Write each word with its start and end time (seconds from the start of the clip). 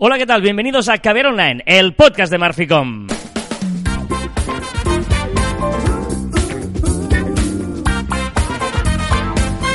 Hola, 0.00 0.16
¿qué 0.16 0.26
tal? 0.26 0.42
Bienvenidos 0.42 0.88
a 0.88 0.98
Caber 0.98 1.26
Online, 1.26 1.60
el 1.66 1.92
podcast 1.92 2.30
de 2.30 2.38
Marficom. 2.38 3.08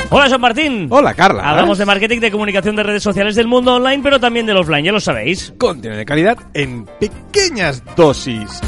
Hola, 0.08 0.28
John 0.30 0.40
Martín. 0.40 0.86
Hola, 0.88 1.12
Carla. 1.12 1.50
Hablamos 1.50 1.76
de 1.76 1.84
marketing, 1.84 2.20
de 2.20 2.30
comunicación 2.30 2.74
de 2.74 2.84
redes 2.84 3.02
sociales 3.02 3.36
del 3.36 3.48
mundo 3.48 3.74
online, 3.74 4.02
pero 4.02 4.18
también 4.18 4.46
del 4.46 4.56
offline, 4.56 4.86
ya 4.86 4.92
lo 4.92 5.00
sabéis. 5.00 5.52
Contenido 5.58 5.98
de 5.98 6.06
calidad 6.06 6.38
en 6.54 6.86
pequeñas 6.98 7.82
dosis. 7.94 8.62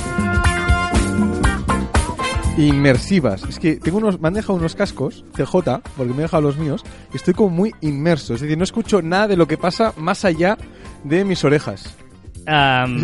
Inmersivas. 2.59 3.43
Es 3.45 3.59
que 3.59 3.77
tengo 3.77 3.96
unos, 3.96 4.20
me 4.20 4.29
han 4.29 4.34
dejado 4.34 4.59
unos 4.59 4.75
cascos 4.75 5.25
CJ, 5.34 5.54
porque 5.96 6.12
me 6.12 6.18
he 6.18 6.23
dejado 6.23 6.43
los 6.43 6.59
míos, 6.59 6.84
y 7.14 7.16
estoy 7.16 7.32
como 7.32 7.48
muy 7.48 7.75
inmerso. 7.80 8.34
Es 8.34 8.43
decir, 8.43 8.59
no 8.59 8.64
escucho 8.64 9.00
nada 9.00 9.29
de 9.29 9.36
lo 9.36 9.46
que 9.46 9.57
pasa 9.57 9.95
más 9.96 10.27
allá 10.27 10.59
de 11.04 11.24
mis 11.24 11.42
orejas. 11.44 11.94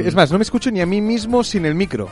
Es 0.05 0.15
más, 0.15 0.31
no 0.31 0.39
me 0.39 0.43
escucho 0.43 0.71
ni 0.71 0.81
a 0.81 0.87
mí 0.87 1.01
mismo 1.01 1.43
sin 1.43 1.67
el 1.67 1.75
micro. 1.75 2.09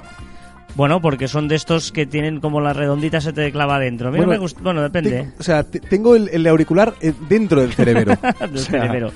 bueno, 0.75 1.01
porque 1.01 1.29
son 1.29 1.47
de 1.49 1.55
estos 1.57 1.93
que 1.93 2.07
tienen 2.07 2.41
como 2.41 2.61
la 2.61 2.73
redondita 2.73 3.21
se 3.21 3.33
te 3.33 3.51
clava 3.53 3.77
adentro. 3.77 4.09
A 4.09 4.11
mí 4.11 4.19
no 4.19 4.25
Bueno, 4.27 4.33
me 4.39 4.43
gusta, 4.43 4.61
bueno, 4.63 4.83
depende. 4.83 5.11
Te- 5.11 5.33
o 5.39 5.43
sea, 5.43 5.63
te- 5.63 5.81
tengo 5.81 6.17
el, 6.17 6.29
el 6.33 6.47
auricular 6.47 6.95
eh, 7.01 7.13
dentro 7.29 7.61
del 7.61 7.73
cerebro. 7.73 8.15
Del 8.41 8.55
O 8.57 8.59
sea, 8.59 8.83
cerebro. 8.83 9.13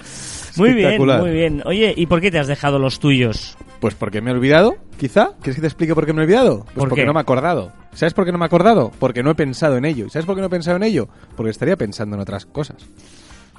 Muy 0.56 0.72
bien, 0.72 1.04
muy 1.04 1.30
bien. 1.32 1.62
Oye, 1.66 1.92
¿y 1.96 2.06
por 2.06 2.20
qué 2.20 2.30
te 2.30 2.38
has 2.38 2.46
dejado 2.46 2.78
los 2.78 3.00
tuyos? 3.00 3.56
Pues 3.80 3.94
porque 3.96 4.20
me 4.20 4.30
he 4.30 4.34
olvidado, 4.34 4.76
quizá. 4.96 5.30
¿Quieres 5.40 5.56
que 5.56 5.60
te 5.62 5.66
explique 5.66 5.94
por 5.96 6.06
qué 6.06 6.12
me 6.12 6.20
he 6.22 6.24
olvidado? 6.24 6.60
Pues 6.66 6.74
¿Por 6.76 6.88
porque 6.90 7.02
qué? 7.02 7.06
no 7.06 7.12
me 7.12 7.18
he 7.18 7.22
acordado. 7.22 7.72
¿Sabes 7.92 8.14
por 8.14 8.24
qué 8.24 8.30
no 8.30 8.38
me 8.38 8.44
he 8.44 8.46
acordado? 8.46 8.92
Porque 9.00 9.24
no 9.24 9.30
he 9.32 9.34
pensado 9.34 9.76
en 9.76 9.84
ello. 9.84 10.06
¿Y 10.06 10.10
sabes 10.10 10.26
por 10.26 10.36
qué 10.36 10.40
no 10.40 10.46
he 10.46 10.50
pensado 10.50 10.76
en 10.76 10.84
ello? 10.84 11.08
Porque 11.36 11.50
estaría 11.50 11.76
pensando 11.76 12.14
en 12.14 12.22
otras 12.22 12.46
cosas. 12.46 12.76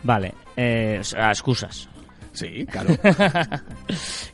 Vale, 0.03 0.33
eh, 0.55 1.01
excusas. 1.29 1.89
Sí, 2.35 2.65
claro. 2.65 2.95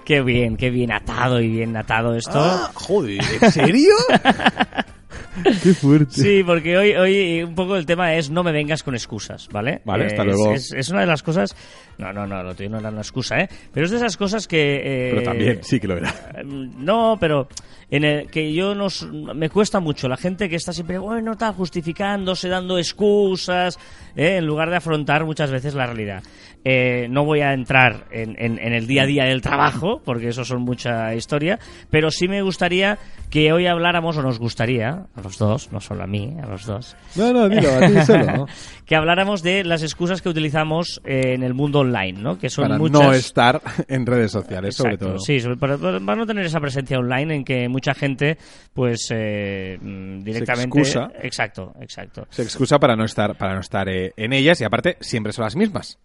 Qué 0.05 0.21
bien, 0.21 0.57
qué 0.57 0.69
bien 0.69 0.91
atado 0.91 1.39
y 1.39 1.47
bien 1.47 1.77
atado 1.77 2.15
esto. 2.15 2.31
Ah, 2.35 2.69
joder, 2.73 3.21
¿en 3.41 3.51
serio? 3.51 3.93
qué 5.63 5.73
fuerte. 5.73 6.11
Sí, 6.13 6.43
porque 6.45 6.77
hoy, 6.77 6.91
hoy 6.93 7.43
un 7.43 7.55
poco 7.55 7.77
el 7.77 7.85
tema 7.85 8.13
es 8.15 8.29
no 8.29 8.43
me 8.43 8.51
vengas 8.51 8.83
con 8.83 8.95
excusas, 8.95 9.47
¿vale? 9.51 9.81
Vale, 9.85 10.07
hasta 10.07 10.23
luego. 10.23 10.53
Es, 10.53 10.71
es 10.73 10.89
una 10.89 11.01
de 11.01 11.05
las 11.07 11.23
cosas... 11.23 11.55
No, 11.97 12.11
no, 12.11 12.25
no, 12.25 12.41
lo 12.43 12.55
tuyo 12.55 12.69
no 12.69 12.79
era 12.79 12.89
una 12.89 13.01
excusa, 13.01 13.39
¿eh? 13.39 13.49
Pero 13.71 13.85
es 13.85 13.91
de 13.91 13.97
esas 13.97 14.17
cosas 14.17 14.47
que... 14.47 14.81
eh, 14.83 15.09
Pero 15.11 15.23
también, 15.23 15.59
sí 15.63 15.79
que 15.79 15.87
lo 15.87 15.97
era. 15.97 16.09
Eh, 16.35 16.43
No, 16.43 17.17
pero 17.19 17.47
en 17.91 18.03
el 18.03 18.27
que 18.27 18.51
yo 18.53 18.73
nos, 18.73 19.03
me 19.11 19.49
cuesta 19.49 19.79
mucho 19.79 20.09
la 20.09 20.17
gente 20.17 20.49
que 20.49 20.55
está 20.55 20.73
siempre, 20.73 20.97
bueno, 20.97 21.33
está 21.33 21.53
justificándose, 21.53 22.49
dando 22.49 22.77
excusas, 22.77 23.77
¿eh? 24.15 24.37
en 24.37 24.45
lugar 24.45 24.69
de 24.69 24.77
afrontar 24.77 25.25
muchas 25.25 25.51
veces 25.51 25.75
la 25.75 25.85
realidad. 25.85 26.23
Eh, 26.63 27.07
no 27.09 27.25
voy 27.25 27.41
a 27.41 27.53
entrar 27.53 28.05
en, 28.11 28.35
en- 28.37 28.59
en 28.59 28.73
el 28.73 28.85
día 28.85 29.03
a 29.03 29.05
día 29.07 29.23
del 29.25 29.41
trabajo, 29.41 30.01
porque 30.05 30.27
eso 30.27 30.45
son 30.45 30.61
mucha 30.61 31.15
historia, 31.15 31.57
pero 31.89 32.11
sí 32.11 32.27
me 32.27 32.41
gustaría 32.43 32.99
que 33.31 33.51
hoy 33.51 33.65
habláramos, 33.65 34.17
o 34.17 34.21
nos 34.21 34.37
gustaría, 34.37 35.05
a 35.15 35.21
los 35.23 35.37
dos, 35.39 35.71
no 35.71 35.79
solo 35.79 36.03
a 36.03 36.07
mí, 36.07 36.35
a 36.41 36.45
los 36.45 36.65
dos, 36.65 36.95
No, 37.15 37.33
no, 37.33 37.49
dilo, 37.49 37.69
a 37.73 37.87
ti 37.87 38.01
solo. 38.05 38.25
¿no? 38.25 38.45
que 38.85 38.95
habláramos 38.95 39.41
de 39.41 39.63
las 39.63 39.81
excusas 39.81 40.21
que 40.21 40.29
utilizamos 40.29 41.01
eh, 41.03 41.33
en 41.33 41.41
el 41.43 41.53
mundo 41.55 41.79
online, 41.79 42.19
¿no? 42.21 42.37
Que 42.37 42.49
son 42.49 42.65
Para 42.65 42.77
muchas... 42.77 43.01
no 43.01 43.13
estar 43.13 43.61
en 43.87 44.05
redes 44.05 44.31
sociales, 44.31 44.75
sobre 44.75 44.93
Exacto, 44.95 45.13
todo. 45.15 45.19
Sí, 45.19 45.39
sobre- 45.39 45.57
para, 45.57 45.77
para- 45.77 45.99
no 45.99 46.25
tener 46.27 46.45
esa 46.45 46.59
presencia 46.59 46.99
online 46.99 47.35
en 47.37 47.43
que 47.43 47.67
mucha 47.69 47.93
gente, 47.95 48.37
pues, 48.73 49.07
eh, 49.11 49.79
mm, 49.81 50.19
directamente... 50.23 50.79
excusa. 50.79 51.11
Exacto, 51.23 51.73
exacto. 51.81 52.27
Se 52.29 52.43
excusa 52.43 52.77
para 52.77 52.95
no 52.95 53.05
estar, 53.05 53.35
para 53.35 53.55
no 53.55 53.61
estar 53.61 53.87
eh, 53.89 54.11
en 54.17 54.33
ellas 54.33 54.61
y 54.61 54.63
aparte 54.63 54.97
siempre 54.99 55.31
son 55.33 55.43
las 55.45 55.55
mismas. 55.55 55.97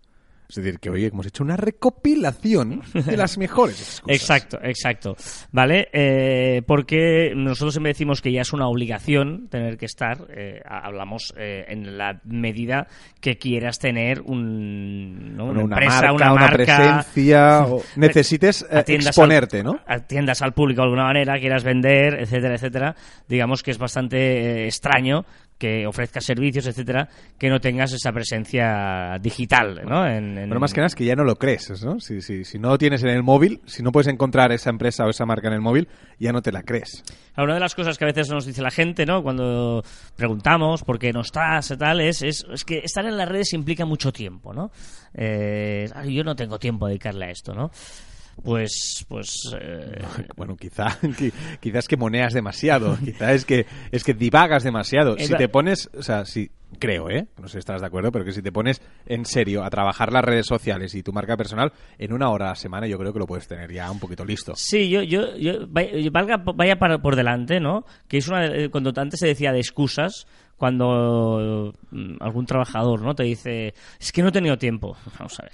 Es 0.48 0.56
decir, 0.56 0.78
que 0.78 0.90
hoy 0.90 1.04
hemos 1.04 1.26
hecho 1.26 1.42
una 1.42 1.56
recopilación 1.56 2.82
de 2.94 3.16
las 3.16 3.36
mejores 3.38 3.80
excusas. 3.80 4.20
Exacto, 4.20 4.58
exacto. 4.62 5.16
¿Vale? 5.52 5.88
Eh, 5.92 6.62
porque 6.66 7.32
nosotros 7.34 7.74
siempre 7.74 7.90
decimos 7.92 8.22
que 8.22 8.30
ya 8.32 8.42
es 8.42 8.52
una 8.52 8.68
obligación 8.68 9.48
tener 9.48 9.76
que 9.76 9.86
estar, 9.86 10.18
eh, 10.30 10.60
ha- 10.64 10.86
hablamos 10.86 11.34
eh, 11.36 11.64
en 11.68 11.98
la 11.98 12.20
medida 12.24 12.86
que 13.20 13.38
quieras 13.38 13.78
tener 13.78 14.20
un, 14.20 15.32
una, 15.34 15.44
una, 15.44 15.60
empresa, 15.62 16.00
marca, 16.00 16.12
una, 16.12 16.32
una 16.32 16.40
marca, 16.42 16.56
presencia, 17.02 17.64
o 17.66 17.82
necesites 17.96 18.64
eh, 18.70 18.84
exponerte, 18.86 19.58
al, 19.58 19.64
¿no? 19.64 19.80
Atiendas 19.86 20.42
al 20.42 20.52
público 20.52 20.80
de 20.82 20.84
alguna 20.84 21.04
manera, 21.04 21.38
quieras 21.40 21.64
vender, 21.64 22.20
etcétera, 22.20 22.54
etcétera. 22.54 22.94
Digamos 23.28 23.62
que 23.62 23.72
es 23.72 23.78
bastante 23.78 24.16
eh, 24.18 24.64
extraño 24.66 25.24
que 25.58 25.86
ofrezcas 25.86 26.24
servicios, 26.24 26.66
etcétera, 26.66 27.08
que 27.38 27.48
no 27.48 27.60
tengas 27.60 27.92
esa 27.92 28.12
presencia 28.12 29.18
digital, 29.20 29.80
¿no? 29.88 30.06
En, 30.06 30.36
en- 30.36 30.48
Pero 30.48 30.60
más 30.60 30.72
que 30.74 30.80
nada 30.80 30.88
es 30.88 30.94
que 30.94 31.04
ya 31.04 31.16
no 31.16 31.24
lo 31.24 31.36
crees, 31.36 31.82
¿no? 31.82 31.98
Si, 31.98 32.20
si, 32.20 32.44
si 32.44 32.58
no 32.58 32.68
lo 32.68 32.78
tienes 32.78 33.02
en 33.02 33.08
el 33.08 33.22
móvil, 33.22 33.60
si 33.66 33.82
no 33.82 33.90
puedes 33.92 34.06
encontrar 34.08 34.52
esa 34.52 34.68
empresa 34.70 35.04
o 35.06 35.10
esa 35.10 35.24
marca 35.24 35.48
en 35.48 35.54
el 35.54 35.60
móvil, 35.62 35.88
ya 36.18 36.32
no 36.32 36.42
te 36.42 36.52
la 36.52 36.62
crees. 36.62 37.02
Una 37.38 37.54
de 37.54 37.60
las 37.60 37.74
cosas 37.74 37.96
que 37.98 38.04
a 38.04 38.08
veces 38.08 38.28
nos 38.30 38.44
dice 38.46 38.60
la 38.62 38.70
gente, 38.70 39.06
¿no? 39.06 39.22
Cuando 39.22 39.82
preguntamos 40.14 40.82
por 40.84 40.98
qué 40.98 41.12
no 41.12 41.20
estás 41.22 41.70
y 41.70 41.76
tal, 41.76 42.00
es, 42.00 42.22
es, 42.22 42.44
es 42.52 42.64
que 42.64 42.78
estar 42.84 43.04
en 43.06 43.16
las 43.16 43.28
redes 43.28 43.52
implica 43.54 43.84
mucho 43.86 44.12
tiempo, 44.12 44.52
¿no? 44.52 44.70
Eh, 45.14 45.88
"Ay, 45.94 46.14
yo 46.14 46.22
no 46.24 46.36
tengo 46.36 46.58
tiempo 46.58 46.86
a 46.86 46.88
dedicarle 46.88 47.26
a 47.26 47.30
esto, 47.30 47.54
¿no? 47.54 47.70
Pues, 48.42 49.04
pues... 49.08 49.28
eh, 49.60 50.02
Bueno, 50.36 50.56
quizá, 50.56 50.86
qui- 51.02 51.32
quizás 51.60 51.88
que 51.88 51.96
moneas 51.96 52.32
demasiado, 52.32 52.96
quizás 53.04 53.30
es 53.32 53.44
que, 53.44 53.66
es 53.90 54.04
que 54.04 54.14
divagas 54.14 54.62
demasiado. 54.62 55.16
Si 55.18 55.34
te 55.38 55.48
pones, 55.48 55.90
o 55.98 56.02
sea, 56.02 56.24
si, 56.24 56.50
creo, 56.78 57.08
¿eh? 57.10 57.26
No 57.40 57.48
sé 57.48 57.52
si 57.54 57.58
estarás 57.58 57.80
de 57.80 57.88
acuerdo, 57.88 58.12
pero 58.12 58.24
que 58.24 58.32
si 58.32 58.42
te 58.42 58.52
pones 58.52 58.80
en 59.06 59.24
serio 59.24 59.64
a 59.64 59.70
trabajar 59.70 60.12
las 60.12 60.24
redes 60.24 60.46
sociales 60.46 60.94
y 60.94 61.02
tu 61.02 61.12
marca 61.12 61.36
personal, 61.36 61.72
en 61.98 62.12
una 62.12 62.28
hora 62.30 62.46
a 62.46 62.48
la 62.50 62.54
semana 62.54 62.86
yo 62.86 62.98
creo 62.98 63.12
que 63.12 63.18
lo 63.18 63.26
puedes 63.26 63.48
tener 63.48 63.72
ya 63.72 63.90
un 63.90 63.98
poquito 63.98 64.24
listo. 64.24 64.52
Sí, 64.54 64.88
yo, 64.90 65.02
yo, 65.02 65.36
yo 65.36 65.66
vaya, 65.68 65.90
valga, 66.12 66.36
vaya 66.54 66.76
para- 66.76 66.98
por 66.98 67.16
delante, 67.16 67.58
¿no? 67.58 67.84
Que 68.06 68.18
es 68.18 68.28
una 68.28 68.48
de- 68.48 68.68
cuando 68.70 68.92
antes 68.96 69.18
se 69.18 69.26
decía 69.28 69.50
de 69.52 69.58
excusas, 69.60 70.26
cuando 70.56 71.72
mm, 71.90 72.16
algún 72.20 72.46
trabajador, 72.46 73.02
¿no? 73.02 73.14
Te 73.14 73.24
dice, 73.24 73.74
es 73.98 74.12
que 74.12 74.22
no 74.22 74.28
he 74.28 74.32
tenido 74.32 74.56
tiempo. 74.58 74.96
Vamos 75.18 75.38
a 75.40 75.44
ver. 75.44 75.52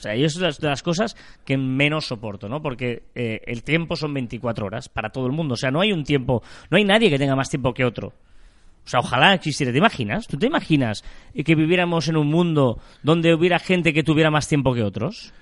O 0.00 0.02
sea, 0.02 0.16
yo 0.16 0.24
es 0.24 0.34
de 0.34 0.46
las, 0.46 0.58
de 0.58 0.68
las 0.68 0.82
cosas 0.82 1.14
que 1.44 1.58
menos 1.58 2.06
soporto, 2.06 2.48
¿no? 2.48 2.62
Porque 2.62 3.02
eh, 3.14 3.42
el 3.46 3.62
tiempo 3.62 3.96
son 3.96 4.14
24 4.14 4.64
horas 4.64 4.88
para 4.88 5.10
todo 5.10 5.26
el 5.26 5.32
mundo. 5.32 5.54
O 5.54 5.56
sea, 5.58 5.70
no 5.70 5.82
hay 5.82 5.92
un 5.92 6.04
tiempo, 6.04 6.42
no 6.70 6.78
hay 6.78 6.84
nadie 6.84 7.10
que 7.10 7.18
tenga 7.18 7.36
más 7.36 7.50
tiempo 7.50 7.74
que 7.74 7.84
otro. 7.84 8.08
O 8.08 8.88
sea, 8.88 9.00
ojalá 9.00 9.34
existiera. 9.34 9.72
¿Te 9.72 9.78
imaginas? 9.78 10.26
¿Tú 10.26 10.38
te 10.38 10.46
imaginas 10.46 11.04
eh, 11.34 11.44
que 11.44 11.54
viviéramos 11.54 12.08
en 12.08 12.16
un 12.16 12.28
mundo 12.28 12.80
donde 13.02 13.34
hubiera 13.34 13.58
gente 13.58 13.92
que 13.92 14.02
tuviera 14.02 14.30
más 14.30 14.48
tiempo 14.48 14.72
que 14.72 14.82
otros? 14.82 15.34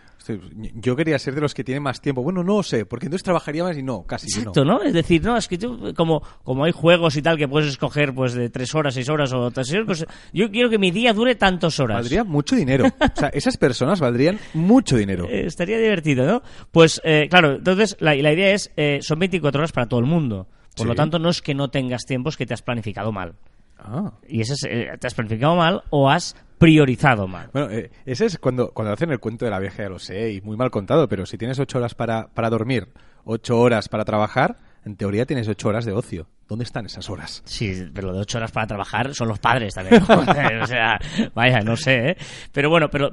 Yo 0.75 0.97
quería 0.97 1.19
ser 1.19 1.35
de 1.35 1.41
los 1.41 1.55
que 1.55 1.65
tienen 1.65 1.83
más 1.83 2.01
tiempo. 2.01 2.23
Bueno, 2.23 2.43
no 2.45 2.63
sé, 2.63 2.85
porque 2.85 3.07
entonces 3.07 3.23
trabajaría 3.25 3.65
más 3.65 3.79
y 3.79 3.83
no, 3.83 4.03
casi 4.05 4.27
Exacto, 4.27 4.65
no. 4.65 4.79
¿no? 4.79 4.83
Es 4.83 4.93
decir, 4.93 5.23
no, 5.23 5.37
es 5.37 5.49
que 5.49 5.57
tú, 5.59 5.95
como, 5.97 6.23
como 6.45 6.65
hay 6.65 6.73
juegos 6.73 7.17
y 7.17 7.23
tal 7.23 7.37
que 7.39 7.49
puedes 7.49 7.69
escoger 7.71 8.15
pues 8.15 8.35
de 8.35 8.51
tres 8.51 8.75
horas, 8.75 8.95
seis 8.95 9.09
horas 9.09 9.33
o 9.33 9.51
tres 9.51 9.73
horas, 9.73 9.87
pues 9.87 10.07
yo 10.33 10.51
quiero 10.51 10.69
que 10.71 10.79
mi 10.79 10.91
día 10.91 11.13
dure 11.13 11.35
tantas 11.35 11.79
horas. 11.81 11.97
Valdría 11.99 12.25
mucho 12.25 12.57
dinero. 12.57 12.87
O 12.87 13.19
sea, 13.19 13.29
esas 13.29 13.57
personas 13.57 14.01
valdrían 14.01 14.39
mucho 14.55 14.97
dinero. 14.97 15.27
Eh, 15.31 15.45
estaría 15.47 15.79
divertido, 15.79 16.27
¿no? 16.27 16.43
Pues, 16.73 17.01
eh, 17.05 17.27
claro, 17.31 17.57
entonces 17.57 17.97
la, 18.01 18.15
la 18.15 18.33
idea 18.33 18.53
es, 18.53 18.71
eh, 18.77 18.99
son 19.03 19.19
24 19.19 19.59
horas 19.61 19.73
para 19.73 19.87
todo 19.89 20.01
el 20.01 20.07
mundo. 20.07 20.47
Por 20.77 20.85
Sí. 20.85 20.89
lo 20.89 20.95
tanto, 20.95 21.19
no 21.19 21.29
es 21.29 21.43
que 21.43 21.55
no 21.55 21.69
tengas 21.71 22.05
tiempo, 22.05 22.29
es 22.29 22.37
que 22.37 22.47
te 22.47 22.55
has 22.55 22.63
planificado 22.63 23.11
mal. 23.13 23.35
Ah. 23.79 24.13
Y 24.27 24.41
ese 24.41 24.55
es, 24.55 24.65
eh, 24.65 24.91
te 24.99 25.07
has 25.07 25.15
planificado 25.15 25.57
mal 25.57 25.83
o 25.91 26.11
has 26.11 26.37
priorizado 26.59 27.29
mal. 27.29 27.51
Bueno, 27.53 27.71
eh, 27.71 27.91
ese 28.05 28.27
es 28.27 28.39
cuando, 28.39 28.73
cuando 28.73 28.93
hacen 28.93 29.11
el 29.11 29.21
cuento 29.21 29.45
de 29.45 29.51
la 29.51 29.61
vieja, 29.61 29.85
ya 29.85 29.89
lo 29.89 29.99
sé, 29.99 30.33
y 30.33 30.41
muy 30.41 30.57
mal 30.57 30.71
contado, 30.71 31.09
pero 31.09 31.25
si 31.25 31.39
tienes 31.39 31.59
ocho 31.59 31.79
horas 31.79 31.95
para, 31.95 32.29
para 32.29 32.51
dormir, 32.51 32.89
ocho 33.25 33.59
horas 33.59 33.89
para 33.89 34.05
trabajar, 34.05 34.59
en 34.85 34.97
teoría 34.97 35.27
tienes 35.27 35.49
ocho 35.49 35.69
horas 35.69 35.85
de 35.85 35.93
ocio. 35.93 36.27
¿Dónde 36.49 36.65
están 36.65 36.87
esas 36.87 37.11
horas? 37.11 37.43
Sí, 37.45 37.85
pero 37.93 38.09
lo 38.09 38.15
de 38.15 38.21
ocho 38.21 38.39
horas 38.39 38.51
para 38.53 38.67
trabajar 38.67 39.15
son 39.15 39.29
los 39.29 39.39
padres 39.39 39.75
también. 39.75 40.03
O 40.63 40.67
sea, 40.67 40.99
vaya, 41.35 41.61
no 41.61 41.77
sé, 41.77 42.11
¿eh? 42.11 42.17
Pero 42.53 42.71
bueno, 42.71 42.89
pero 42.91 43.11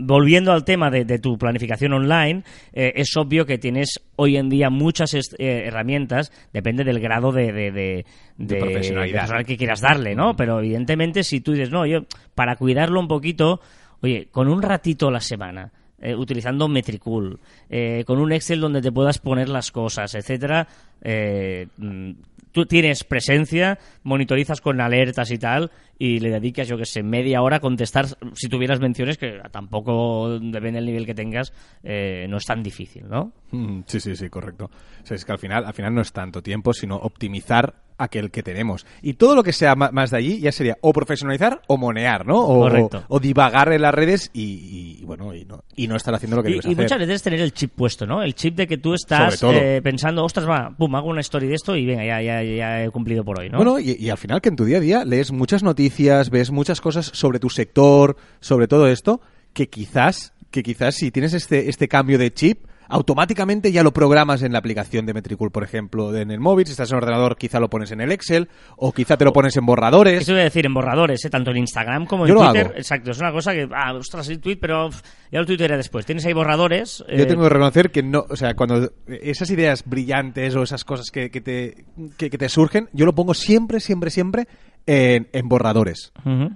volviendo 0.00 0.52
al 0.52 0.64
tema 0.64 0.90
de, 0.90 1.04
de 1.04 1.18
tu 1.20 1.38
planificación 1.38 1.92
online, 1.92 2.42
eh, 2.72 2.92
es 2.96 3.16
obvio 3.16 3.46
que 3.46 3.58
tienes 3.58 4.00
hoy 4.16 4.36
en 4.36 4.48
día 4.48 4.70
muchas 4.70 5.14
eh, 5.14 5.22
herramientas, 5.38 6.32
depende 6.52 6.82
del 6.84 6.98
grado 7.00 7.30
de, 7.32 7.52
de, 7.52 7.70
de- 7.70 8.04
De 8.36 8.56
profesionalidad. 8.56 9.44
que 9.46 9.56
quieras 9.56 9.80
darle, 9.80 10.14
¿no? 10.14 10.34
Pero 10.36 10.58
evidentemente 10.58 11.22
si 11.22 11.40
tú 11.40 11.52
dices, 11.52 11.70
no, 11.70 11.86
yo 11.86 12.00
para 12.34 12.56
cuidarlo 12.56 12.98
un 13.00 13.08
poquito, 13.08 13.60
oye, 14.00 14.28
con 14.32 14.48
un 14.48 14.62
ratito 14.62 15.08
a 15.08 15.12
la 15.12 15.20
semana, 15.20 15.70
eh, 16.00 16.14
utilizando 16.14 16.68
Metricool, 16.68 17.38
eh, 17.70 18.04
con 18.06 18.18
un 18.18 18.32
Excel 18.32 18.60
donde 18.60 18.80
te 18.82 18.92
puedas 18.92 19.18
poner 19.18 19.48
las 19.48 19.70
cosas, 19.72 20.14
etcétera, 20.14 20.66
eh, 21.02 21.66
mm, 21.76 22.10
tú 22.58 22.66
tienes 22.66 23.04
presencia, 23.04 23.78
monitorizas 24.02 24.60
con 24.60 24.80
alertas 24.80 25.30
y 25.30 25.38
tal, 25.38 25.70
y 25.96 26.18
le 26.18 26.30
dedicas, 26.30 26.66
yo 26.66 26.76
que 26.76 26.86
sé, 26.86 27.04
media 27.04 27.40
hora 27.40 27.58
a 27.58 27.60
contestar, 27.60 28.06
si 28.34 28.48
tuvieras 28.48 28.80
menciones, 28.80 29.16
que 29.16 29.38
tampoco 29.52 30.40
depende 30.40 30.78
del 30.78 30.86
nivel 30.86 31.06
que 31.06 31.14
tengas, 31.14 31.52
eh, 31.84 32.26
no 32.28 32.38
es 32.38 32.44
tan 32.44 32.62
difícil, 32.64 33.08
¿no? 33.08 33.32
Mm, 33.52 33.82
Sí, 33.86 34.00
sí, 34.00 34.16
sí, 34.16 34.28
correcto. 34.28 34.70
Es 35.08 35.24
que 35.24 35.30
al 35.32 35.38
final, 35.38 35.64
al 35.64 35.72
final 35.72 35.94
no 35.94 36.00
es 36.00 36.12
tanto 36.12 36.42
tiempo, 36.42 36.72
sino 36.72 36.96
optimizar 36.96 37.74
aquel 37.98 38.30
que 38.30 38.42
tenemos. 38.42 38.86
Y 39.02 39.14
todo 39.14 39.34
lo 39.34 39.42
que 39.42 39.52
sea 39.52 39.74
más 39.74 40.10
de 40.10 40.16
allí 40.16 40.38
ya 40.40 40.52
sería 40.52 40.78
o 40.80 40.92
profesionalizar 40.92 41.60
o 41.66 41.76
monear, 41.76 42.24
¿no? 42.26 42.38
O, 42.40 42.60
Correcto. 42.60 43.04
o- 43.08 43.16
o 43.16 43.20
divagar 43.20 43.72
en 43.72 43.82
las 43.82 43.92
redes 43.94 44.30
y, 44.32 44.98
y, 45.00 45.04
bueno, 45.04 45.34
y 45.34 45.44
no, 45.44 45.64
y 45.76 45.88
no 45.88 45.96
estar 45.96 46.14
haciendo 46.14 46.36
lo 46.36 46.42
que 46.42 46.50
Y, 46.50 46.52
debes 46.52 46.66
y 46.66 46.68
hacer. 46.72 46.84
muchas 46.84 46.98
veces 46.98 47.22
tener 47.22 47.40
el 47.40 47.52
chip 47.52 47.72
puesto, 47.74 48.06
¿no? 48.06 48.22
El 48.22 48.34
chip 48.34 48.54
de 48.54 48.66
que 48.66 48.78
tú 48.78 48.94
estás 48.94 49.42
eh, 49.42 49.80
pensando, 49.82 50.24
ostras, 50.24 50.48
va, 50.48 50.72
pum, 50.76 50.94
hago 50.94 51.08
una 51.08 51.20
story 51.20 51.48
de 51.48 51.54
esto 51.54 51.76
y 51.76 51.84
venga, 51.84 52.04
ya, 52.06 52.22
ya, 52.22 52.42
ya 52.42 52.84
he 52.84 52.90
cumplido 52.90 53.24
por 53.24 53.40
hoy, 53.40 53.50
¿no? 53.50 53.58
Bueno, 53.58 53.78
y, 53.78 53.96
y 53.98 54.10
al 54.10 54.18
final 54.18 54.40
que 54.40 54.48
en 54.48 54.56
tu 54.56 54.64
día 54.64 54.78
a 54.78 54.80
día 54.80 55.04
lees 55.04 55.32
muchas 55.32 55.62
noticias, 55.62 56.30
ves 56.30 56.50
muchas 56.50 56.80
cosas 56.80 57.06
sobre 57.12 57.38
tu 57.40 57.50
sector, 57.50 58.16
sobre 58.40 58.68
todo 58.68 58.86
esto, 58.86 59.20
que 59.52 59.68
quizás, 59.68 60.32
que 60.50 60.62
quizás 60.62 60.94
si 60.94 61.10
tienes 61.10 61.34
este, 61.34 61.68
este 61.68 61.88
cambio 61.88 62.18
de 62.18 62.32
chip, 62.32 62.60
automáticamente 62.88 63.72
ya 63.72 63.82
lo 63.82 63.92
programas 63.92 64.42
en 64.42 64.52
la 64.52 64.58
aplicación 64.58 65.06
de 65.06 65.14
Metricool, 65.14 65.50
por 65.50 65.64
ejemplo, 65.64 66.14
en 66.16 66.30
el 66.30 66.40
móvil, 66.40 66.66
si 66.66 66.72
estás 66.72 66.90
en 66.90 66.96
ordenador 66.98 67.36
quizá 67.36 67.60
lo 67.60 67.68
pones 67.70 67.90
en 67.92 68.00
el 68.00 68.12
Excel, 68.12 68.48
o 68.76 68.92
quizá 68.92 69.16
te 69.16 69.24
lo 69.24 69.32
pones 69.32 69.56
en 69.56 69.66
borradores. 69.66 70.22
Eso 70.22 70.32
voy 70.32 70.40
a 70.40 70.44
decir 70.44 70.66
en 70.66 70.74
borradores, 70.74 71.24
¿eh? 71.24 71.30
tanto 71.30 71.50
en 71.50 71.58
Instagram 71.58 72.06
como 72.06 72.24
en 72.24 72.28
Yo 72.28 72.34
lo 72.34 72.44
Twitter. 72.46 72.66
hago. 72.68 72.76
Exacto, 72.76 73.10
es 73.10 73.18
una 73.18 73.32
cosa 73.32 73.52
que, 73.52 73.68
ah, 73.74 73.92
ostras, 73.94 74.28
el 74.28 74.40
tweet, 74.40 74.56
pero 74.60 74.90
ya 75.30 75.40
lo 75.40 75.46
tuitearé 75.46 75.76
después. 75.76 76.06
Tienes 76.06 76.24
ahí 76.26 76.32
borradores. 76.32 77.04
Yo 77.08 77.22
eh, 77.22 77.26
tengo 77.26 77.42
que 77.42 77.48
reconocer 77.48 77.90
que 77.90 78.02
no, 78.02 78.24
o 78.28 78.36
sea, 78.36 78.54
cuando 78.54 78.90
esas 79.06 79.50
ideas 79.50 79.84
brillantes 79.84 80.54
o 80.56 80.62
esas 80.62 80.84
cosas 80.84 81.10
que, 81.10 81.30
que 81.30 81.40
te, 81.40 81.84
que, 82.16 82.30
que 82.30 82.38
te 82.38 82.48
surgen, 82.48 82.88
yo 82.92 83.04
lo 83.06 83.14
pongo 83.14 83.34
siempre, 83.34 83.80
siempre, 83.80 84.10
siempre 84.10 84.46
en, 84.86 85.28
en 85.32 85.48
borradores 85.48 86.12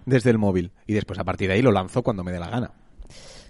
desde 0.06 0.30
el 0.30 0.38
móvil. 0.38 0.72
Y 0.86 0.94
después 0.94 1.18
a 1.18 1.24
partir 1.24 1.48
de 1.48 1.54
ahí 1.54 1.62
lo 1.62 1.72
lanzo 1.72 2.02
cuando 2.02 2.24
me 2.24 2.32
dé 2.32 2.40
la 2.40 2.48
gana. 2.48 2.70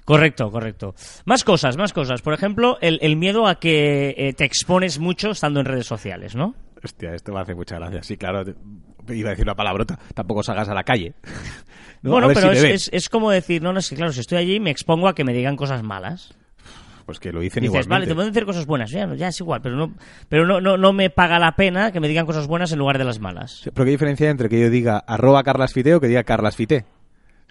Correcto, 0.05 0.51
correcto. 0.51 0.95
Más 1.25 1.45
cosas, 1.45 1.77
más 1.77 1.93
cosas. 1.93 2.23
Por 2.23 2.35
ejemplo, 2.35 2.77
el, 2.81 2.99
el 3.03 3.17
miedo 3.17 3.47
a 3.47 3.57
que 3.61 4.15
eh, 4.17 4.33
te 4.33 4.45
expones 4.45 4.99
mucho 4.99 5.31
estando 5.31 5.61
en 5.61 5.67
redes 5.67 5.87
sociales, 5.87 6.35
¿no? 6.35 6.55
Hostia, 6.83 7.15
esto 7.15 7.33
me 7.33 7.41
hace 7.41 7.55
mucha 7.55 7.77
gracia. 7.77 8.03
Sí, 8.03 8.17
claro, 8.17 8.43
iba 9.09 9.29
a 9.29 9.31
decir 9.31 9.45
una 9.45 9.55
palabrota. 9.55 9.99
Tampoco 10.15 10.43
salgas 10.43 10.69
a 10.69 10.75
la 10.75 10.83
calle. 10.83 11.15
¿No? 12.03 12.11
bueno, 12.11 12.29
pero 12.35 12.53
si 12.53 12.67
es, 12.67 12.89
es- 12.89 12.91
es 12.93 13.09
como 13.09 13.31
decir, 13.31 13.63
no, 13.63 13.73
no, 13.73 13.79
es 13.79 13.89
que 13.89 13.95
claro, 13.95 14.13
si 14.13 14.19
estoy 14.21 14.39
allí 14.39 14.59
me 14.59 14.71
expongo 14.71 15.07
a 15.07 15.15
que 15.15 15.23
me 15.23 15.33
digan 15.33 15.55
cosas 15.57 15.85
malas. 15.85 16.35
Pues 17.07 17.19
que 17.21 17.33
lo 17.33 17.41
dicen 17.41 17.63
Dices, 17.63 17.87
vale, 17.89 18.07
te 18.07 18.15
pueden 18.15 18.33
decir 18.33 18.47
cosas 18.47 18.65
buenas, 18.67 18.91
ya, 18.91 19.05
es 19.05 19.41
igual, 19.41 19.61
pero 19.61 19.75
no, 19.77 19.93
pero 20.29 20.47
no, 20.47 20.61
no, 20.61 20.77
no 20.77 20.93
me 20.93 21.11
paga 21.11 21.39
la 21.41 21.57
pena 21.57 21.91
que 21.91 21.99
me 21.99 22.07
digan 22.09 22.27
cosas 22.27 22.47
buenas 22.47 22.71
en 22.73 22.79
lugar 22.79 22.97
de 22.99 23.05
las 23.05 23.19
malas. 23.19 23.61
Sí, 23.63 23.71
Pero 23.75 23.85
qué 23.85 23.91
diferencia 23.91 24.27
hay 24.27 24.31
entre 24.31 24.49
que 24.49 24.61
yo 24.61 24.71
diga 24.71 24.99
arroba 24.99 25.43
carlasfite 25.43 25.95
o 25.97 26.01
que 26.01 26.07
diga 26.09 26.23
carlasfite. 26.23 26.85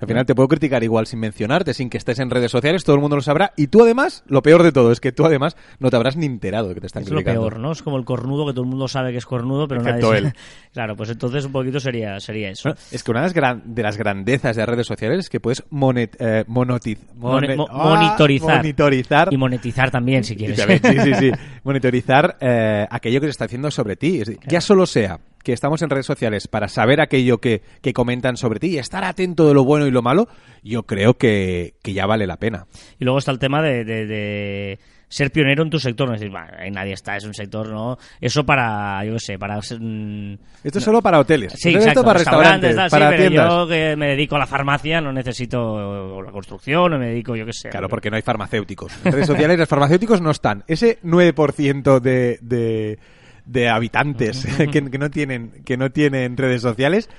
Al 0.01 0.07
final 0.07 0.25
te 0.25 0.36
puedo 0.36 0.48
criticar 0.48 0.83
igual 0.83 1.06
sin 1.07 1.19
mencionarte, 1.19 1.74
sin 1.74 1.89
que 1.89 1.98
estés 1.98 2.19
en 2.19 2.30
redes 2.30 2.51
sociales, 2.51 2.83
todo 2.83 2.95
el 2.95 3.01
mundo 3.01 3.15
lo 3.15 3.21
sabrá. 3.21 3.53
Y 3.56 3.68
tú 3.68 3.83
además, 3.83 4.24
lo 4.27 4.42
peor 4.42 4.63
de 4.63 4.71
todo 4.71 4.92
es 4.92 5.00
que 5.00 5.12
tú 5.12 5.25
además 5.25 5.56
no 5.80 5.89
te 5.89 5.95
habrás 5.95 6.18
ni 6.18 6.25
enterado 6.25 6.69
de 6.69 6.74
que 6.75 6.81
te 6.81 6.88
están 6.88 7.03
Es 7.03 7.09
lo 7.09 7.18
criticando. 7.18 7.42
peor, 7.42 7.59
¿no? 7.59 7.71
Es 7.71 7.81
como 7.83 7.98
el 7.98 8.03
cornudo 8.06 8.45
que 8.48 8.53
todo 8.53 8.63
el 8.63 8.69
mundo 8.69 8.88
sabe 8.88 9.12
que 9.12 9.18
es 9.19 9.25
cornudo, 9.25 9.68
pero 9.68 9.81
Excepto 9.81 10.12
nadie 10.13 10.27
él. 10.27 10.33
Claro, 10.74 10.95
pues 10.95 11.09
entonces 11.09 11.44
un 11.45 11.51
poquito 11.51 11.80
sería, 11.81 12.19
sería 12.21 12.50
eso. 12.50 12.69
Bueno, 12.69 12.80
es 12.92 13.03
que 13.03 13.12
una 13.12 13.19
de 13.19 13.25
las, 13.25 13.33
gran- 13.33 13.62
de 13.75 13.83
las 13.83 13.98
grandezas 13.98 14.56
de 14.56 14.62
las 14.62 14.69
redes 14.69 14.88
sociales 14.88 15.19
es 15.19 15.30
que 15.30 15.39
puedes 15.42 15.63
monet, 15.69 16.15
eh, 16.19 16.45
monotiz- 16.47 16.97
monet- 17.18 17.65
¡Ah! 17.69 17.83
monitorizar. 17.83 18.56
monitorizar 18.57 19.27
Y 19.33 19.38
monetizar 19.38 19.92
también, 19.92 20.24
si 20.24 20.36
quieres. 20.36 20.59
Sí, 20.59 21.00
sí, 21.04 21.13
sí. 21.15 21.31
Monitorizar 21.63 22.38
eh, 22.39 22.88
aquello 22.89 23.19
que 23.19 23.27
se 23.27 23.31
está 23.31 23.45
haciendo 23.45 23.69
sobre 23.69 23.95
ti. 23.97 24.21
Es 24.21 24.27
decir, 24.30 24.39
Ya 24.47 24.62
solo 24.62 24.86
sea 24.86 25.19
que 25.44 25.54
estamos 25.54 25.82
en 25.82 25.90
redes 25.90 26.06
sociales 26.06 26.48
para 26.48 26.68
saber 26.68 27.02
aquello 27.02 27.40
que, 27.40 27.62
que 27.82 27.94
comentan 27.94 28.38
sobre 28.38 28.60
ti 28.60 28.68
y 28.68 28.78
estar 28.78 29.04
atento 29.04 29.48
de 29.48 29.54
lo 29.54 29.64
bueno 29.64 29.88
y 29.88 29.92
lo 29.92 30.02
malo, 30.02 30.28
yo 30.64 30.84
creo 30.84 31.16
que, 31.16 31.74
que 31.84 31.94
ya 31.94 32.06
vale 32.06 32.28
la 32.28 32.38
pena. 32.38 32.66
Y 33.00 33.06
luego 33.06 33.20
está 33.20 33.32
el 33.32 33.40
tema 33.40 33.62
de, 33.62 33.84
de- 33.84 34.06
de 34.06 34.80
ser 35.10 35.30
pionero 35.30 35.64
en 35.64 35.70
tu 35.70 35.78
sector. 35.78 36.08
No 36.08 36.14
es 36.16 36.22
decir, 36.22 36.32
"Bah, 36.34 36.48
ahí 36.58 36.72
nadie 36.72 36.94
está, 36.94 37.18
es 37.18 37.26
un 37.26 37.34
sector, 37.34 37.68
¿no? 37.70 37.98
Eso 38.22 38.46
para, 38.46 39.04
yo 39.04 39.12
qué 39.14 39.20
sé, 39.20 39.38
para... 39.38 39.62
ser, 39.62 39.78
mm, 39.82 40.38
Esto 40.64 40.80
es 40.80 40.86
solo 40.86 41.02
para 41.02 41.20
hoteles. 41.20 41.52
Sí, 41.58 41.68
Esto 41.70 41.80
exacto. 41.80 42.04
para 42.06 42.20
restaurantes, 42.20 42.76
tal, 42.76 42.90
sí, 42.90 42.92
para 42.92 43.10
pero 43.10 43.22
tiendas. 43.24 43.50
yo 43.50 43.68
que 43.68 43.96
me 43.98 44.08
dedico 44.08 44.38
a 44.38 44.40
la 44.40 44.48
farmacia 44.48 45.02
no 45.02 45.12
necesito 45.12 46.22
la 46.22 46.32
construcción, 46.32 46.94
o 46.94 46.98
me 46.98 47.08
dedico, 47.08 47.36
yo 47.36 47.46
qué 47.46 47.52
sé. 47.52 47.68
Claro, 47.70 47.90
porque 47.90 48.10
no 48.10 48.16
hay 48.16 48.22
farmacéuticos. 48.22 48.94
En 49.04 49.12
redes 49.12 49.28
sociales 49.28 49.58
los 49.60 49.68
farmacéuticos 49.68 50.22
no 50.22 50.32
están. 50.32 50.64
Ese 50.68 51.00
9% 51.04 52.00
de, 52.00 52.40
de, 52.42 52.98
de 53.46 53.70
habitantes 53.70 54.46
que, 54.72 54.90
que 54.90 54.98
no 54.98 55.10
tienen, 55.10 55.52
que 55.66 55.78
no 55.78 55.90
tienen 55.92 56.38
redes 56.38 56.62
sociales, 56.62 57.10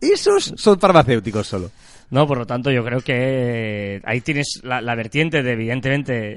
esos 0.00 0.52
son 0.56 0.78
farmacéuticos 0.78 1.46
solo. 1.46 1.70
No, 2.08 2.24
por 2.24 2.38
lo 2.38 2.46
tanto, 2.46 2.70
yo 2.70 2.84
creo 2.84 3.00
que 3.00 3.14
eh, 3.96 4.00
ahí 4.04 4.20
tienes 4.20 4.60
la, 4.62 4.80
la 4.80 4.94
vertiente 4.94 5.42
de, 5.42 5.52
evidentemente, 5.54 6.12
eh, 6.14 6.34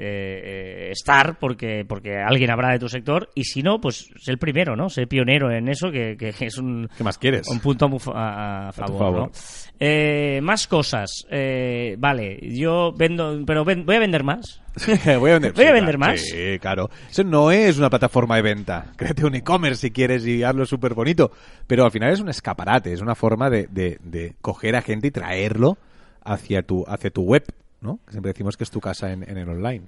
eh, 0.87 0.89
estar, 0.91 1.37
porque, 1.37 1.85
porque 1.87 2.17
alguien 2.17 2.49
habrá 2.49 2.71
de 2.71 2.79
tu 2.79 2.89
sector, 2.89 3.29
y 3.35 3.43
si 3.43 3.61
no, 3.61 3.79
pues 3.79 4.09
ser 4.17 4.33
el 4.33 4.37
primero, 4.39 4.75
¿no? 4.75 4.89
Ser 4.89 5.07
pionero 5.07 5.51
en 5.51 5.69
eso, 5.69 5.91
que, 5.91 6.17
que 6.17 6.33
es 6.47 6.57
un, 6.57 6.89
¿Qué 6.97 7.03
más 7.03 7.19
quieres? 7.19 7.47
un 7.47 7.59
punto 7.59 7.85
a, 7.85 8.19
a- 8.19 8.69
a 8.69 8.71
favor, 8.71 8.97
favor. 8.97 9.19
¿no? 9.27 9.31
Eh, 9.79 10.39
más 10.41 10.65
cosas. 10.65 11.27
Eh, 11.29 11.95
vale, 11.99 12.39
yo 12.41 12.91
vendo, 12.97 13.39
pero 13.45 13.63
ven- 13.63 13.85
voy 13.85 13.97
a 13.97 13.99
vender 13.99 14.23
más. 14.23 14.63
voy 15.19 15.31
a 15.31 15.33
vender, 15.33 15.53
¿Voy 15.53 15.65
a 15.65 15.67
sí, 15.67 15.73
vender 15.73 15.95
claro. 15.97 16.11
más? 16.13 16.21
Sí, 16.21 16.59
claro. 16.59 16.89
Eso 17.09 17.23
no 17.23 17.51
es 17.51 17.77
una 17.77 17.89
plataforma 17.89 18.35
de 18.37 18.41
venta. 18.41 18.85
Créate 18.95 19.25
un 19.25 19.35
e-commerce 19.35 19.81
si 19.81 19.91
quieres 19.91 20.25
y 20.25 20.43
hazlo 20.43 20.65
súper 20.65 20.93
bonito. 20.93 21.31
Pero 21.67 21.85
al 21.85 21.91
final 21.91 22.11
es 22.13 22.19
un 22.19 22.29
escaparate, 22.29 22.93
es 22.93 23.01
una 23.01 23.15
forma 23.15 23.49
de, 23.49 23.67
de- 23.69 23.97
de 24.03 24.35
coger 24.41 24.75
a 24.75 24.81
gente 24.81 25.07
y 25.07 25.11
traerlo 25.11 25.77
hacia 26.23 26.61
tu, 26.61 26.85
hacia 26.87 27.09
tu 27.09 27.23
web, 27.23 27.43
¿no? 27.81 27.99
Que 28.05 28.11
siempre 28.11 28.31
decimos 28.31 28.55
que 28.57 28.63
es 28.63 28.71
tu 28.71 28.79
casa 28.79 29.11
en, 29.11 29.23
en 29.29 29.37
el 29.37 29.49
online. 29.49 29.85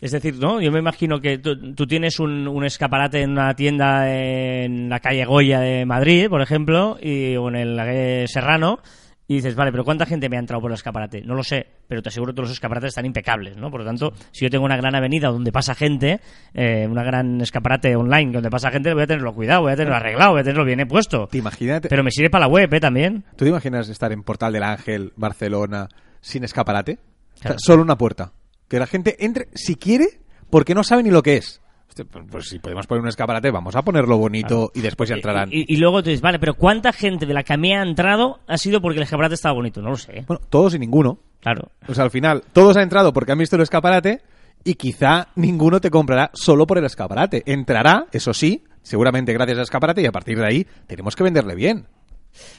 Es 0.00 0.10
decir, 0.10 0.34
¿no? 0.40 0.60
Yo 0.60 0.72
me 0.72 0.80
imagino 0.80 1.20
que 1.20 1.38
tú, 1.38 1.72
tú 1.74 1.86
tienes 1.86 2.18
un, 2.18 2.48
un 2.48 2.64
escaparate 2.64 3.22
en 3.22 3.30
una 3.30 3.54
tienda 3.54 4.12
en 4.12 4.88
la 4.88 4.98
calle 4.98 5.24
Goya 5.24 5.60
de 5.60 5.86
Madrid, 5.86 6.28
por 6.28 6.42
ejemplo, 6.42 6.98
y, 7.00 7.36
o 7.36 7.48
en 7.48 7.76
la 7.76 7.84
calle 7.84 8.26
Serrano, 8.26 8.80
y 9.26 9.36
dices, 9.36 9.54
vale, 9.54 9.70
pero 9.70 9.84
¿cuánta 9.84 10.04
gente 10.04 10.28
me 10.28 10.36
ha 10.36 10.40
entrado 10.40 10.60
por 10.60 10.70
el 10.70 10.74
escaparate? 10.74 11.22
No 11.22 11.34
lo 11.34 11.42
sé, 11.42 11.66
pero 11.88 12.02
te 12.02 12.10
aseguro 12.10 12.32
que 12.32 12.36
todos 12.36 12.48
los 12.50 12.56
escaparates 12.56 12.88
están 12.88 13.06
impecables, 13.06 13.56
¿no? 13.56 13.70
Por 13.70 13.80
lo 13.80 13.86
tanto, 13.86 14.12
si 14.32 14.44
yo 14.44 14.50
tengo 14.50 14.64
una 14.64 14.76
gran 14.76 14.94
avenida 14.94 15.28
donde 15.28 15.50
pasa 15.50 15.74
gente, 15.74 16.20
eh, 16.52 16.86
una 16.88 17.02
gran 17.02 17.40
escaparate 17.40 17.96
online 17.96 18.32
donde 18.32 18.50
pasa 18.50 18.70
gente, 18.70 18.92
voy 18.92 19.04
a 19.04 19.06
tenerlo 19.06 19.32
cuidado, 19.32 19.62
voy 19.62 19.72
a 19.72 19.76
tenerlo 19.76 19.96
arreglado, 19.96 20.32
voy 20.32 20.40
a 20.40 20.44
tenerlo 20.44 20.64
bien 20.64 20.86
puesto. 20.86 21.26
¿Te 21.28 21.38
imaginas, 21.38 21.80
Pero 21.88 22.04
me 22.04 22.10
sirve 22.10 22.28
para 22.28 22.46
la 22.46 22.52
web, 22.52 22.72
¿eh? 22.72 22.80
También. 22.80 23.24
¿Tú 23.36 23.44
te 23.44 23.48
imaginas 23.48 23.88
estar 23.88 24.12
en 24.12 24.22
Portal 24.22 24.52
del 24.52 24.62
Ángel, 24.62 25.12
Barcelona, 25.16 25.88
sin 26.20 26.44
escaparate? 26.44 26.98
Claro. 27.40 27.56
solo 27.58 27.82
una 27.82 27.96
puerta. 27.96 28.32
Que 28.68 28.78
la 28.78 28.86
gente 28.86 29.16
entre 29.24 29.48
si 29.54 29.76
quiere, 29.76 30.20
porque 30.50 30.74
no 30.74 30.84
sabe 30.84 31.02
ni 31.02 31.10
lo 31.10 31.22
que 31.22 31.36
es. 31.36 31.62
Hostia, 31.94 32.04
Pues, 32.10 32.24
pues 32.28 32.48
si 32.48 32.58
podemos 32.58 32.86
poner 32.88 33.02
un 33.02 33.08
escaparate, 33.08 33.52
vamos 33.52 33.76
a 33.76 33.82
ponerlo 33.82 34.18
bonito 34.18 34.72
y 34.74 34.80
después 34.80 35.08
ya 35.08 35.14
entrarán. 35.14 35.48
Y, 35.52 35.60
y- 35.60 35.74
y 35.74 35.76
luego 35.76 36.02
tú 36.02 36.10
dices, 36.10 36.20
vale, 36.22 36.40
pero 36.40 36.54
¿cuánta 36.54 36.92
gente 36.92 37.24
de 37.24 37.32
la 37.34 37.44
que 37.44 37.56
me 37.56 37.76
ha 37.76 37.82
entrado 37.82 38.40
ha 38.48 38.58
sido 38.58 38.80
porque 38.80 38.96
el 38.98 39.04
escaparate 39.04 39.34
estaba 39.36 39.54
bonito? 39.54 39.80
No 39.80 39.90
lo 39.90 39.96
sé. 39.96 40.24
Bueno, 40.26 40.40
todos 40.50 40.74
y 40.74 40.78
ninguno. 40.80 41.18
Claro. 41.40 41.70
O 41.86 41.94
sea, 41.94 42.04
al 42.04 42.10
final, 42.10 42.42
todos 42.52 42.76
han 42.76 42.82
entrado 42.84 43.12
porque 43.12 43.30
han 43.32 43.38
visto 43.38 43.54
el 43.56 43.62
escaparate 43.62 44.22
y 44.64 44.74
quizá 44.74 45.28
ninguno 45.36 45.80
te 45.80 45.90
comprará 45.90 46.30
solo 46.34 46.66
por 46.66 46.78
el 46.78 46.84
escaparate. 46.84 47.42
Entrará, 47.46 48.06
eso 48.12 48.34
sí, 48.34 48.64
seguramente 48.82 49.32
gracias 49.32 49.58
al 49.58 49.62
escaparate 49.64 50.02
y 50.02 50.06
a 50.06 50.12
partir 50.12 50.38
de 50.38 50.46
ahí 50.46 50.66
tenemos 50.88 51.14
que 51.14 51.22
venderle 51.22 51.54
bien. 51.54 51.86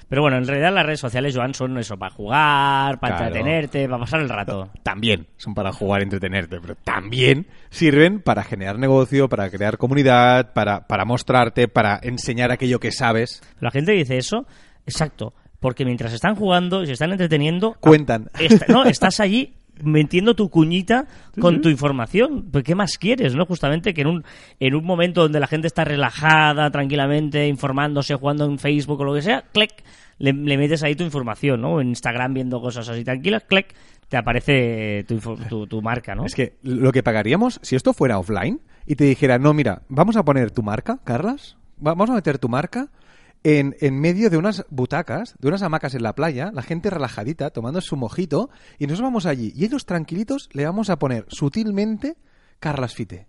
Pero 0.08 0.22
bueno, 0.22 0.38
en 0.38 0.48
realidad 0.48 0.74
las 0.74 0.86
redes 0.86 1.00
sociales, 1.00 1.36
Joan, 1.36 1.54
son 1.54 1.78
eso, 1.78 1.98
para 1.98 2.14
jugar, 2.14 3.00
para 3.00 3.18
Claro. 3.18 3.28
entretenerte, 3.36 3.86
para 3.88 4.00
pasar 4.00 4.22
el 4.22 4.30
rato. 4.30 4.70
También 4.84 5.28
son 5.38 5.54
para 5.54 5.72
jugar 5.74 6.02
y 6.02 6.04
entretenerte, 6.04 6.60
pero 6.62 6.76
también 6.84 7.48
sirven 7.70 8.20
para 8.22 8.44
generar 8.44 8.78
negocio, 8.80 9.28
para 9.30 9.50
crear 9.50 9.78
comunidad, 9.78 10.54
para, 10.54 10.88
para 10.88 11.06
mostrarte, 11.06 11.68
para 11.68 12.00
enseñar 12.04 12.52
aquello 12.52 12.80
que 12.80 12.92
sabes. 12.92 13.42
La 13.60 13.72
gente 13.72 13.92
dice 13.92 14.18
eso, 14.18 14.46
exacto, 14.86 15.34
porque 15.60 15.86
mientras 15.86 16.14
están 16.14 16.36
jugando 16.36 16.84
y 16.84 16.88
se 16.88 16.94
están 16.94 17.12
entreteniendo, 17.12 17.76
Cuentan. 17.80 18.30
No, 18.68 18.84
estás 18.86 19.20
allí 19.20 19.56
metiendo 19.84 20.36
tu 20.36 20.50
cuñita 20.50 21.08
con 21.40 21.62
tu 21.62 21.70
información. 21.70 22.48
Pues, 22.52 22.64
¿Qué 22.64 22.76
más 22.76 22.98
quieres, 22.98 23.36
no? 23.36 23.46
Justamente 23.46 23.94
que 23.94 24.02
en 24.02 24.08
un, 24.08 24.24
en 24.60 24.76
un 24.76 24.84
momento 24.86 25.22
donde 25.22 25.40
la 25.40 25.48
gente 25.48 25.68
está 25.68 25.84
relajada, 25.84 26.70
tranquilamente, 26.72 27.48
informándose, 27.48 28.16
jugando 28.16 28.46
en 28.46 28.58
Facebook 28.60 29.00
o 29.02 29.04
lo 29.04 29.14
que 29.14 29.22
sea, 29.22 29.44
clic, 29.52 29.72
le, 30.18 30.32
le 30.34 30.58
metes 30.58 30.82
ahí 30.84 30.96
tu 30.96 31.04
información, 31.04 31.62
¿no? 31.62 31.82
En 31.82 31.90
Instagram 31.90 32.34
viendo 32.34 32.62
cosas 32.62 32.88
así 32.90 33.04
tranquilas, 33.04 33.44
clic, 33.44 33.74
te 34.08 34.18
aparece 34.18 35.04
tu, 35.08 35.20
tu, 35.50 35.68
tu 35.68 35.82
marca, 35.82 36.16
¿no? 36.16 36.26
Es 36.26 36.36
que 36.36 36.54
lo 36.64 36.92
que 36.92 37.04
pagaríamos, 37.04 37.60
si 37.64 37.76
esto 37.76 37.92
fuera 37.94 38.18
offline 38.20 38.62
y 38.86 38.96
te 38.96 39.04
dijera, 39.04 39.40
no, 39.40 39.54
mira, 39.54 39.82
vamos 39.90 40.16
a 40.16 40.24
poner 40.24 40.52
tu 40.52 40.64
marca, 40.64 41.00
Carlas, 41.04 41.58
va- 41.86 41.92
vamos 41.96 42.12
a 42.12 42.14
meter 42.16 42.38
tu 42.38 42.48
marca 42.48 42.88
en, 43.46 43.76
en 43.80 44.00
medio 44.02 44.32
de 44.32 44.38
unas 44.38 44.66
butacas, 44.72 45.36
de 45.38 45.48
unas 45.48 45.62
hamacas 45.62 45.94
en 45.94 46.02
la 46.02 46.16
playa, 46.16 46.50
la 46.52 46.64
gente 46.64 46.90
relajadita, 46.90 47.52
tomando 47.52 47.80
su 47.80 47.96
mojito, 47.96 48.50
y 48.80 48.88
nos 48.88 49.00
vamos 49.00 49.28
allí. 49.28 49.54
Y 49.56 49.66
ellos 49.66 49.86
tranquilitos 49.86 50.50
le 50.54 50.66
vamos 50.66 50.90
a 50.90 50.98
poner 50.98 51.28
sutilmente 51.30 52.18
Carlas 52.60 52.96
Fite. 52.96 53.28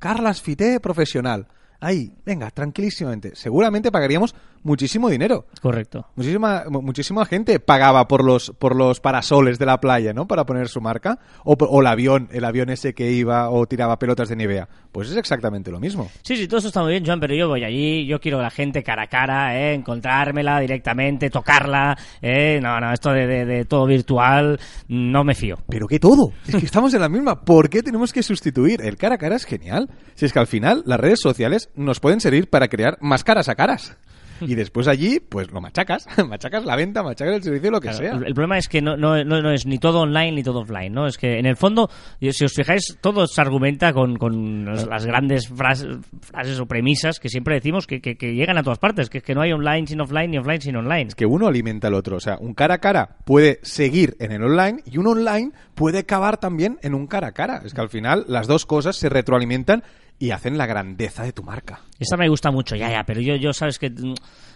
Carlas 0.00 0.42
Fite 0.42 0.80
profesional. 0.80 1.46
Ahí, 1.78 2.12
venga, 2.26 2.50
tranquilísimamente. 2.50 3.36
Seguramente 3.36 3.92
pagaríamos 3.92 4.34
muchísimo 4.62 5.08
dinero. 5.08 5.46
Correcto. 5.60 6.06
Muchísima, 6.16 6.64
mu- 6.68 6.82
muchísima 6.82 7.24
gente 7.26 7.60
pagaba 7.60 8.08
por 8.08 8.24
los, 8.24 8.52
por 8.58 8.76
los 8.76 9.00
parasoles 9.00 9.58
de 9.58 9.66
la 9.66 9.78
playa, 9.80 10.12
¿no? 10.12 10.26
Para 10.26 10.44
poner 10.44 10.68
su 10.68 10.80
marca. 10.80 11.18
O, 11.44 11.56
por- 11.56 11.68
o 11.70 11.80
el 11.80 11.86
avión, 11.86 12.28
el 12.32 12.44
avión 12.44 12.70
ese 12.70 12.94
que 12.94 13.10
iba 13.12 13.50
o 13.50 13.66
tiraba 13.66 13.98
pelotas 13.98 14.28
de 14.28 14.36
Nivea. 14.36 14.68
Pues 14.92 15.10
es 15.10 15.16
exactamente 15.16 15.70
lo 15.70 15.80
mismo. 15.80 16.10
Sí, 16.22 16.36
sí, 16.36 16.46
todo 16.46 16.58
eso 16.58 16.68
está 16.68 16.82
muy 16.82 16.92
bien, 16.92 17.04
Joan, 17.06 17.18
pero 17.20 17.34
yo 17.34 17.48
voy 17.48 17.64
allí, 17.64 18.06
yo 18.06 18.20
quiero 18.20 18.38
a 18.38 18.42
la 18.42 18.50
gente 18.50 18.82
cara 18.82 19.04
a 19.04 19.06
cara, 19.06 19.56
¿eh? 19.58 19.74
encontrármela 19.74 20.60
directamente, 20.60 21.30
tocarla, 21.30 21.96
¿eh? 22.20 22.60
no, 22.62 22.78
no, 22.78 22.92
esto 22.92 23.10
de, 23.10 23.26
de- 23.26 23.44
de 23.46 23.64
todo 23.64 23.86
virtual, 23.86 24.58
no 24.88 25.24
me 25.24 25.34
fío. 25.34 25.56
Pero 25.68 25.86
que 25.86 25.98
todo. 25.98 26.32
Es 26.46 26.56
que 26.56 26.66
estamos 26.66 26.92
en 26.94 27.00
la 27.00 27.08
misma. 27.08 27.40
¿Por 27.44 27.70
qué 27.70 27.82
tenemos 27.82 28.12
que 28.12 28.22
sustituir? 28.22 28.80
El 28.82 28.96
cara 28.96 29.14
a 29.14 29.18
cara 29.18 29.36
es 29.36 29.44
genial. 29.44 29.88
Si 30.14 30.26
es 30.26 30.32
que 30.32 30.38
al 30.38 30.46
final 30.46 30.82
las 30.86 31.00
redes 31.00 31.20
sociales 31.20 31.70
nos 31.74 32.00
pueden 32.00 32.20
servir 32.20 32.50
para 32.50 32.68
crear 32.68 32.98
más 33.00 33.24
caras 33.24 33.48
a 33.48 33.54
caras. 33.54 33.96
Y 34.40 34.54
después 34.54 34.88
allí, 34.88 35.20
pues 35.20 35.50
lo 35.52 35.60
machacas. 35.60 36.06
Machacas 36.28 36.64
la 36.64 36.76
venta, 36.76 37.02
machacas 37.02 37.36
el 37.36 37.42
servicio, 37.42 37.70
lo 37.70 37.80
que 37.80 37.88
Claro, 37.88 38.02
sea. 38.04 38.12
el, 38.16 38.26
el 38.26 38.34
problema 38.34 38.58
es 38.58 38.68
que 38.68 38.80
no, 38.82 38.96
no, 38.96 39.22
no, 39.24 39.50
es 39.52 39.66
ni 39.66 39.78
todo 39.78 40.00
online 40.00 40.32
ni 40.32 40.42
todo 40.42 40.60
offline, 40.60 40.92
¿no? 40.92 41.06
Es 41.06 41.16
que 41.18 41.38
en 41.38 41.46
el 41.46 41.56
fondo, 41.56 41.88
si 42.20 42.44
os 42.44 42.52
fijáis, 42.52 42.98
todo 43.00 43.26
se 43.26 43.40
argumenta 43.40 43.92
con, 43.92 44.16
con 44.16 44.64
los- 44.64 44.86
las 44.86 45.06
grandes 45.06 45.48
frases, 45.48 45.98
frases 46.20 46.58
o 46.58 46.66
premisas 46.66 47.20
que 47.20 47.28
siempre 47.28 47.54
decimos 47.54 47.86
que, 47.86 48.00
que- 48.00 48.16
que 48.16 48.34
llegan 48.34 48.58
a 48.58 48.62
todas 48.62 48.78
partes, 48.78 49.08
que 49.10 49.18
es 49.18 49.24
que 49.24 49.34
no 49.34 49.42
hay 49.42 49.52
online 49.52 49.86
sin 49.86 50.00
offline 50.00 50.30
ni 50.30 50.38
offline 50.38 50.60
sin 50.60 50.76
online. 50.76 51.08
que 51.16 51.26
uno 51.26 51.46
alimenta 51.46 51.88
al 51.88 51.94
otro. 51.94 52.16
O 52.16 52.20
sea, 52.20 52.36
un 52.40 52.54
cara 52.54 52.74
a 52.74 52.78
cara 52.78 53.16
puede 53.24 53.58
seguir 53.62 54.16
en 54.18 54.32
el 54.32 54.42
online 54.42 54.80
y 54.86 54.98
un 54.98 55.06
online 55.06 55.52
puede 55.74 55.98
acabar 56.00 56.38
también 56.38 56.78
en 56.82 56.94
un 56.94 57.06
cara 57.06 57.28
a 57.28 57.32
cara. 57.32 57.62
Es 57.64 57.74
que 57.74 57.80
al 57.80 57.88
final 57.88 58.24
las 58.28 58.46
dos 58.46 58.66
cosas 58.66 58.96
se 58.96 59.08
retroalimentan 59.08 59.82
y 60.18 60.30
hacen 60.30 60.56
la 60.56 60.66
grandeza 60.66 61.24
de 61.24 61.32
tu 61.32 61.42
marca. 61.42 61.80
Esta 61.98 62.16
me 62.16 62.28
gusta 62.28 62.50
mucho, 62.50 62.76
ya, 62.76 62.90
ya, 62.90 63.04
pero 63.04 63.20
yo, 63.20 63.36
yo 63.36 63.52
sabes 63.52 63.78
que 63.78 63.90
mm, 63.90 64.14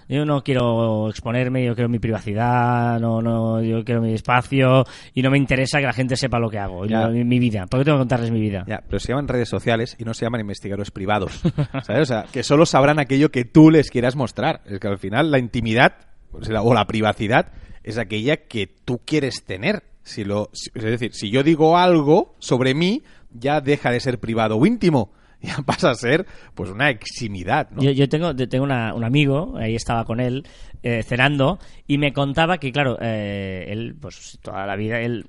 yo 0.09 0.25
no 0.25 0.43
quiero 0.43 1.09
exponerme, 1.09 1.65
yo 1.65 1.75
quiero 1.75 1.89
mi 1.89 1.99
privacidad, 1.99 3.01
no, 3.01 3.21
no, 3.21 3.61
yo 3.63 3.85
quiero 3.85 4.01
mi 4.01 4.15
espacio 4.15 4.85
y 5.15 5.23
no 5.23 5.31
me 5.31 5.39
interesa 5.39 5.81
que 5.81 5.87
la 5.87 5.93
gente 5.93 6.17
sepa 6.17 6.39
lo 6.39 6.49
que 6.49 6.59
hago, 6.59 6.83
mi, 6.83 7.39
vida. 7.39 7.67
¿Por 7.67 7.81
qué 7.81 7.85
tengo 7.85 7.99
que 7.99 8.03
contarles 8.03 8.31
mi 8.31 8.41
vida? 8.41 8.65
Ya, 8.69 8.83
pero 8.87 9.01
se 9.01 9.09
llaman 9.09 9.27
redes 9.27 9.49
sociales 9.49 9.97
y 9.99 10.05
no 10.05 10.15
se 10.15 10.25
llaman 10.25 10.41
investigadores 10.43 10.91
privados. 10.91 11.43
¿Sabes? 11.83 12.03
O 12.03 12.07
sea, 12.07 12.25
que 12.33 12.43
solo 12.43 12.67
sabrán 12.67 13.01
aquello 13.01 13.31
que 13.31 13.45
tú 13.45 13.71
les 13.71 13.91
quieras 13.91 14.15
mostrar. 14.15 14.63
Es 14.67 14.79
que 14.79 14.89
al 14.89 14.99
final 14.99 15.31
la 15.31 15.39
intimidad 15.39 15.97
o 16.33 16.75
la 16.75 16.87
privacidad 16.87 17.53
es 17.83 17.99
aquella 17.99 18.37
que 18.37 18.67
tú 18.67 19.01
quieres 19.05 19.45
tener. 19.45 19.85
Si 20.03 20.23
lo, 20.25 20.51
es 20.53 20.83
decir, 20.85 21.13
si 21.15 21.31
yo 21.31 21.43
digo 21.43 21.77
algo 21.77 22.37
sobre 22.39 22.75
mí, 22.75 23.03
ya 23.33 23.61
deja 23.61 23.91
de 23.91 23.99
ser 23.99 24.21
privado 24.21 24.57
o 24.57 24.67
íntimo. 24.67 25.13
Ya 25.57 25.63
pasa 25.65 25.91
a 25.91 25.95
ser 25.95 26.27
pues 26.55 26.71
una 26.71 26.91
eximidad, 26.91 27.71
¿no? 27.71 27.83
Yo, 27.83 28.09
tengo, 28.09 28.33
yo 28.33 28.49
tengo 28.49 28.65
una- 28.65 28.95
un 28.95 29.05
amigo, 29.05 29.55
ahí 29.57 29.75
estaba 29.77 30.05
con 30.05 30.19
él, 30.21 30.45
eh, 30.83 31.03
cenando, 31.03 31.59
y 31.87 31.99
me 31.99 32.13
contaba 32.13 32.59
que, 32.59 32.73
claro, 32.73 32.99
eh, 33.01 33.67
él, 33.69 33.95
pues 34.01 34.39
toda 34.43 34.67
la 34.67 34.77
vida, 34.77 35.01
él 35.01 35.27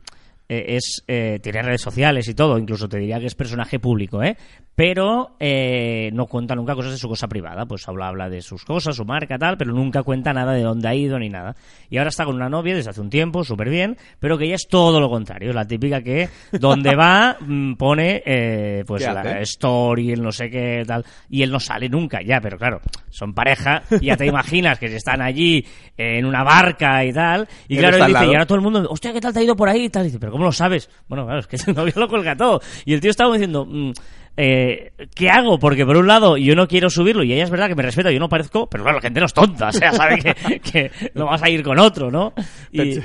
eh, 0.49 0.75
es 0.77 1.03
eh, 1.07 1.39
tiene 1.43 1.61
redes 1.61 1.81
sociales 1.81 2.27
y 2.29 2.33
todo, 2.33 2.57
incluso 2.57 2.87
te 2.87 2.97
diría 2.99 3.19
que 3.19 3.25
es 3.27 3.35
personaje 3.35 3.79
público, 3.79 4.23
¿eh? 4.23 4.37
Pero 4.77 5.31
eh, 5.39 6.11
no 6.13 6.27
cuenta 6.27 6.53
nunca 6.53 6.75
cosas 6.75 6.91
de 6.91 6.99
su 6.99 7.09
cosa 7.09 7.27
privada, 7.27 7.65
pues 7.65 7.87
habla, 7.87 8.09
habla 8.09 8.29
de 8.29 8.43
sus 8.43 8.63
cosas, 8.63 8.95
su 8.95 9.05
marca, 9.05 9.39
tal, 9.39 9.57
pero 9.57 9.73
nunca 9.73 10.03
cuenta 10.03 10.33
nada 10.33 10.53
de 10.53 10.61
dónde 10.61 10.87
ha 10.87 10.93
ido 10.93 11.17
ni 11.17 11.29
nada. 11.29 11.55
Y 11.89 11.97
ahora 11.97 12.09
está 12.09 12.25
con 12.25 12.35
una 12.35 12.47
novia 12.47 12.75
desde 12.75 12.91
hace 12.91 13.01
un 13.01 13.09
tiempo, 13.09 13.43
súper 13.43 13.69
bien, 13.69 13.97
pero 14.19 14.37
que 14.37 14.45
ella 14.45 14.53
es 14.53 14.67
todo 14.69 14.99
lo 14.99 15.09
contrario, 15.09 15.49
es 15.49 15.55
la 15.55 15.65
típica 15.65 16.03
que 16.03 16.29
donde 16.51 16.95
va 16.95 17.37
mm, 17.41 17.73
pone 17.73 18.21
eh, 18.23 18.83
pues 18.85 19.03
¿Qué 19.03 19.11
la 19.11 19.21
hace? 19.21 19.41
story, 19.41 20.11
el 20.11 20.21
no 20.21 20.31
sé 20.31 20.47
qué, 20.51 20.83
tal, 20.85 21.03
y 21.27 21.41
él 21.41 21.49
no 21.49 21.59
sale 21.59 21.89
nunca, 21.89 22.21
ya, 22.21 22.39
pero 22.39 22.59
claro, 22.59 22.79
son 23.09 23.33
pareja, 23.33 23.81
y 23.99 24.05
ya 24.05 24.15
te 24.15 24.27
imaginas 24.27 24.77
que 24.77 24.95
están 24.95 25.23
allí 25.23 25.65
en 25.97 26.23
una 26.23 26.43
barca 26.43 27.03
y 27.03 27.11
tal, 27.11 27.47
y 27.67 27.77
claro, 27.77 27.97
él 27.97 28.03
dice, 28.03 28.13
lado. 28.13 28.25
y 28.25 28.35
ahora 28.35 28.45
todo 28.45 28.57
el 28.57 28.63
mundo, 28.63 28.87
hostia, 28.91 29.11
¿qué 29.11 29.21
tal 29.21 29.33
te 29.33 29.39
ha 29.39 29.43
ido 29.43 29.55
por 29.55 29.69
ahí? 29.69 29.85
Y 29.85 29.89
tal, 29.89 30.03
y 30.03 30.09
dice, 30.09 30.19
pero 30.19 30.31
¿cómo 30.31 30.43
lo 30.43 30.51
sabes? 30.51 30.87
Bueno, 31.07 31.25
claro, 31.25 31.39
es 31.39 31.47
que 31.47 31.57
el 31.65 31.75
novio 31.75 31.93
lo 31.95 32.07
cuelga 32.07 32.35
todo, 32.35 32.61
y 32.85 32.93
el 32.93 33.01
tío 33.01 33.09
estaba 33.09 33.33
diciendo, 33.33 33.65
mm, 33.65 33.91
eh, 34.37 34.91
¿qué 35.15 35.29
hago? 35.29 35.57
Porque 35.57 35.85
por 35.85 35.97
un 35.97 36.05
lado 36.07 36.37
yo 36.37 36.55
no 36.55 36.67
quiero 36.67 36.89
subirlo 36.91 37.23
y 37.23 37.33
ella 37.33 37.43
es 37.43 37.49
verdad 37.49 37.67
que 37.67 37.75
me 37.75 37.81
respeta, 37.81 38.11
yo 38.11 38.19
no 38.19 38.29
parezco, 38.29 38.69
pero 38.69 38.83
claro, 38.83 38.99
la 38.99 39.01
gente 39.01 39.19
no 39.19 39.25
es 39.25 39.33
tonta, 39.33 39.69
o 39.69 39.71
sea, 39.71 39.91
sabe 39.91 40.19
que, 40.19 40.59
que 40.59 40.91
no 41.15 41.25
vas 41.25 41.41
a 41.41 41.49
ir 41.49 41.63
con 41.63 41.79
otro, 41.79 42.11
¿no? 42.11 42.33
Y, 42.71 42.99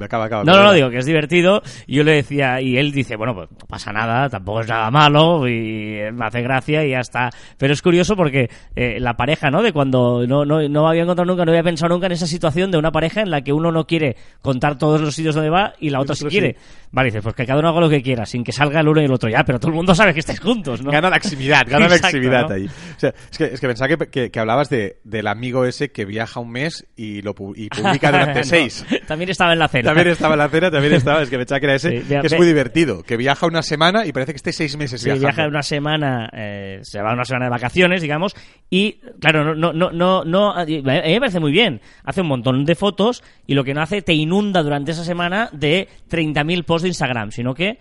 acaba, 0.00 0.24
acaba, 0.26 0.44
no, 0.44 0.56
no, 0.56 0.62
no, 0.64 0.72
digo 0.72 0.90
que 0.90 0.98
es 0.98 1.06
divertido. 1.06 1.62
Yo 1.86 2.02
le 2.04 2.12
decía, 2.12 2.60
y 2.60 2.76
él 2.76 2.92
dice, 2.92 3.16
bueno, 3.16 3.34
pues 3.34 3.50
no 3.50 3.66
pasa 3.68 3.92
nada, 3.92 4.28
tampoco 4.28 4.60
es 4.60 4.68
nada 4.68 4.90
malo, 4.90 5.48
y 5.48 5.98
me 6.12 6.26
hace 6.26 6.42
gracia 6.42 6.84
y 6.84 6.90
ya 6.90 7.00
está. 7.00 7.30
Pero 7.58 7.72
es 7.72 7.82
curioso 7.82 8.16
porque 8.16 8.48
eh, 8.76 8.98
la 9.00 9.14
pareja, 9.14 9.50
¿no? 9.50 9.62
De 9.62 9.72
cuando 9.72 10.26
no, 10.26 10.44
no, 10.44 10.66
no 10.68 10.88
había 10.88 11.02
encontrado 11.02 11.30
nunca, 11.30 11.44
no 11.44 11.50
había 11.52 11.62
pensado 11.62 11.92
nunca 11.94 12.06
en 12.06 12.12
esa 12.12 12.26
situación 12.26 12.70
de 12.70 12.78
una 12.78 12.90
pareja 12.92 13.20
en 13.22 13.30
la 13.30 13.42
que 13.42 13.52
uno 13.52 13.70
no 13.72 13.86
quiere 13.86 14.16
contar 14.42 14.78
todos 14.78 15.00
los 15.00 15.14
sitios 15.14 15.34
donde 15.34 15.50
va 15.50 15.74
y 15.80 15.90
la 15.90 16.00
otra 16.00 16.14
sí 16.14 16.24
quiere. 16.26 16.56
Vale, 16.90 17.06
dices, 17.08 17.22
pues 17.22 17.34
que 17.34 17.44
cada 17.44 17.58
uno 17.58 17.68
haga 17.70 17.80
lo 17.80 17.88
que 17.90 18.02
quiera, 18.02 18.24
sin 18.24 18.44
que 18.44 18.52
salga 18.52 18.80
el 18.80 18.88
uno 18.88 19.00
y 19.00 19.04
el 19.04 19.12
otro. 19.12 19.28
Ya, 19.28 19.42
pero 19.44 19.58
todo 19.58 19.70
el 19.70 19.74
mundo 19.76 19.94
sabe 19.94 20.14
que 20.14 20.20
estáis 20.20 20.38
juntos, 20.38 20.80
¿no? 20.82 20.90
Gana 20.92 21.10
la 21.10 21.16
eximidad, 21.16 21.66
gana 21.68 21.88
la 21.88 21.96
eximidad 21.96 22.48
¿no? 22.48 22.54
ahí. 22.54 22.66
O 22.66 22.98
sea, 23.00 23.12
es 23.30 23.36
que, 23.38 23.44
es 23.46 23.60
que 23.60 23.66
pensaba 23.66 23.88
que, 23.88 23.96
que- 24.08 24.30
que 24.30 24.40
hablabas 24.40 24.70
de, 24.70 24.98
del 25.04 25.26
amigo 25.26 25.64
ese 25.64 25.90
que 25.90 26.04
viaja 26.04 26.38
un 26.40 26.50
mes 26.52 26.86
y 26.96 27.20
lo 27.22 27.34
y 27.56 27.68
publica 27.68 28.10
durante 28.12 28.44
seis. 28.44 28.86
También 29.08 29.30
estaba 29.44 29.52
en 29.52 29.58
la 29.58 29.68
cena. 29.68 29.88
También 29.90 30.08
estaba 30.08 30.34
en 30.34 30.38
la 30.38 30.48
cena, 30.48 30.70
también 30.70 30.92
estaba, 30.94 31.22
es 31.22 31.30
que 31.30 31.36
pensaba 31.38 31.60
que 31.60 31.66
era 31.66 31.74
ese, 31.74 32.00
Sí, 32.02 32.08
que 32.08 32.26
es 32.26 32.36
muy 32.36 32.46
divertido, 32.46 33.02
que 33.02 33.16
viaja 33.16 33.46
una 33.46 33.62
semana 33.62 34.06
y 34.06 34.12
parece 34.12 34.32
que 34.32 34.36
esté 34.36 34.52
seis 34.52 34.76
meses 34.76 35.00
Sí, 35.00 35.06
viajando. 35.06 35.26
viaja 35.28 35.48
una 35.48 35.62
semana, 35.62 36.30
eh, 36.32 36.80
se 36.82 37.00
va 37.00 37.12
una 37.12 37.24
semana 37.24 37.46
de 37.46 37.50
vacaciones, 37.50 38.02
digamos, 38.02 38.34
y 38.70 39.00
claro, 39.20 39.44
no, 39.44 39.54
no, 39.54 39.72
no, 39.72 39.92
no, 39.92 40.24
no, 40.24 40.52
a 40.52 40.64
mí 40.64 40.82
me 40.82 41.20
parece 41.20 41.40
muy 41.40 41.52
bien. 41.52 41.80
Hace 42.04 42.22
un 42.22 42.28
montón 42.28 42.64
de 42.64 42.74
fotos 42.74 43.22
y 43.46 43.54
lo 43.54 43.64
que 43.64 43.74
no 43.74 43.82
hace 43.82 44.02
te 44.02 44.14
inunda 44.14 44.62
durante 44.62 44.92
esa 44.92 45.04
semana 45.04 45.48
de 45.52 45.88
30.000 46.10 46.64
posts 46.64 46.82
de 46.82 46.88
Instagram, 46.88 47.30
sino 47.30 47.54
que 47.54 47.78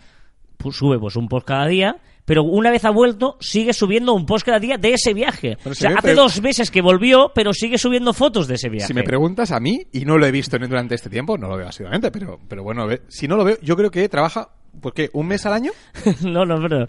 pues, 0.58 0.75
sube 0.75 1.00
pues 1.00 1.15
un 1.15 1.27
post 1.27 1.48
cada 1.48 1.67
día, 1.67 1.98
pero 2.25 2.44
una 2.44 2.72
vez 2.72 2.86
ha 2.86 2.92
vuelto 2.92 3.38
sigue 3.39 3.74
subiendo 3.74 4.13
un 4.13 4.25
post 4.25 4.46
cada 4.46 4.60
día 4.60 4.77
de 4.77 4.94
ese 4.94 5.13
viaje. 5.13 5.58
O 5.65 5.74
sea, 5.74 5.96
hace 5.98 6.13
dos 6.13 6.42
meses 6.42 6.72
que 6.72 6.82
volvió, 6.82 7.32
pero 7.34 7.53
sigue 7.53 7.77
subiendo 7.77 8.13
fotos 8.13 8.48
de 8.48 8.56
ese 8.56 8.70
viaje. 8.70 8.88
Si 8.88 8.94
me 8.94 9.03
preguntas 9.03 9.51
a 9.51 9.60
mí, 9.60 9.88
y 9.92 10.06
no 10.06 10.18
lo 10.18 10.25
he 10.25 10.32
visto 10.32 10.58
durante 10.58 10.96
este 10.96 11.10
tiempo, 11.10 11.38
no 11.38 11.48
lo 11.48 11.58
veo 11.58 11.68
asiduamente, 11.68 12.12
pero, 12.12 12.39
pero 12.48 12.63
bueno, 12.63 12.88
si 13.08 13.27
no 13.27 13.36
lo 13.36 13.44
veo, 13.44 13.58
yo 13.62 13.75
creo 13.75 13.92
que 13.92 14.08
trabaja, 14.10 14.50
¿por 14.82 14.94
qué? 14.94 15.10
¿Un 15.13 15.27
mes 15.27 15.46
al 15.46 15.53
año? 15.53 15.72
no, 16.24 16.46
no, 16.46 16.62
pero 16.62 16.86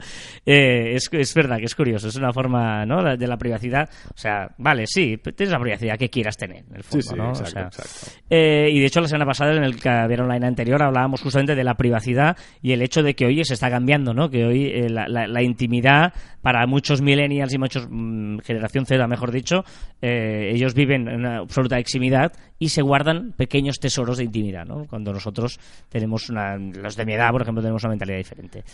eh, 0.46 0.94
es, 0.94 1.08
es 1.12 1.34
verdad 1.34 1.58
que 1.58 1.64
es 1.66 1.74
curioso, 1.74 2.08
es 2.08 2.16
una 2.16 2.32
forma 2.32 2.84
¿no? 2.86 3.02
de, 3.02 3.16
de 3.16 3.26
la 3.26 3.36
privacidad. 3.36 3.88
O 4.14 4.18
sea, 4.18 4.48
vale, 4.58 4.84
sí, 4.86 5.16
tienes 5.36 5.50
la 5.52 5.60
privacidad 5.60 5.98
que 5.98 6.08
quieras 6.10 6.36
tener, 6.36 6.64
en 6.68 6.76
el 6.76 6.82
fondo, 6.82 7.02
Sí, 7.02 7.08
sí, 7.10 7.16
¿no? 7.16 7.26
O 7.28 7.30
exacto, 7.30 7.52
sea, 7.52 7.62
exacto. 7.84 8.20
eh, 8.30 8.68
y 8.72 8.80
de 8.80 8.86
hecho, 8.86 9.00
la 9.00 9.08
semana 9.08 9.26
pasada, 9.26 9.52
en 9.54 9.64
el 9.64 9.80
Caviar 9.80 10.22
Online 10.22 10.46
anterior, 10.46 10.82
hablábamos 10.82 11.20
justamente 11.22 11.54
de 11.54 11.64
la 11.64 11.74
privacidad 11.74 12.36
y 12.62 12.72
el 12.72 12.82
hecho 12.82 13.02
de 13.02 13.14
que 13.14 13.26
hoy 13.26 13.44
se 13.44 13.54
está 13.54 13.70
cambiando, 13.70 14.14
¿no? 14.14 14.28
Que 14.30 14.44
hoy 14.44 14.66
eh, 14.66 14.88
la, 14.88 15.06
la- 15.08 15.26
la 15.26 15.42
intimidad 15.42 16.12
para 16.42 16.66
muchos 16.66 17.00
millennials 17.00 17.54
y 17.54 17.58
muchos 17.58 17.86
mm, 17.90 18.38
generación 18.40 18.84
Z, 18.86 19.06
mejor 19.06 19.30
dicho, 19.32 19.64
eh, 20.02 20.50
ellos 20.52 20.74
viven 20.74 21.08
en 21.08 21.16
una 21.20 21.38
absoluta 21.38 21.78
eximidad 21.78 22.32
y 22.64 22.70
se 22.70 22.80
guardan 22.80 23.32
pequeños 23.36 23.78
tesoros 23.78 24.16
de 24.16 24.24
intimidad, 24.24 24.64
¿no? 24.64 24.86
Cuando 24.86 25.12
nosotros 25.12 25.60
tenemos 25.90 26.30
una, 26.30 26.56
los 26.56 26.96
de 26.96 27.04
mi 27.04 27.12
edad, 27.12 27.30
por 27.30 27.42
ejemplo, 27.42 27.60
tenemos 27.60 27.84
una 27.84 27.90
mentalidad 27.90 28.16
diferente. 28.16 28.64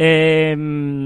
Eh, 0.00 0.54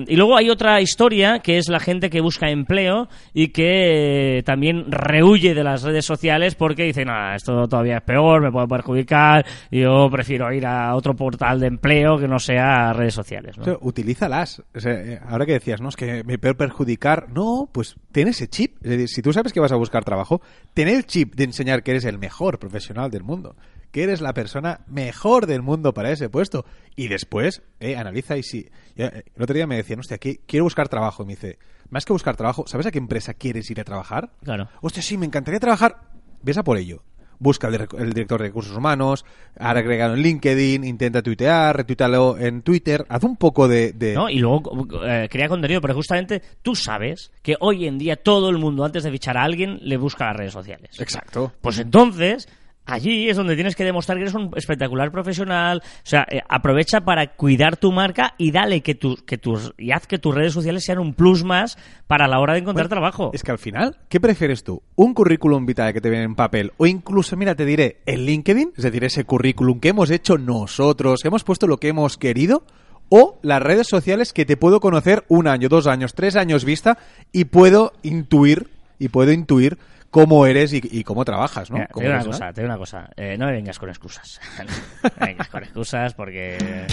y 0.07 0.17
luego 0.17 0.37
hay 0.37 0.51
otra 0.51 0.83
historia 0.83 1.39
que 1.39 1.57
es 1.57 1.71
la 1.71 1.81
gente 1.81 2.11
que 2.11 2.21
busca 2.21 2.51
empleo 2.51 3.09
y 3.33 3.49
que 3.49 4.39
eh, 4.39 4.43
también 4.43 4.93
rehuye 4.93 5.55
de 5.55 5.65
las 5.65 5.83
redes 5.83 6.05
sociales 6.05 6.55
porque 6.55 6.85
dice, 6.85 7.07
no, 7.07 7.35
esto 7.35 7.67
todavía 7.69 7.97
es 7.97 8.03
peor, 8.03 8.43
me 8.43 8.53
puede 8.53 8.69
perjudicar, 8.69 9.47
yo 9.71 10.11
prefiero 10.11 10.53
ir 10.53 10.67
a 10.67 10.95
otro 10.95 11.15
portal 11.17 11.59
de 11.61 11.69
empleo 11.69 12.19
que 12.19 12.29
no 12.29 12.39
sea 12.39 12.93
redes 12.93 13.15
sociales. 13.15 13.57
¿no? 13.57 13.79
Utilízalas. 13.81 14.63
Eh, 14.85 15.19
ahora 15.27 15.47
que 15.47 15.53
decías, 15.53 15.81
no, 15.81 15.89
es 15.89 15.97
que 15.97 16.23
me 16.25 16.37
puede 16.37 16.55
perjudicar. 16.55 17.31
No, 17.31 17.71
pues 17.73 17.97
ten 18.13 18.29
ese 18.29 18.49
chip. 18.49 18.77
Si 19.07 19.23
tú 19.23 19.33
sabes 19.33 19.55
que 19.55 19.61
vas 19.61 19.73
a 19.73 19.77
buscar 19.77 20.05
trabajo, 20.05 20.43
ten 20.75 20.89
el 20.89 21.07
chip 21.07 21.35
de 21.35 21.45
enseñar 21.45 21.83
que 21.83 21.93
eres 21.93 22.05
el 22.05 22.19
mejor 22.19 22.59
profesional 22.59 23.11
del 23.11 23.23
mundo. 23.23 23.57
Que 23.93 24.03
eres 24.03 24.21
la 24.21 24.35
persona 24.35 24.81
mejor 24.89 25.47
del 25.47 25.63
mundo 25.63 25.95
para 25.95 26.11
ese 26.11 26.29
puesto. 26.29 26.65
Y 26.97 27.09
después, 27.09 27.63
eh, 27.79 27.97
analiza 27.97 28.37
y 28.37 28.43
si. 28.43 28.69
eh, 28.97 29.23
el 29.37 29.43
otro 29.43 29.55
día 29.55 29.67
me 29.69 29.77
decían, 29.77 30.01
hostia, 30.01 30.19
que 30.19 30.41
quiero 30.47 30.65
buscar 30.65 30.89
trabajo. 30.89 31.23
Y 31.23 31.27
me 31.27 31.33
dice, 31.35 31.59
más 31.91 32.05
que 32.05 32.13
buscar 32.13 32.35
trabajo, 32.37 32.65
¿sabes 32.67 32.87
a 32.87 32.91
qué 32.91 32.99
empresa 32.99 33.35
quieres 33.35 33.71
ir 33.71 33.81
a 33.81 33.85
trabajar? 33.85 34.31
Claro. 34.43 34.69
Hostia, 34.81 35.03
sí, 35.03 35.17
me 35.17 35.27
encantaría 35.27 35.61
trabajar. 35.61 36.01
Ves 36.43 36.59
a 36.59 36.65
por 36.65 36.79
ello. 36.79 37.05
Busca 37.39 37.67
el 37.67 38.13
director 38.15 38.41
de 38.41 38.47
recursos 38.47 38.77
humanos, 38.77 39.25
agregado 39.59 40.15
en 40.15 40.21
LinkedIn, 40.23 40.85
intenta 40.85 41.23
tuitear, 41.23 41.77
retuítalo 41.77 42.39
en 42.39 42.63
Twitter, 42.63 43.05
haz 43.09 43.25
un 43.25 43.37
poco 43.37 43.67
de... 43.67 43.93
de- 43.93 44.15
¿no? 44.15 44.31
Y 44.31 44.39
luego 44.39 44.87
eh, 45.05 45.29
crea 45.29 45.49
contenido, 45.49 45.81
pero 45.81 45.93
justamente 45.95 46.41
tú 46.63 46.77
sabes 46.77 47.33
que 47.43 47.57
hoy 47.59 47.89
en 47.89 47.99
día 47.99 48.15
todo 48.15 48.49
el 48.49 48.59
mundo, 48.59 48.85
antes 48.85 49.03
de 49.03 49.11
fichar 49.11 49.37
a 49.37 49.43
alguien, 49.43 49.79
le 49.83 49.97
busca 49.97 50.27
las 50.27 50.37
redes 50.37 50.53
sociales. 50.53 51.01
Exacto. 51.01 51.53
Pues 51.61 51.81
entonces, 51.81 52.49
Allí 52.85 53.29
es 53.29 53.37
donde 53.37 53.55
tienes 53.55 53.77
que 53.77 53.85
demostrar 53.85 54.19
que 54.19 54.23
eres 54.23 54.35
un 54.35 54.51
espectacular 54.57 55.13
profesional. 55.13 55.83
O 55.85 56.01
sea, 56.03 56.27
eh, 56.29 56.41
aprovecha 56.49 57.03
para 57.03 57.35
cuidar 57.35 57.77
tu 57.77 57.93
marca 57.93 58.35
y 58.39 58.51
dale 58.51 58.81
que, 58.81 58.95
tu, 58.95 59.17
que 59.25 59.39
tus 59.39 59.73
y 59.79 59.93
haz 59.93 60.07
que 60.07 60.19
tus 60.19 60.35
redes 60.35 60.53
sociales 60.53 60.85
sean 60.85 60.99
un 60.99 61.15
plus 61.15 61.45
más 61.45 61.79
para 62.07 62.27
la 62.27 62.41
hora 62.41 62.55
de 62.55 62.61
encontrar 62.61 62.89
trabajo. 62.89 63.31
Es 63.35 63.43
que 63.45 63.53
al 63.53 63.59
final, 63.59 63.99
¿qué 64.09 64.21
prefieres 64.21 64.65
tú? 64.65 64.83
¿Un 64.97 65.15
currículum 65.15 65.65
vitae 65.65 65.93
que 65.93 66.01
te 66.01 66.11
viene 66.11 66.25
en 66.25 66.35
papel? 66.35 66.73
O 66.77 66.87
incluso, 66.87 67.37
mira, 67.37 67.55
te 67.55 67.65
diré, 67.65 68.03
el 68.05 68.27
LinkedIn, 68.27 68.73
es 68.77 68.83
decir, 68.83 69.05
ese 69.05 69.25
currículum 69.25 69.79
que 69.79 69.91
hemos 69.91 70.11
hecho 70.11 70.37
nosotros, 70.37 71.21
que 71.23 71.29
hemos 71.29 71.45
puesto 71.45 71.69
lo 71.69 71.77
que 71.77 71.89
hemos 71.89 72.19
querido, 72.19 72.65
o 73.09 73.39
las 73.43 73.63
redes 73.63 73.87
sociales 73.89 74.33
que 74.33 74.45
te 74.45 74.57
puedo 74.57 74.81
conocer 74.81 75.25
un 75.29 75.47
año, 75.47 75.69
dos 75.69 75.87
años, 75.87 76.15
tres 76.15 76.35
años 76.35 76.65
vista 76.65 76.99
y 77.31 77.45
puedo 77.45 77.93
intuir, 78.03 78.71
y 78.99 79.09
puedo 79.09 79.33
intuir 79.33 79.79
cómo 80.13 80.47
eres 80.47 80.75
y, 80.75 80.81
y 80.83 81.03
cómo 81.05 81.25
trabajas, 81.25 81.71
¿no? 81.71 81.79
Mira, 81.79 81.89
te 81.89 82.01
digo 82.01 82.15
una 82.15 82.25
cosa, 82.25 82.53
te 82.53 82.61
digo 82.61 82.71
una 82.71 82.79
cosa. 82.79 83.09
Eh, 83.17 83.37
no 83.39 83.47
me 83.47 83.53
vengas 83.53 83.79
con 83.79 83.89
excusas. 83.89 84.41
no 85.03 85.11
me 85.19 85.27
vengas 85.27 85.49
con 85.49 85.65
excusas 85.65 86.15
porque... 86.15 86.87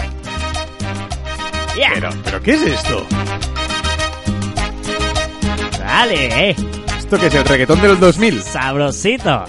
¡Ya! 1.78 1.92
Pero, 1.94 2.10
¿pero 2.24 2.42
qué 2.42 2.54
es 2.54 2.62
esto? 2.62 3.06
¡Dale, 5.78 6.50
eh! 6.50 6.56
¿Esto 6.98 7.20
qué 7.20 7.28
es 7.28 7.36
el 7.36 7.46
reggaetón 7.46 7.82
de 7.82 7.88
los 7.90 8.00
2000? 8.00 8.42
¡Sabrosito! 8.42 9.44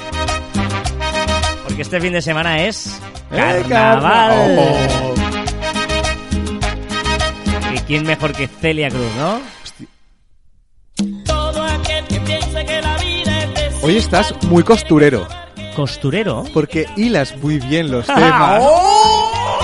Porque 1.64 1.82
este 1.82 2.00
fin 2.00 2.12
de 2.12 2.22
semana 2.22 2.64
es... 2.64 3.00
¡Eh, 3.30 3.64
¡Carnaval! 3.68 4.56
Oh. 4.58 5.14
¿Y 7.72 7.78
quién 7.80 8.02
mejor 8.02 8.32
que 8.32 8.48
Celia 8.48 8.88
Cruz, 8.88 9.14
no? 9.16 9.59
Hoy 13.90 13.96
estás 13.96 14.32
muy 14.44 14.62
costurero, 14.62 15.26
Costurero. 15.74 16.44
porque 16.54 16.86
hilas 16.96 17.36
muy 17.38 17.58
bien 17.58 17.90
los 17.90 18.06
temas. 18.14 18.62
vivirla. 18.62 19.59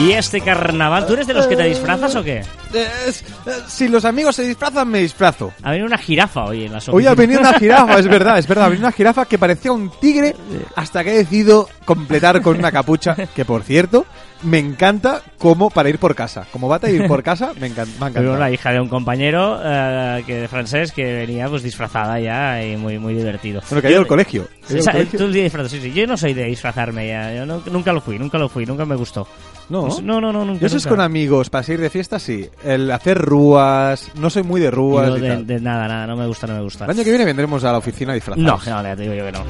¿Y 0.00 0.12
este 0.12 0.40
carnaval? 0.40 1.06
¿Tú 1.06 1.12
eres 1.12 1.26
de 1.26 1.34
los 1.34 1.46
que 1.46 1.54
te 1.54 1.64
disfrazas 1.64 2.16
o 2.16 2.24
qué? 2.24 2.38
Es- 2.72 3.22
eh, 3.46 3.50
si 3.68 3.88
los 3.88 4.04
amigos 4.04 4.34
se 4.34 4.42
disfrazan, 4.44 4.88
me 4.88 5.00
disfrazo. 5.00 5.52
Ha 5.62 5.70
venido 5.70 5.86
una 5.86 5.98
jirafa 5.98 6.44
hoy 6.44 6.64
en 6.64 6.72
las 6.72 6.88
Hoy 6.88 7.06
ha 7.06 7.14
venido 7.14 7.40
una 7.40 7.52
jirafa, 7.58 7.98
es 7.98 8.08
verdad, 8.08 8.38
es 8.38 8.46
verdad. 8.48 8.64
Ha 8.64 8.68
venido 8.70 8.86
una 8.88 8.96
jirafa 8.96 9.26
que 9.26 9.38
parecía 9.38 9.70
un 9.70 9.90
tigre 10.00 10.34
hasta 10.76 11.04
que 11.04 11.10
he 11.14 11.18
decidido 11.18 11.68
completar 11.84 12.40
con 12.40 12.56
una 12.58 12.72
capucha. 12.72 13.14
Que 13.34 13.44
por 13.44 13.62
cierto, 13.62 14.06
me 14.42 14.58
encanta 14.58 15.20
como 15.38 15.68
para 15.70 15.90
ir 15.90 15.98
por 15.98 16.14
casa. 16.14 16.46
Como 16.50 16.68
va 16.68 16.80
a 16.82 16.90
ir 16.90 17.06
por 17.06 17.22
casa, 17.22 17.52
me 17.60 17.66
encanta. 17.66 17.92
Me 18.00 18.08
encantado. 18.10 18.38
la 18.38 18.50
hija 18.50 18.70
de 18.72 18.80
un 18.80 18.88
compañero 18.88 19.60
eh, 19.62 20.24
que 20.26 20.34
de 20.36 20.48
francés 20.48 20.90
que 20.92 21.04
venía 21.04 21.48
pues 21.48 21.62
disfrazada 21.62 22.18
ya 22.18 22.64
y 22.64 22.76
muy 22.78 22.98
muy 22.98 23.12
divertido. 23.14 23.60
Bueno, 23.68 23.82
que 23.82 23.88
ha 23.88 23.90
ido 23.90 24.00
al 24.00 24.06
colegio. 24.06 24.48
Al 24.70 24.76
Esa- 24.78 24.92
colegio. 24.92 25.18
tú 25.18 25.30
disfrazas, 25.30 25.70
sí, 25.70 25.80
sí. 25.82 25.92
Yo 25.92 26.06
no 26.06 26.16
soy 26.16 26.32
de 26.32 26.44
disfrazarme 26.44 27.08
ya. 27.08 27.32
Yo 27.34 27.44
no- 27.46 27.62
nunca 27.70 27.92
lo 27.92 28.00
fui, 28.00 28.18
nunca 28.18 28.38
lo 28.38 28.48
fui, 28.48 28.64
nunca 28.64 28.84
me 28.86 28.96
gustó. 28.96 29.28
No, 29.68 29.82
Pues 29.86 30.02
no, 30.02 30.20
no, 30.20 30.32
no, 30.32 30.44
nunca. 30.44 30.60
Yo 30.60 30.66
eso 30.66 30.76
es 30.76 30.84
nunca. 30.84 30.96
con 30.96 31.00
amigos, 31.04 31.48
para 31.50 31.72
ir 31.72 31.80
de 31.80 31.88
fiesta, 31.90 32.18
sí. 32.18 32.48
El 32.64 32.90
hacer 32.90 33.18
rúas, 33.18 34.10
no 34.16 34.28
soy 34.30 34.42
muy 34.42 34.60
de 34.60 34.70
rúas. 34.70 35.08
Yo 35.08 35.16
y 35.16 35.20
de, 35.20 35.28
tal. 35.28 35.46
de 35.46 35.60
nada, 35.60 35.88
nada, 35.88 36.06
no 36.06 36.16
me 36.16 36.26
gusta, 36.26 36.46
no 36.46 36.54
me 36.54 36.60
gusta. 36.62 36.84
El 36.84 36.90
año 36.90 37.04
que 37.04 37.10
viene 37.10 37.24
vendremos 37.24 37.64
a 37.64 37.72
la 37.72 37.78
oficina 37.78 38.12
No, 38.12 38.14
disfrazados. 38.14 38.66
no, 38.66 38.82
ya 38.82 38.96
te 38.96 39.02
digo 39.02 39.14
yo 39.14 39.24
que 39.26 39.32
no. 39.32 39.40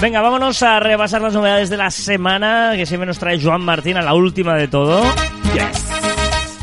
Venga, 0.00 0.22
vámonos 0.22 0.62
a 0.62 0.80
repasar 0.80 1.20
las 1.20 1.34
novedades 1.34 1.68
de 1.68 1.76
la 1.76 1.90
semana 1.90 2.72
que 2.74 2.86
siempre 2.86 3.06
nos 3.06 3.18
trae 3.18 3.38
Joan 3.42 3.60
Martín 3.60 3.98
a 3.98 4.02
la 4.02 4.14
última 4.14 4.54
de 4.54 4.66
todo. 4.68 5.02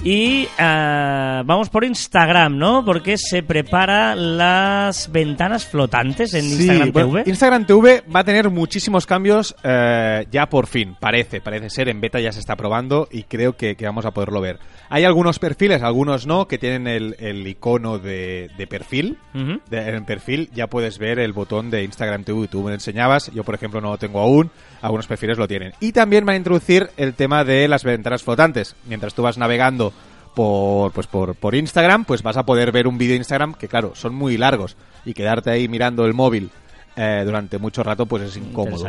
Y 0.03 0.47
ah, 0.57 1.41
vamos 1.45 1.69
por 1.69 1.83
Instagram, 1.83 2.57
¿no? 2.57 2.85
Porque 2.85 3.17
se 3.17 3.43
prepara 3.43 4.15
las 4.15 5.11
ventanas 5.11 5.65
flotantes 5.65 6.33
en 6.33 6.43
Sí, 6.43 6.53
Instagram 6.67 6.91
bueno, 6.93 7.09
TV. 7.09 7.23
Instagram 7.29 7.65
TV 7.65 8.03
va 8.15 8.19
a 8.21 8.23
tener 8.23 8.49
muchísimos 8.49 9.05
cambios 9.05 9.53
eh, 9.63 10.25
ya 10.31 10.47
por 10.47 10.67
fin, 10.67 10.95
parece, 10.97 11.41
parece 11.41 11.69
ser, 11.69 11.89
en 11.89 11.99
beta 11.99 12.21
ya 12.21 12.31
se 12.31 12.39
está 12.39 12.55
probando 12.55 13.09
y 13.11 13.23
creo 13.23 13.57
que, 13.57 13.75
que 13.75 13.85
vamos 13.85 14.05
a 14.05 14.11
poderlo 14.11 14.39
ver. 14.39 14.59
Hay 14.89 15.03
algunos 15.03 15.39
perfiles, 15.39 15.83
algunos 15.83 16.25
no, 16.25 16.47
que 16.47 16.57
tienen 16.57 16.87
el, 16.87 17.17
el 17.19 17.45
icono 17.45 17.99
de, 17.99 18.49
de 18.57 18.67
perfil. 18.67 19.17
Ujú. 19.33 19.59
De- 19.69 19.89
en 19.89 20.05
perfil 20.05 20.49
ya 20.53 20.67
puedes 20.67 20.99
ver 20.99 21.19
el 21.19 21.33
botón 21.33 21.69
de 21.69 21.83
Instagram 21.83 22.23
TV, 22.23 22.47
tú 22.47 22.61
me 22.61 22.69
lo 22.69 22.75
enseñabas, 22.75 23.29
yo 23.33 23.43
por 23.43 23.55
ejemplo 23.55 23.81
no 23.81 23.89
lo 23.89 23.97
tengo 23.97 24.21
aún, 24.21 24.49
algunos 24.81 25.07
perfiles 25.07 25.37
lo 25.37 25.47
tienen. 25.49 25.73
Y 25.81 25.91
también 25.91 26.25
van 26.25 26.35
a 26.35 26.37
introducir 26.37 26.89
el 26.95 27.13
tema 27.15 27.43
de 27.43 27.67
las 27.67 27.83
ventanas 27.83 28.23
flotantes. 28.23 28.77
Mientras 28.87 29.13
tú 29.13 29.23
vas 29.23 29.37
navegando 29.37 29.91
por, 30.37 30.91
pues 30.91 31.07
por, 31.07 31.33
por 31.33 31.55
Instagram, 31.55 32.05
pues 32.05 32.21
vas 32.21 32.37
a 32.37 32.45
poder 32.45 32.71
ver 32.71 32.87
un 32.87 32.99
vídeo 32.99 33.13
de 33.13 33.17
Instagram 33.17 33.55
que 33.55 33.67
claro, 33.67 33.93
son 33.95 34.13
muy 34.13 34.37
largos 34.37 34.77
y 35.03 35.15
quedarte 35.15 35.49
ahí 35.49 35.67
mirando 35.67 36.05
el 36.05 36.13
móvil 36.13 36.51
eh, 36.95 37.23
durante 37.25 37.57
mucho 37.57 37.81
rato 37.81 38.05
pues 38.05 38.21
es 38.21 38.37
incómodo. 38.37 38.87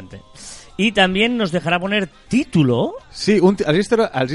Y 0.77 0.93
también 0.93 1.37
nos 1.37 1.51
dejará 1.51 1.81
poner 1.81 2.09
título. 2.29 2.93
Sí, 3.11 3.41
un, 3.41 3.57
al, 3.67 3.77
History, 3.77 4.05
al 4.13 4.29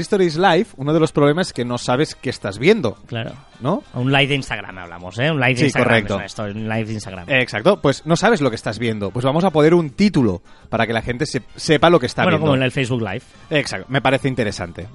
Live, 0.58 0.66
uno 0.76 0.92
de 0.92 1.00
los 1.00 1.10
problemas 1.12 1.46
es 1.46 1.52
que 1.54 1.64
no 1.64 1.78
sabes 1.78 2.14
qué 2.16 2.28
estás 2.28 2.58
viendo, 2.58 2.96
Claro. 3.06 3.32
¿no? 3.60 3.82
Un 3.94 4.12
live 4.12 4.26
de 4.26 4.34
Instagram 4.34 4.76
hablamos, 4.76 5.18
¿eh? 5.20 5.30
Un 5.30 5.38
live 5.40 5.54
de 5.54 5.58
Sí, 5.60 5.64
Instagram. 5.66 5.88
correcto. 5.88 6.18
es 6.20 6.24
esto, 6.26 6.42
un 6.42 6.68
live 6.68 6.84
de 6.84 6.92
Instagram. 6.92 7.30
Exacto, 7.30 7.80
pues 7.80 8.04
no 8.04 8.16
sabes 8.16 8.40
lo 8.42 8.50
que 8.50 8.56
estás 8.56 8.78
viendo. 8.78 9.10
Pues 9.10 9.24
vamos 9.24 9.44
a 9.44 9.50
poner 9.50 9.72
un 9.72 9.88
título 9.90 10.42
para 10.68 10.86
que 10.86 10.92
la 10.92 11.00
gente 11.00 11.24
se- 11.24 11.42
sepa 11.56 11.88
lo 11.88 11.98
que 11.98 12.06
está 12.06 12.24
bueno, 12.24 12.36
viendo. 12.38 12.46
como 12.50 12.56
en 12.56 12.62
el 12.64 12.72
Facebook 12.72 13.00
Live. 13.00 13.22
Exacto, 13.48 13.86
me 13.88 14.02
parece 14.02 14.28
interesante. 14.28 14.86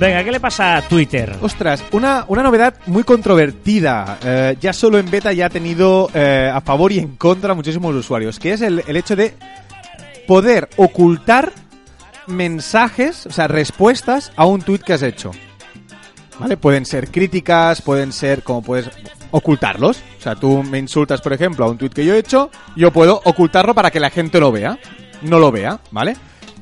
Venga, 0.00 0.24
¿qué 0.24 0.32
le 0.32 0.40
pasa 0.40 0.78
a 0.78 0.88
Twitter? 0.88 1.36
Ostras, 1.42 1.84
una, 1.92 2.24
una 2.28 2.42
novedad 2.42 2.74
muy 2.86 3.04
controvertida. 3.04 4.18
Eh, 4.24 4.56
ya 4.58 4.72
solo 4.72 4.98
en 4.98 5.10
beta 5.10 5.30
ya 5.34 5.44
ha 5.44 5.50
tenido 5.50 6.08
eh, 6.14 6.50
a 6.50 6.62
favor 6.62 6.90
y 6.90 7.00
en 7.00 7.16
contra 7.16 7.52
muchísimos 7.52 7.94
usuarios, 7.94 8.38
que 8.38 8.54
es 8.54 8.62
el, 8.62 8.82
el 8.86 8.96
hecho 8.96 9.14
de 9.14 9.34
poder 10.26 10.70
ocultar 10.78 11.52
mensajes, 12.26 13.26
o 13.26 13.30
sea, 13.30 13.46
respuestas 13.46 14.32
a 14.36 14.46
un 14.46 14.62
tweet 14.62 14.78
que 14.78 14.94
has 14.94 15.02
hecho. 15.02 15.32
¿Vale? 16.38 16.56
Pueden 16.56 16.86
ser 16.86 17.10
críticas, 17.10 17.82
pueden 17.82 18.14
ser 18.14 18.42
como 18.42 18.62
puedes 18.62 18.88
ocultarlos. 19.32 20.02
O 20.18 20.22
sea, 20.22 20.34
tú 20.34 20.62
me 20.62 20.78
insultas, 20.78 21.20
por 21.20 21.34
ejemplo, 21.34 21.66
a 21.66 21.68
un 21.68 21.76
tweet 21.76 21.90
que 21.90 22.06
yo 22.06 22.14
he 22.14 22.18
hecho, 22.18 22.50
yo 22.74 22.90
puedo 22.90 23.20
ocultarlo 23.22 23.74
para 23.74 23.90
que 23.90 24.00
la 24.00 24.08
gente 24.08 24.40
lo 24.40 24.50
vea. 24.50 24.78
No 25.20 25.38
lo 25.38 25.52
vea, 25.52 25.78
¿vale? 25.90 26.16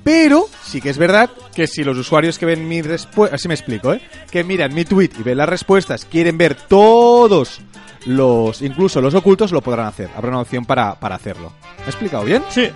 Pero 0.08 0.46
sí 0.64 0.80
que 0.80 0.88
es 0.88 0.96
verdad 0.96 1.28
que 1.54 1.66
si 1.66 1.84
los 1.84 1.98
usuarios 1.98 2.38
que 2.38 2.46
ven 2.46 2.66
mi 2.66 2.80
respuesta, 2.80 3.36
así 3.36 3.46
me 3.46 3.52
explico, 3.52 3.92
¿eh? 3.92 4.00
Que 4.30 4.42
miran 4.42 4.72
mi 4.74 4.86
tweet 4.86 5.10
y 5.18 5.22
ven 5.22 5.36
las 5.36 5.46
respuestas, 5.48 6.06
quieren 6.06 6.38
ver 6.38 6.54
todos 6.54 7.60
los, 8.06 8.62
incluso 8.62 9.02
los 9.02 9.14
ocultos, 9.14 9.52
lo 9.52 9.60
podrán 9.60 9.84
hacer. 9.86 10.08
Habrá 10.16 10.30
una 10.30 10.40
opción 10.40 10.64
para, 10.64 10.94
para 10.98 11.16
hacerlo. 11.16 11.52
¿Me 11.80 11.84
he 11.84 11.88
explicado 11.88 12.24
bien? 12.24 12.42
Sí. 12.48 12.70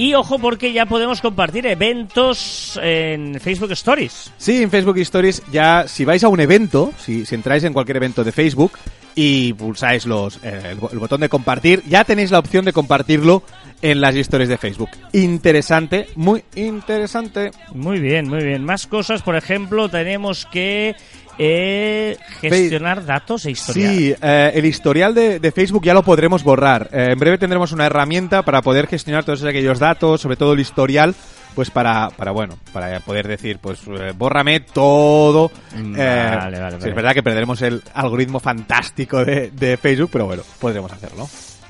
Y 0.00 0.14
ojo 0.14 0.38
porque 0.38 0.72
ya 0.72 0.86
podemos 0.86 1.20
compartir 1.20 1.66
eventos 1.66 2.78
en 2.80 3.40
Facebook 3.40 3.72
Stories. 3.72 4.30
Sí, 4.38 4.62
en 4.62 4.70
Facebook 4.70 4.96
Stories 4.98 5.42
ya, 5.50 5.88
si 5.88 6.04
vais 6.04 6.22
a 6.22 6.28
un 6.28 6.38
evento, 6.38 6.92
si, 7.04 7.26
si 7.26 7.34
entráis 7.34 7.64
en 7.64 7.72
cualquier 7.72 7.96
evento 7.96 8.22
de 8.22 8.30
Facebook 8.30 8.78
y 9.16 9.52
pulsáis 9.54 10.06
los, 10.06 10.36
eh, 10.44 10.60
el, 10.70 10.76
bo- 10.76 10.90
el 10.92 11.00
botón 11.00 11.20
de 11.20 11.28
compartir, 11.28 11.82
ya 11.88 12.04
tenéis 12.04 12.30
la 12.30 12.38
opción 12.38 12.64
de 12.64 12.72
compartirlo 12.72 13.42
en 13.82 14.00
las 14.00 14.14
historias 14.16 14.48
de 14.48 14.58
Facebook. 14.58 14.90
Interesante, 15.12 16.08
muy 16.16 16.44
interesante. 16.54 17.50
Muy 17.74 18.00
bien, 18.00 18.28
muy 18.28 18.42
bien. 18.42 18.64
Más 18.64 18.86
cosas, 18.86 19.22
por 19.22 19.36
ejemplo, 19.36 19.88
tenemos 19.88 20.46
que 20.46 20.94
eh, 21.38 22.16
gestionar 22.40 23.04
datos 23.06 23.46
e 23.46 23.52
historial. 23.52 23.94
Sí, 23.96 24.14
eh, 24.20 24.50
el 24.54 24.64
historial 24.64 25.14
de, 25.14 25.38
de 25.38 25.52
Facebook 25.52 25.84
ya 25.84 25.94
lo 25.94 26.02
podremos 26.02 26.42
borrar. 26.42 26.88
Eh, 26.92 27.08
en 27.12 27.18
breve 27.18 27.38
tendremos 27.38 27.72
una 27.72 27.86
herramienta 27.86 28.42
para 28.42 28.62
poder 28.62 28.86
gestionar 28.88 29.24
todos 29.24 29.44
aquellos 29.44 29.78
datos, 29.78 30.20
sobre 30.20 30.36
todo 30.36 30.52
el 30.54 30.60
historial, 30.60 31.14
pues 31.54 31.70
para, 31.70 32.10
para 32.10 32.32
bueno, 32.32 32.58
para 32.72 32.98
poder 33.00 33.28
decir, 33.28 33.58
pues 33.60 33.80
eh, 33.86 34.12
bórrame 34.16 34.60
todo. 34.60 35.50
Mm, 35.76 35.94
Eh, 35.96 36.34
vale, 36.36 36.58
vale, 36.60 36.70
sí, 36.72 36.78
vale. 36.80 36.88
es 36.90 36.94
verdad 36.96 37.14
que 37.14 37.22
perderemos 37.22 37.62
el 37.62 37.82
algoritmo 37.94 38.40
fantástico 38.40 39.24
de, 39.24 39.50
de 39.52 39.76
Facebook, 39.76 40.10
pero 40.12 40.26
bueno, 40.26 40.42
podremos 40.58 40.90
hacerlo. 40.92 41.28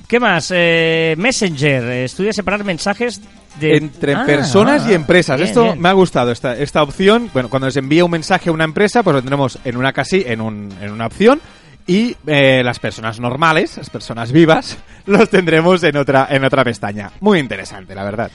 ¿Qué 0.09 0.19
más? 0.19 0.51
Eh, 0.55 1.15
Messenger. 1.19 1.85
eh, 1.85 2.05
Estudia 2.05 2.33
separar 2.33 2.65
mensajes 2.65 3.21
de... 3.61 3.77
Entre 3.77 4.15
Ah, 4.15 4.25
personas 4.25 4.83
ah, 4.87 4.91
y 4.91 4.95
empresas. 4.95 5.37
bien, 5.37 5.49
Esto 5.49 5.65
bien. 5.65 5.81
me 5.81 5.89
ha 5.91 5.93
gustado, 5.93 6.33
esta, 6.33 6.57
esta 6.57 6.83
opción. 6.83 7.31
Bueno, 7.35 7.49
cuando 7.51 7.67
les 7.67 7.77
envía 7.77 8.05
un 8.05 8.11
mensaje 8.11 8.49
a 8.49 8.53
una 8.53 8.65
empresa, 8.65 9.03
pues 9.03 9.15
lo 9.15 9.21
tendremos 9.21 9.59
en 9.65 9.77
una 9.77 9.93
casi, 9.93 10.25
en, 10.27 10.41
un, 10.41 10.73
en 10.81 10.91
una 10.93 11.07
opción. 11.07 11.41
Y 11.87 12.17
eh, 12.27 12.63
las 12.65 12.79
personas 12.79 13.19
normales, 13.21 13.77
las 13.79 13.89
personas 13.91 14.33
vivas, 14.33 14.79
los 15.07 15.29
tendremos 15.31 15.83
en 15.85 15.97
otra, 15.97 16.27
en 16.31 16.43
otra 16.45 16.65
pestaña. 16.65 17.11
Muy 17.21 17.39
interesante, 17.39 17.95
la 17.95 18.05
verdad. 18.05 18.31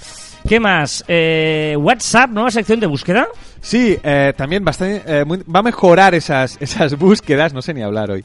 ¿Qué 0.48 0.60
más? 0.60 1.04
Eh, 1.08 1.76
WhatsApp, 1.80 2.30
nueva 2.32 2.52
sección 2.52 2.80
de 2.80 2.88
búsqueda. 2.88 3.28
Sí, 3.62 3.98
eh, 4.04 4.34
también 4.36 4.64
bastante, 4.66 5.02
eh, 5.08 5.24
muy- 5.26 5.40
va 5.44 5.60
a 5.62 5.64
mejorar 5.64 6.14
esas, 6.16 6.58
esas 6.60 6.98
búsquedas, 6.98 7.54
no 7.54 7.62
sé 7.62 7.74
ni 7.74 7.82
hablar 7.82 8.12
hoy. 8.12 8.24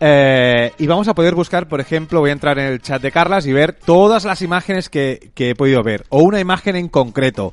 Eh, 0.00 0.72
y 0.78 0.86
vamos 0.86 1.08
a 1.08 1.14
poder 1.14 1.34
buscar, 1.34 1.66
por 1.68 1.80
ejemplo, 1.80 2.20
voy 2.20 2.30
a 2.30 2.32
entrar 2.32 2.58
en 2.58 2.66
el 2.66 2.80
chat 2.80 3.02
de 3.02 3.10
Carlas 3.10 3.46
y 3.46 3.52
ver 3.52 3.72
todas 3.72 4.24
las 4.24 4.42
imágenes 4.42 4.88
que, 4.88 5.30
que 5.34 5.50
he 5.50 5.54
podido 5.56 5.82
ver, 5.82 6.04
o 6.08 6.22
una 6.22 6.38
imagen 6.38 6.76
en 6.76 6.88
concreto, 6.88 7.52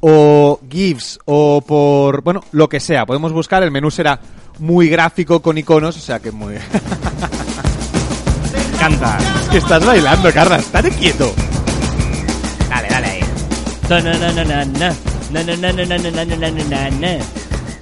o 0.00 0.58
GIFs, 0.68 1.20
o 1.24 1.60
por, 1.60 2.22
bueno, 2.22 2.40
lo 2.50 2.68
que 2.68 2.80
sea. 2.80 3.06
Podemos 3.06 3.32
buscar, 3.32 3.62
el 3.62 3.70
menú 3.70 3.90
será 3.92 4.18
muy 4.58 4.88
gráfico 4.88 5.40
con 5.40 5.56
iconos, 5.56 5.96
o 5.96 6.00
sea 6.00 6.18
que 6.18 6.32
muy... 6.32 6.54
Canta. 8.78 9.18
Es 9.18 9.48
que 9.50 9.58
estás 9.58 9.84
bailando, 9.86 10.32
Carlas, 10.32 10.62
estate 10.62 10.90
quieto. 10.90 11.32
Dale, 12.68 12.88
dale 12.88 13.06
ahí. 13.06 13.20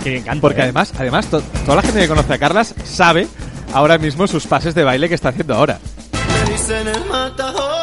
Bien 0.04 0.22
canta. 0.22 0.40
Porque 0.40 0.60
¿eh? 0.60 0.64
además, 0.64 0.92
además 0.98 1.26
to- 1.26 1.42
toda 1.64 1.76
la 1.76 1.82
gente 1.82 2.00
que 2.00 2.08
conoce 2.08 2.34
a 2.34 2.38
Carlas 2.38 2.74
sabe 2.84 3.26
ahora 3.72 3.98
mismo 3.98 4.26
sus 4.26 4.46
pases 4.46 4.74
de 4.74 4.84
baile 4.84 5.08
que 5.08 5.14
está 5.14 5.30
haciendo 5.30 5.54
ahora. 5.54 5.78
Me 6.12 6.52
dicen 6.52 6.88
el 6.88 7.04
matador, 7.06 7.82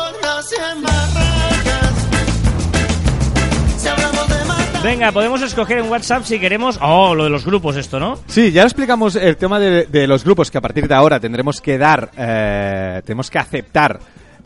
Venga, 4.81 5.11
podemos 5.11 5.41
escoger 5.41 5.79
en 5.79 5.89
WhatsApp 5.91 6.23
si 6.23 6.39
queremos. 6.39 6.79
Oh, 6.81 7.13
lo 7.13 7.25
de 7.25 7.29
los 7.29 7.45
grupos, 7.45 7.75
esto, 7.75 7.99
¿no? 7.99 8.17
Sí, 8.27 8.51
ya 8.53 8.63
explicamos 8.63 9.17
el 9.17 9.35
tema 9.35 9.59
de, 9.59 9.85
de 9.87 10.07
los 10.07 10.23
grupos 10.23 10.49
que 10.49 10.57
a 10.57 10.61
partir 10.61 10.87
de 10.87 10.95
ahora 10.95 11.19
tendremos 11.19 11.59
que 11.59 11.77
dar, 11.77 12.09
eh, 12.17 13.01
tenemos 13.05 13.29
que 13.29 13.39
aceptar 13.39 13.99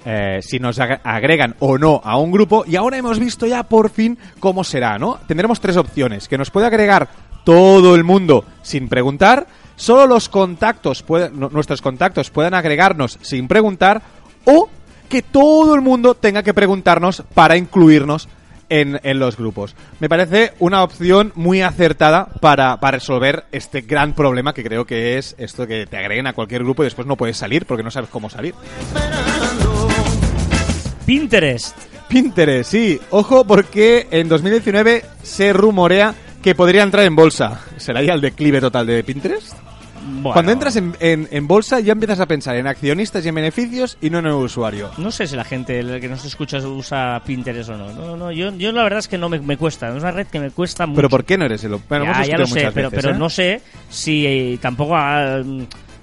eh, 0.04 0.40
si 0.42 0.58
nos 0.58 0.80
ag- 0.80 1.02
agregan 1.04 1.56
o 1.60 1.78
no 1.78 2.02
a 2.04 2.18
un 2.18 2.32
grupo 2.32 2.66
y 2.68 2.76
ahora 2.78 2.98
hemos 2.98 3.20
visto 3.20 3.46
ya 3.46 3.62
por 3.62 3.92
fin 3.92 4.18
cómo 4.40 4.64
será, 4.64 4.98
¿no? 4.98 5.20
Tendremos 5.28 5.62
tres 5.62 5.78
opciones, 5.78 6.28
que 6.28 6.38
nos 6.40 6.50
puede 6.50 6.66
agregar 6.66 7.10
todo 7.44 7.94
el 7.94 8.04
mundo 8.04 8.44
sin 8.64 8.90
preguntar, 8.90 9.46
solo 9.76 10.08
los 10.08 10.30
contactos, 10.30 11.04
pueden- 11.04 11.40
nu- 11.40 11.50
nuestros 11.52 11.82
contactos 11.82 12.30
puedan 12.30 12.54
agregarnos 12.54 13.18
sin 13.22 13.48
preguntar 13.48 14.02
o 14.46 14.70
que 15.10 15.22
todo 15.22 15.76
el 15.76 15.82
mundo 15.82 16.16
tenga 16.16 16.44
que 16.44 16.54
preguntarnos 16.54 17.24
para 17.34 17.56
incluirnos 17.58 18.28
en, 18.70 19.00
en 19.04 19.20
los 19.20 19.38
grupos. 19.38 19.76
Me 20.00 20.10
parece 20.10 20.54
una 20.60 20.82
opción 20.84 21.32
muy 21.36 21.62
acertada 21.62 22.26
para, 22.42 22.80
para 22.80 22.98
resolver 22.98 23.44
este 23.52 23.82
gran 23.82 24.14
problema 24.14 24.54
que 24.54 24.64
creo 24.64 24.86
que 24.86 25.18
es 25.20 25.36
esto 25.38 25.68
que 25.68 25.86
te 25.86 25.98
agreguen 25.98 26.26
a 26.28 26.34
cualquier 26.34 26.64
grupo 26.64 26.82
y 26.84 26.86
después 26.88 27.06
no 27.06 27.16
puedes 27.16 27.38
salir 27.38 27.66
porque 27.68 27.84
no 27.84 27.92
sabes 27.92 28.10
cómo 28.10 28.30
salir. 28.30 28.56
Pinterest. 31.06 31.76
Pinterest, 32.08 32.72
sí. 32.72 33.00
Ojo 33.10 33.46
porque 33.46 34.08
en 34.12 34.30
2019 34.30 35.04
se 35.22 35.54
rumorea 35.54 36.14
que 36.44 36.54
podría 36.56 36.84
entrar 36.84 37.06
en 37.06 37.16
bolsa. 37.16 37.60
¿Será 37.78 38.02
ya 38.04 38.14
el 38.14 38.22
declive 38.22 38.60
total 38.62 38.86
de 38.86 39.04
Pinterest? 39.04 39.54
Bueno, 40.06 40.34
Cuando 40.34 40.52
entras 40.52 40.76
en, 40.76 40.94
en- 41.00 41.30
en 41.32 41.48
bolsa 41.48 41.80
ya 41.80 41.94
empiezas 41.94 42.20
a 42.20 42.26
pensar 42.26 42.58
en 42.58 42.68
accionistas 42.68 43.26
y 43.26 43.30
en 43.30 43.36
beneficios 43.36 43.98
y 44.02 44.10
no 44.10 44.20
en 44.20 44.26
el 44.26 44.34
usuario. 44.34 44.92
No 44.98 45.12
sé 45.12 45.26
si 45.28 45.38
la 45.38 45.46
gente 45.46 45.80
el 45.80 46.02
que 46.02 46.10
nos 46.10 46.26
escucha 46.26 46.58
usa 46.58 47.22
Pinterest 47.26 47.70
o 47.70 47.78
no. 47.78 47.94
No, 47.94 48.18
no, 48.18 48.32
yo, 48.32 48.54
yo 48.58 48.74
la 48.74 48.84
verdad 48.84 49.00
es 49.00 49.08
que 49.08 49.18
no 49.18 49.30
me, 49.30 49.40
me 49.40 49.56
cuesta. 49.56 49.88
Es 49.88 49.96
una 49.96 50.12
red 50.12 50.28
que 50.28 50.42
me 50.42 50.52
cuesta 50.52 50.86
mucho. 50.86 50.98
¿Pero 50.98 51.10
por 51.10 51.24
qué 51.24 51.38
no 51.38 51.46
eres 51.46 51.64
el... 51.64 51.78
Bueno, 51.88 52.04
ya, 52.04 52.26
ya 52.26 52.38
lo 52.38 52.46
sé, 52.46 52.70
pero, 52.74 52.90
veces, 52.90 53.02
pero 53.02 53.16
¿eh? 53.16 53.18
no 53.20 53.30
sé 53.30 53.62
si 53.90 54.26
eh, 54.28 54.60
tampoco 54.62 54.94
ah, 54.98 55.42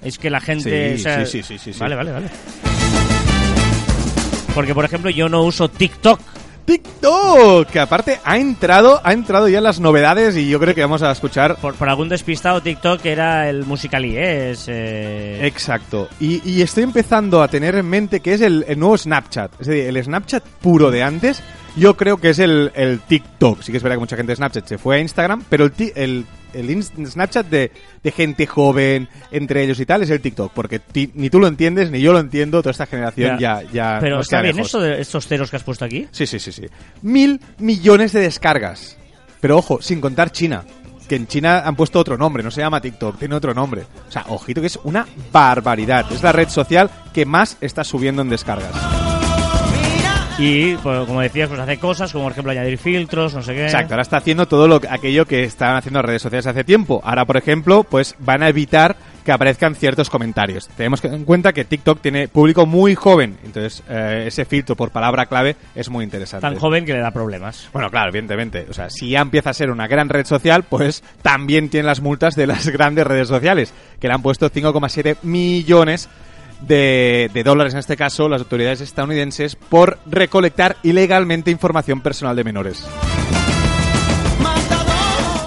es 0.01 0.17
que 0.17 0.31
la 0.31 0.39
gente... 0.41 0.95
Sí, 0.97 1.01
o 1.01 1.03
sea- 1.03 1.25
sí, 1.27 1.43
sí, 1.43 1.43
sí, 1.43 1.57
sí, 1.59 1.73
sí. 1.73 1.79
Vale, 1.79 1.95
vale, 1.95 2.11
vale. 2.11 2.29
Porque, 4.55 4.73
por 4.73 4.83
ejemplo, 4.83 5.09
yo 5.11 5.29
no 5.29 5.43
uso 5.43 5.69
TikTok. 5.69 6.19
TikTok, 6.65 7.67
que 7.67 7.79
aparte 7.79 8.19
ha 8.23 8.37
entrado, 8.37 9.01
ha 9.03 9.13
entrado 9.13 9.49
ya 9.49 9.57
en 9.57 9.63
las 9.63 9.79
novedades 9.79 10.35
y 10.37 10.49
yo 10.49 10.59
creo 10.59 10.75
que 10.75 10.81
vamos 10.81 11.01
a 11.01 11.11
escuchar 11.11 11.55
Por, 11.57 11.75
por 11.75 11.89
algún 11.89 12.09
despistado, 12.09 12.61
TikTok 12.61 13.05
era 13.05 13.49
el 13.49 13.65
Musical.ly, 13.65 14.17
¿eh? 14.17 14.51
Es, 14.51 14.65
eh, 14.67 15.45
Exacto. 15.45 16.07
Y, 16.19 16.41
y 16.49 16.61
estoy 16.61 16.83
empezando 16.83 17.41
a 17.41 17.47
tener 17.47 17.75
en 17.75 17.87
mente 17.87 18.19
que 18.19 18.33
es 18.33 18.41
el, 18.41 18.65
el 18.67 18.79
nuevo 18.79 18.97
Snapchat. 18.97 19.59
Es 19.59 19.67
decir, 19.67 19.85
el 19.85 20.03
Snapchat 20.03 20.43
puro 20.61 20.91
de 20.91 21.03
antes, 21.03 21.41
yo 21.75 21.95
creo 21.95 22.17
que 22.17 22.29
es 22.29 22.39
el, 22.39 22.71
el 22.75 22.99
TikTok. 22.99 23.61
Sí 23.61 23.71
que 23.71 23.77
es 23.77 23.83
verdad 23.83 23.95
que 23.95 24.01
mucha 24.01 24.17
gente 24.17 24.31
de 24.31 24.35
Snapchat 24.35 24.67
se 24.67 24.77
fue 24.77 24.97
a 24.97 24.99
Instagram, 24.99 25.43
pero 25.49 25.65
el, 25.65 25.73
el, 25.95 26.25
el 26.53 26.83
Snapchat 26.83 27.47
de, 27.47 27.71
de 28.03 28.11
gente 28.11 28.47
joven, 28.47 29.07
entre 29.31 29.63
ellos 29.63 29.79
y 29.79 29.85
tal, 29.85 30.03
es 30.03 30.09
el 30.09 30.21
TikTok. 30.21 30.51
Porque 30.53 30.79
ti- 30.79 31.11
ni 31.15 31.29
tú 31.29 31.39
lo 31.39 31.47
entiendes, 31.47 31.91
ni 31.91 32.01
yo 32.01 32.13
lo 32.13 32.19
entiendo, 32.19 32.61
toda 32.61 32.71
esta 32.71 32.85
generación 32.85 33.37
ya... 33.39 33.61
ya 33.71 33.97
Pero 33.99 34.17
nos 34.17 34.25
está 34.27 34.41
bien 34.41 34.59
eso 34.59 34.79
de 34.79 35.01
estos 35.01 35.27
ceros 35.27 35.49
que 35.49 35.57
has 35.57 35.63
puesto 35.63 35.85
aquí. 35.85 36.07
Sí, 36.11 36.25
sí, 36.27 36.39
sí, 36.39 36.51
sí. 36.51 36.65
Mil 37.01 37.39
millones 37.59 38.11
de 38.13 38.21
descargas. 38.21 38.97
Pero 39.39 39.57
ojo, 39.57 39.81
sin 39.81 40.01
contar 40.01 40.31
China. 40.31 40.63
Que 41.09 41.15
en 41.17 41.27
China 41.27 41.63
han 41.65 41.75
puesto 41.75 41.99
otro 41.99 42.17
nombre, 42.17 42.41
no 42.41 42.51
se 42.51 42.61
llama 42.61 42.79
TikTok, 42.79 43.19
tiene 43.19 43.35
otro 43.35 43.53
nombre. 43.53 43.83
O 44.07 44.11
sea, 44.11 44.25
ojito 44.29 44.61
que 44.61 44.67
es 44.67 44.79
una 44.83 45.05
barbaridad. 45.31 46.05
Es 46.09 46.23
la 46.23 46.31
red 46.31 46.47
social 46.47 46.89
que 47.13 47.25
más 47.25 47.57
está 47.59 47.83
subiendo 47.83 48.21
en 48.21 48.29
descargas. 48.29 48.71
Y, 50.37 50.75
pues, 50.77 51.05
como 51.07 51.21
decías, 51.21 51.49
pues 51.49 51.59
hace 51.59 51.77
cosas 51.77 52.11
como, 52.11 52.25
por 52.25 52.31
ejemplo, 52.31 52.51
añadir 52.51 52.77
filtros, 52.77 53.33
no 53.33 53.41
sé 53.41 53.53
qué. 53.53 53.65
Exacto, 53.65 53.93
ahora 53.93 54.01
está 54.01 54.17
haciendo 54.17 54.47
todo 54.47 54.67
lo, 54.67 54.81
aquello 54.89 55.25
que 55.25 55.43
estaban 55.43 55.75
haciendo 55.75 56.01
redes 56.01 56.21
sociales 56.21 56.47
hace 56.47 56.63
tiempo. 56.63 57.01
Ahora, 57.03 57.25
por 57.25 57.37
ejemplo, 57.37 57.83
pues 57.83 58.15
van 58.19 58.41
a 58.41 58.49
evitar 58.49 58.95
que 59.23 59.31
aparezcan 59.31 59.75
ciertos 59.75 60.09
comentarios. 60.09 60.67
Tenemos 60.69 61.01
que 61.01 61.07
en 61.07 61.25
cuenta 61.25 61.53
que 61.53 61.65
TikTok 61.65 62.01
tiene 62.01 62.27
público 62.27 62.65
muy 62.65 62.95
joven, 62.95 63.37
entonces 63.43 63.83
eh, 63.87 64.23
ese 64.27 64.45
filtro 64.45 64.75
por 64.75 64.89
palabra 64.89 65.27
clave 65.27 65.55
es 65.75 65.89
muy 65.89 66.03
interesante. 66.03 66.41
Tan 66.41 66.57
joven 66.57 66.85
que 66.85 66.93
le 66.93 66.99
da 66.99 67.11
problemas. 67.11 67.69
Bueno, 67.71 67.89
claro, 67.91 68.09
evidentemente. 68.09 68.65
O 68.69 68.73
sea, 68.73 68.89
si 68.89 69.09
ya 69.09 69.21
empieza 69.21 69.51
a 69.51 69.53
ser 69.53 69.69
una 69.69 69.87
gran 69.87 70.09
red 70.09 70.25
social, 70.25 70.63
pues 70.63 71.03
también 71.21 71.69
tiene 71.69 71.85
las 71.85 72.01
multas 72.01 72.35
de 72.35 72.47
las 72.47 72.67
grandes 72.71 73.05
redes 73.05 73.27
sociales, 73.27 73.73
que 73.99 74.07
le 74.07 74.13
han 74.13 74.21
puesto 74.21 74.49
5,7 74.49 75.17
millones 75.23 76.09
de, 76.61 77.29
de 77.33 77.43
dólares, 77.43 77.73
en 77.73 77.79
este 77.79 77.97
caso, 77.97 78.29
las 78.29 78.41
autoridades 78.41 78.81
estadounidenses, 78.81 79.55
por 79.55 79.97
recolectar 80.05 80.77
ilegalmente 80.83 81.51
información 81.51 82.01
personal 82.01 82.35
de 82.35 82.43
menores. 82.43 82.87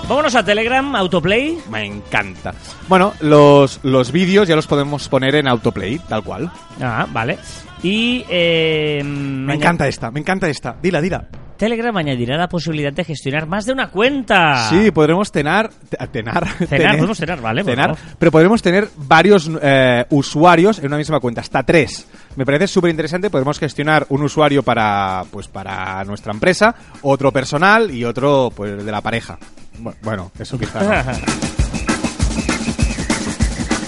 Vámonos 0.06 0.34
a 0.34 0.44
Telegram, 0.44 0.94
Autoplay. 0.96 1.58
Me 1.70 1.84
encanta. 1.86 2.52
Bueno, 2.88 3.14
los, 3.20 3.80
los 3.84 4.12
vídeos 4.12 4.46
ya 4.46 4.54
los 4.54 4.66
podemos 4.66 5.08
poner 5.08 5.34
en 5.34 5.48
autoplay, 5.48 5.98
tal 5.98 6.22
cual. 6.22 6.50
Ah, 6.80 7.06
vale. 7.10 7.38
Y. 7.82 8.22
Eh, 8.28 9.02
Me 9.02 9.54
encanta 9.54 9.88
esta, 9.88 10.10
me 10.10 10.20
encanta 10.20 10.46
esta. 10.48 10.76
Dila, 10.82 11.00
dila. 11.00 11.26
Telegram 11.56 11.96
añadirá 11.96 12.36
la 12.36 12.48
posibilidad 12.48 12.92
de 12.92 13.04
gestionar 13.04 13.46
más 13.46 13.64
de 13.66 13.72
una 13.72 13.88
cuenta. 13.90 14.68
Sí, 14.70 14.90
podremos 14.90 15.30
tener... 15.32 15.68
te- 15.88 15.96
Tenar. 16.08 16.46
tener- 16.68 16.96
podemos 16.98 17.18
tener, 17.18 17.40
vale, 17.40 17.62
bueno. 17.62 17.96
pero 18.18 18.30
podremos 18.30 18.62
tener 18.62 18.88
varios 18.96 19.50
eh, 19.62 20.04
usuarios 20.10 20.78
en 20.78 20.86
una 20.86 20.96
misma 20.96 21.20
cuenta, 21.20 21.40
hasta 21.40 21.62
tres. 21.62 22.06
Me 22.36 22.44
parece 22.44 22.66
súper 22.66 22.90
interesante. 22.90 23.30
Podemos 23.30 23.58
gestionar 23.58 24.06
un 24.10 24.22
usuario 24.22 24.62
para, 24.62 25.24
pues, 25.30 25.48
para 25.48 26.04
nuestra 26.04 26.32
empresa, 26.32 26.74
otro 27.02 27.30
personal 27.32 27.90
y 27.90 28.04
otro 28.04 28.50
pues, 28.54 28.84
de 28.84 28.92
la 28.92 29.00
pareja. 29.00 29.38
Bu- 29.80 29.94
Bueno, 30.02 30.30
eso 30.38 30.58
quizá 30.58 30.82
no. 30.82 31.12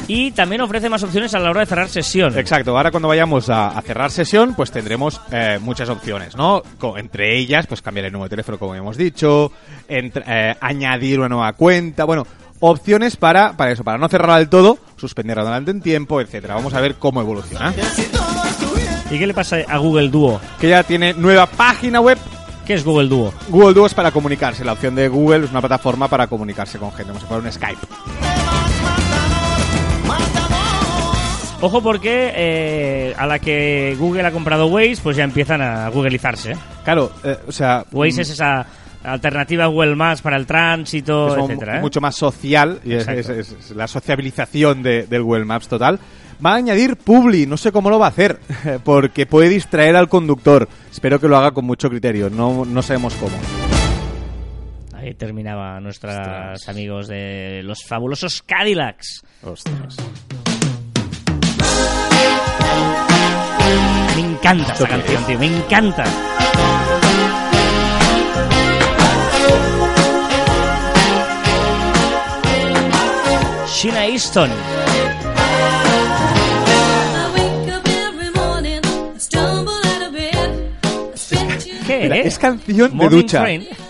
y 0.08 0.30
también 0.30 0.60
ofrece 0.60 0.88
más 0.88 1.02
opciones 1.02 1.34
a 1.34 1.38
la 1.38 1.50
hora 1.50 1.60
de 1.60 1.66
cerrar 1.66 1.88
sesión. 1.88 2.38
Exacto, 2.38 2.76
ahora 2.76 2.90
cuando 2.90 3.08
vayamos 3.08 3.48
a, 3.50 3.68
a 3.76 3.82
cerrar 3.82 4.10
sesión, 4.10 4.54
pues 4.54 4.70
tendremos 4.70 5.20
eh, 5.32 5.58
muchas 5.60 5.88
opciones, 5.88 6.36
¿no? 6.36 6.62
Entre 6.96 7.36
ellas, 7.36 7.66
pues 7.66 7.82
cambiar 7.82 8.06
el 8.06 8.12
número 8.12 8.26
de 8.26 8.30
teléfono, 8.30 8.58
como 8.58 8.74
hemos 8.74 8.96
dicho, 8.96 9.50
entre- 9.88 10.24
eh, 10.26 10.56
añadir 10.60 11.18
una 11.18 11.28
nueva 11.28 11.52
cuenta, 11.54 12.04
bueno, 12.04 12.24
opciones 12.60 13.16
para, 13.16 13.56
para 13.56 13.72
eso, 13.72 13.82
para 13.84 13.98
no 13.98 14.08
cerrarla 14.08 14.38
del 14.38 14.48
todo, 14.48 14.78
suspenderla 14.96 15.44
durante 15.44 15.70
un 15.72 15.80
tiempo, 15.82 16.20
etcétera. 16.20 16.54
Vamos 16.54 16.72
a 16.74 16.80
ver 16.80 16.94
cómo 16.94 17.20
evoluciona. 17.20 17.74
¿Y 19.10 19.18
qué 19.18 19.26
le 19.26 19.34
pasa 19.34 19.58
a 19.68 19.76
Google 19.78 20.08
Duo? 20.08 20.40
Que 20.60 20.68
ya 20.68 20.82
tiene 20.82 21.14
nueva 21.14 21.46
página 21.46 22.00
web. 22.00 22.18
¿Qué 22.66 22.74
es 22.74 22.84
Google 22.84 23.08
Duo? 23.08 23.32
Google 23.48 23.74
Duo 23.74 23.86
es 23.86 23.94
para 23.94 24.10
comunicarse. 24.10 24.64
La 24.64 24.72
opción 24.72 24.94
de 24.96 25.06
Google 25.08 25.44
es 25.44 25.50
una 25.50 25.60
plataforma 25.60 26.08
para 26.08 26.26
comunicarse 26.26 26.78
con 26.78 26.90
gente, 26.92 27.12
como 27.12 27.20
si 27.20 27.26
fuera 27.26 27.42
un 27.44 27.52
Skype. 27.52 27.78
Ojo 31.66 31.82
porque 31.82 32.32
eh, 32.36 33.14
a 33.18 33.26
la 33.26 33.40
que 33.40 33.96
Google 33.98 34.24
ha 34.24 34.30
comprado 34.30 34.66
Waze, 34.68 34.98
pues 35.02 35.16
ya 35.16 35.24
empiezan 35.24 35.60
a 35.62 35.88
googleizarse. 35.88 36.52
¿eh? 36.52 36.56
Claro, 36.84 37.10
eh, 37.24 37.36
o 37.48 37.50
sea, 37.50 37.84
Waze 37.90 38.18
mm, 38.18 38.20
es 38.20 38.30
esa 38.30 38.66
alternativa 39.02 39.66
Google 39.66 39.96
Maps 39.96 40.22
para 40.22 40.36
el 40.36 40.46
tránsito, 40.46 41.36
es 41.36 41.42
etcétera. 41.44 41.78
¿eh? 41.78 41.80
mucho 41.80 42.00
más 42.00 42.14
social 42.14 42.78
y 42.84 42.94
es, 42.94 43.08
es- 43.08 43.28
es 43.28 43.70
la 43.72 43.88
sociabilización 43.88 44.80
de- 44.84 45.06
del 45.08 45.22
Google 45.24 45.44
Maps 45.44 45.66
total. 45.66 45.98
Va 46.44 46.52
a 46.52 46.54
añadir 46.56 46.96
Publi, 46.96 47.46
no 47.46 47.56
sé 47.56 47.72
cómo 47.72 47.90
lo 47.90 47.98
va 47.98 48.06
a 48.06 48.10
hacer, 48.10 48.38
porque 48.84 49.26
puede 49.26 49.48
distraer 49.48 49.96
al 49.96 50.08
conductor. 50.08 50.68
Espero 50.92 51.18
que 51.18 51.26
lo 51.26 51.36
haga 51.36 51.50
con 51.50 51.64
mucho 51.64 51.88
criterio, 51.90 52.30
no, 52.30 52.64
no 52.64 52.80
sabemos 52.82 53.14
cómo. 53.14 53.36
Ahí 54.94 55.14
terminaba 55.14 55.80
nuestros 55.80 56.68
amigos 56.68 57.08
de 57.08 57.62
los 57.64 57.84
fabulosos 57.84 58.42
Cadillacs. 58.42 59.22
Ostras. 59.42 59.96
Me 64.46 64.52
encanta 64.52 64.74
esa 64.74 64.86
canción, 64.86 65.26
tío, 65.26 65.38
me 65.40 65.46
encanta. 65.46 66.04
Sheena 73.66 74.06
Easton. 74.06 74.50
¿Qué 81.88 82.22
es? 82.24 82.38
canción 82.38 82.96
de 82.96 83.08
ducha. 83.08 83.46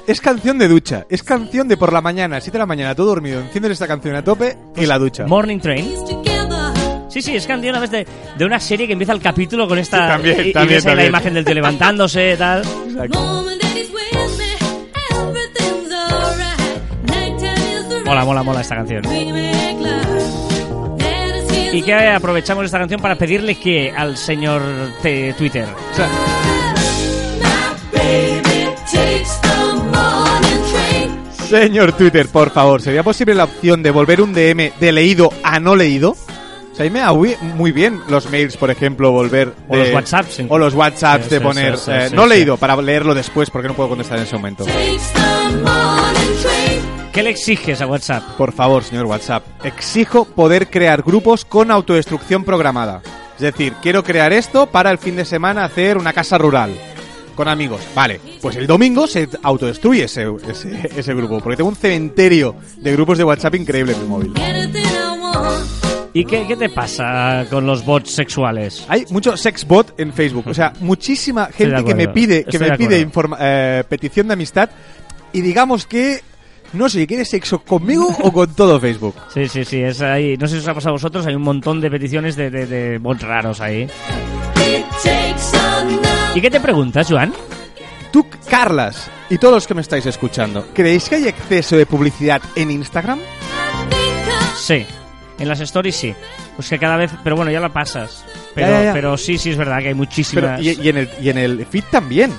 Es 0.07 0.21
canción 0.23 0.59
de 0.59 0.69
ducha. 0.69 1.07
Es 1.11 1.23
canción 1.23 1.69
de 1.69 1.77
por 1.77 1.92
la 1.92 2.01
mañana, 2.01 2.40
7 2.40 2.53
de 2.53 2.59
la 2.59 2.66
mañana, 2.66 2.95
todo 2.95 3.09
dormido. 3.09 3.42
Enciendes 3.42 3.73
esta 3.73 3.87
canción 3.87 4.14
a 4.14 4.25
tope 4.25 4.57
y 4.75 4.87
la 4.87 4.99
ducha. 4.99 5.27
Morning 5.27 5.59
Train. 5.59 6.26
Sí, 7.16 7.22
sí, 7.22 7.35
es 7.35 7.46
canción 7.46 7.74
a 7.74 7.81
veces 7.81 8.05
de, 8.05 8.07
de 8.37 8.44
una 8.44 8.61
serie 8.61 8.87
que 8.87 8.92
empieza 8.92 9.14
el 9.14 9.22
capítulo 9.22 9.66
con 9.66 9.79
esta... 9.79 9.96
Sí, 9.96 10.12
también, 10.12 10.37
y, 10.44 10.48
y 10.50 10.52
también, 10.52 10.76
ves 10.76 10.85
ahí 10.85 10.96
la 10.96 11.07
imagen 11.07 11.33
del 11.33 11.46
tío 11.46 11.55
levantándose, 11.55 12.37
tal. 12.37 12.61
Is 12.61 12.68
the 17.88 18.02
Mola, 18.05 18.22
mola, 18.22 18.42
mola 18.42 18.61
esta 18.61 18.74
canción. 18.76 19.02
Y 21.72 21.81
que 21.81 21.94
aprovechamos 21.94 22.66
esta 22.66 22.81
canción 22.81 23.00
para 23.00 23.14
pedirle 23.14 23.55
que 23.55 23.90
al 23.96 24.18
señor 24.18 24.61
Twitter. 25.00 25.64
O 25.92 25.96
sea, 25.96 26.11
señor 31.48 31.92
Twitter, 31.94 32.29
por 32.29 32.50
favor, 32.50 32.83
¿sería 32.83 33.02
posible 33.02 33.35
la 33.35 33.44
opción 33.44 33.83
de 33.83 33.90
volver 33.90 34.20
un 34.20 34.35
DM 34.35 34.72
de 34.79 34.92
leído 34.92 35.31
a 35.42 35.59
no 35.61 35.74
leído? 35.76 36.14
O 36.77 36.79
sea, 36.79 36.85
ahí 36.85 36.91
me 36.91 37.01
va 37.01 37.11
muy- 37.15 37.37
muy 37.55 37.73
bien 37.73 38.03
los 38.09 38.31
mails, 38.31 38.55
por 38.59 38.71
ejemplo, 38.71 39.11
volver 39.11 39.55
O 39.67 39.77
los 39.77 39.91
WhatsApps. 39.95 40.43
O 40.47 40.59
los 40.59 40.75
WhatsApps 40.75 41.25
Sí, 41.25 41.31
de 41.31 41.39
sí, 41.39 41.43
poner 41.43 41.79
sí, 41.79 41.85
sí, 41.87 41.91
eh, 41.91 42.09
sí, 42.11 42.15
no 42.15 42.25
sí. 42.25 42.29
leído 42.29 42.59
para 42.59 42.77
leerlo 42.83 43.15
después 43.15 43.49
porque 43.49 43.69
no 43.69 43.73
puedo 43.75 43.89
contestar 43.89 44.19
en 44.19 44.25
ese 44.25 44.37
momento. 44.37 44.67
¿Qué 47.15 47.23
le 47.23 47.31
exiges 47.31 47.81
a 47.81 47.87
WhatsApp? 47.87 48.23
Por 48.37 48.53
favor, 48.53 48.85
señor 48.85 49.07
WhatsApp, 49.07 49.43
exijo 49.65 50.27
poder 50.27 50.69
crear 50.69 51.03
grupos 51.03 51.47
con 51.47 51.71
autodestrucción 51.71 52.45
programada. 52.45 53.01
Es 53.37 53.41
decir, 53.41 53.73
quiero 53.83 54.05
crear 54.05 54.35
esto 54.35 54.67
para 54.67 54.91
el 54.91 54.99
fin 54.99 55.17
de 55.17 55.25
semana 55.25 55.65
hacer 55.65 55.97
una 55.97 56.12
casa 56.12 56.37
rural 56.37 56.73
con 57.35 57.49
amigos. 57.49 57.81
Vale, 57.95 58.21
pues 58.43 58.57
el 58.57 58.67
domingo 58.67 59.07
se 59.07 59.31
autodestruye 59.43 60.05
ese, 60.05 60.27
ese, 60.47 60.91
ese 60.95 61.15
grupo, 61.15 61.41
porque 61.41 61.57
tengo 61.57 61.71
un 61.71 61.77
cementerio 61.77 62.55
de 62.77 62.93
grupos 62.93 63.17
de 63.17 63.25
WhatsApp 63.25 63.55
increíble 63.55 63.93
en 63.95 64.03
mi 64.03 64.09
móvil. 64.09 64.33
¿Y 66.18 66.24
qué, 66.24 66.46
qué 66.46 66.57
te 66.57 66.68
pasa 66.70 67.44
con 67.50 67.66
los 67.66 67.85
bots 67.85 68.11
sexuales? 68.11 68.87
Hay 68.88 69.05
mucho 69.11 69.37
sex 69.37 69.66
bot 69.66 69.98
en 70.00 70.12
Facebook, 70.14 70.46
o 70.48 70.55
sea, 70.55 70.72
muchísima 70.81 71.46
gente 71.46 71.85
que 71.85 71.94
me 71.94 72.09
pide, 72.09 72.44
que 72.44 72.57
estoy 72.57 72.70
me 72.70 72.70
de 72.70 72.79
pide 72.79 73.07
informa- 73.07 73.37
eh, 73.38 73.85
petición 73.88 74.26
de 74.29 74.33
amistad 74.33 74.70
y 75.33 75.42
digamos 75.42 75.87
que 75.87 76.20
no 76.72 76.88
sé, 76.88 77.07
¿quiere 77.07 77.24
sexo 77.24 77.59
conmigo 77.61 78.09
o 78.22 78.33
con 78.33 78.55
todo 78.55 78.81
Facebook? 78.81 79.14
Sí, 79.33 79.46
sí, 79.48 79.64
sí, 79.64 79.83
es 79.83 80.00
ahí. 80.00 80.37
No 80.38 80.48
sé 80.48 80.55
si 80.55 80.61
os 80.61 80.68
ha 80.68 80.74
pasado 80.74 80.90
a 80.90 80.92
vosotros, 80.92 81.26
hay 81.26 81.35
un 81.35 81.42
montón 81.42 81.81
de 81.81 81.90
peticiones 81.90 82.35
de, 82.35 82.50
de, 82.50 82.66
de 82.66 82.98
bots 82.98 83.22
raros 83.22 83.61
ahí. 83.61 83.87
¿Y 86.35 86.40
qué 86.40 86.50
te 86.50 86.61
preguntas, 86.61 87.07
Joan? 87.11 87.33
Tú, 88.11 88.26
Carlas, 88.48 89.11
y 89.31 89.37
todos 89.38 89.55
los 89.55 89.66
que 89.66 89.74
me 89.74 89.81
estáis 89.83 90.07
escuchando, 90.07 90.66
¿creéis 90.74 91.09
que 91.09 91.16
hay 91.16 91.29
exceso 91.29 91.76
de 91.76 91.85
publicidad 91.87 92.40
en 92.57 92.70
Instagram? 92.70 93.18
Sí. 94.57 94.87
En 95.38 95.49
las 95.49 95.61
stories 95.61 95.94
sí. 95.96 96.14
Pues 96.57 96.68
que 96.68 96.79
cada 96.79 96.96
vez... 96.96 97.11
Pero 97.22 97.37
bueno, 97.37 97.51
ya 97.51 97.61
la 97.61 97.68
pasas. 97.68 98.25
Pero, 98.55 98.68
Ya, 98.68 98.79
ya, 98.79 98.85
ya. 98.87 98.92
pero 98.94 99.16
sí, 99.18 99.37
sí 99.38 99.51
es 99.51 99.57
verdad 99.57 99.79
que 99.79 99.88
hay 99.88 99.94
Pero, 99.94 99.96
muchísimas... 99.96 100.61
y, 100.62 100.81
y 100.83 100.88
en 100.88 100.96
el, 100.96 101.11
y 101.20 101.29
en 101.29 101.38
el 101.38 101.66
feed 101.66 101.85
también. 101.90 102.33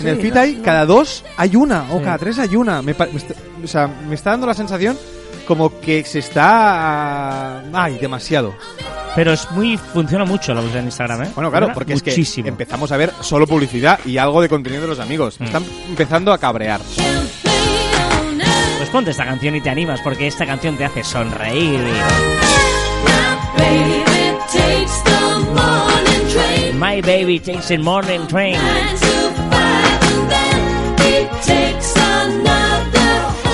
en 0.00 0.06
el 0.08 0.20
feed 0.20 0.36
hay, 0.36 0.54
cada 0.56 0.84
dos 0.84 1.24
hay 1.36 1.56
una, 1.56 1.84
o 1.90 1.98
Sí. 1.98 2.04
cada 2.04 2.18
tres 2.18 2.38
hay 2.38 2.54
una. 2.56 2.82
Me, 2.82 2.94
me 2.94 3.16
está, 3.16 3.34
o 3.64 3.66
sea, 3.66 3.86
me 3.86 4.14
está 4.14 4.30
dando 4.30 4.46
la 4.46 4.54
sensación 4.54 4.98
como 5.46 5.80
que 5.80 6.04
se 6.04 6.18
está... 6.20 7.62
Ay, 7.72 7.98
demasiado. 7.98 8.54
Pero 9.16 9.32
es 9.32 9.50
muy... 9.50 9.76
Funciona 9.76 10.24
mucho 10.24 10.52
la 10.54 10.60
publicidad 10.60 10.80
en 10.80 10.86
Instagram, 10.86 11.22
¿eh? 11.24 11.28
Bueno, 11.34 11.50
claro, 11.50 11.70
porque 11.74 11.94
es 11.94 12.02
que 12.02 12.14
empezamos 12.46 12.92
a 12.92 12.96
ver 12.96 13.12
solo 13.20 13.46
publicidad 13.46 13.98
y 14.04 14.18
algo 14.18 14.40
de 14.40 14.48
contenido 14.48 14.82
de 14.82 14.88
los 14.88 15.00
amigos. 15.00 15.40
Mm. 15.40 15.44
Están 15.44 15.64
empezando 15.88 16.32
a 16.32 16.38
cabrear. 16.38 16.80
Ponte 18.92 19.10
esta 19.10 19.24
canción 19.24 19.56
y 19.56 19.60
te 19.62 19.70
animas 19.70 20.00
porque 20.02 20.26
esta 20.26 20.44
canción 20.44 20.76
te 20.76 20.84
hace 20.84 21.02
sonreír. 21.02 21.80
Baby 23.56 24.04
takes 24.52 25.02
the 25.04 25.38
morning 25.54 26.28
train. 26.28 26.78
My 26.78 27.00
baby 27.00 27.40
takes 27.40 27.68
the 27.68 27.78
morning 27.78 28.26
train. 28.26 28.58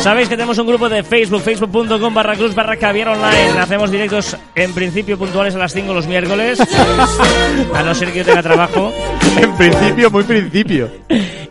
Sabéis 0.08 0.30
que 0.30 0.36
tenemos 0.36 0.56
un 0.56 0.66
grupo 0.66 0.88
de 0.88 1.02
Facebook, 1.02 1.42
facebook.com 1.42 2.14
barra 2.14 2.34
cruz 2.34 2.54
barra 2.54 2.76
caviar 2.78 3.08
online. 3.08 3.58
Hacemos 3.60 3.90
directos 3.90 4.34
en 4.54 4.72
principio 4.72 5.18
puntuales 5.18 5.54
a 5.54 5.58
las 5.58 5.74
5 5.74 5.92
los 5.92 6.06
miércoles. 6.06 6.58
A 7.74 7.82
no 7.82 7.94
ser 7.94 8.10
que 8.10 8.20
yo 8.20 8.24
tenga 8.24 8.42
trabajo. 8.42 8.90
en 9.36 9.54
principio, 9.58 10.10
muy 10.10 10.24
principio. 10.24 10.90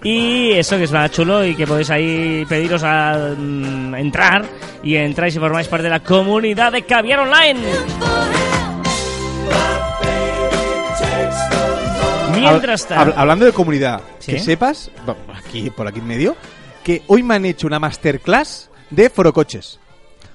Y 0.03 0.53
eso 0.53 0.75
que 0.75 0.85
es 0.85 0.91
nada 0.91 1.07
chulo 1.09 1.45
y 1.45 1.53
que 1.53 1.67
podéis 1.67 1.91
ahí 1.91 2.45
pediros 2.49 2.81
a 2.83 3.35
mm, 3.37 3.93
entrar 3.93 4.43
y 4.81 4.95
entráis 4.95 5.35
y 5.35 5.39
formáis 5.39 5.67
parte 5.67 5.83
de 5.83 5.89
la 5.91 5.99
comunidad 5.99 6.71
de 6.71 6.81
Caviar 6.81 7.19
Online. 7.19 7.59
Mientras 12.33 12.85
hab- 12.89 12.95
tanto... 12.95 13.19
hablando 13.19 13.45
de 13.45 13.51
comunidad, 13.51 14.01
¿Sí? 14.17 14.31
que 14.33 14.39
sepas, 14.39 14.89
bueno, 15.05 15.21
aquí, 15.35 15.69
por 15.69 15.87
aquí 15.87 15.99
en 15.99 16.07
medio, 16.07 16.35
que 16.87 17.03
hoy 17.07 17.21
me 17.21 17.35
han 17.35 17.43
hecho 17.43 17.67
una 17.67 17.79
masterclass 17.79 18.69
de 18.91 19.09
forocoches. 19.09 19.77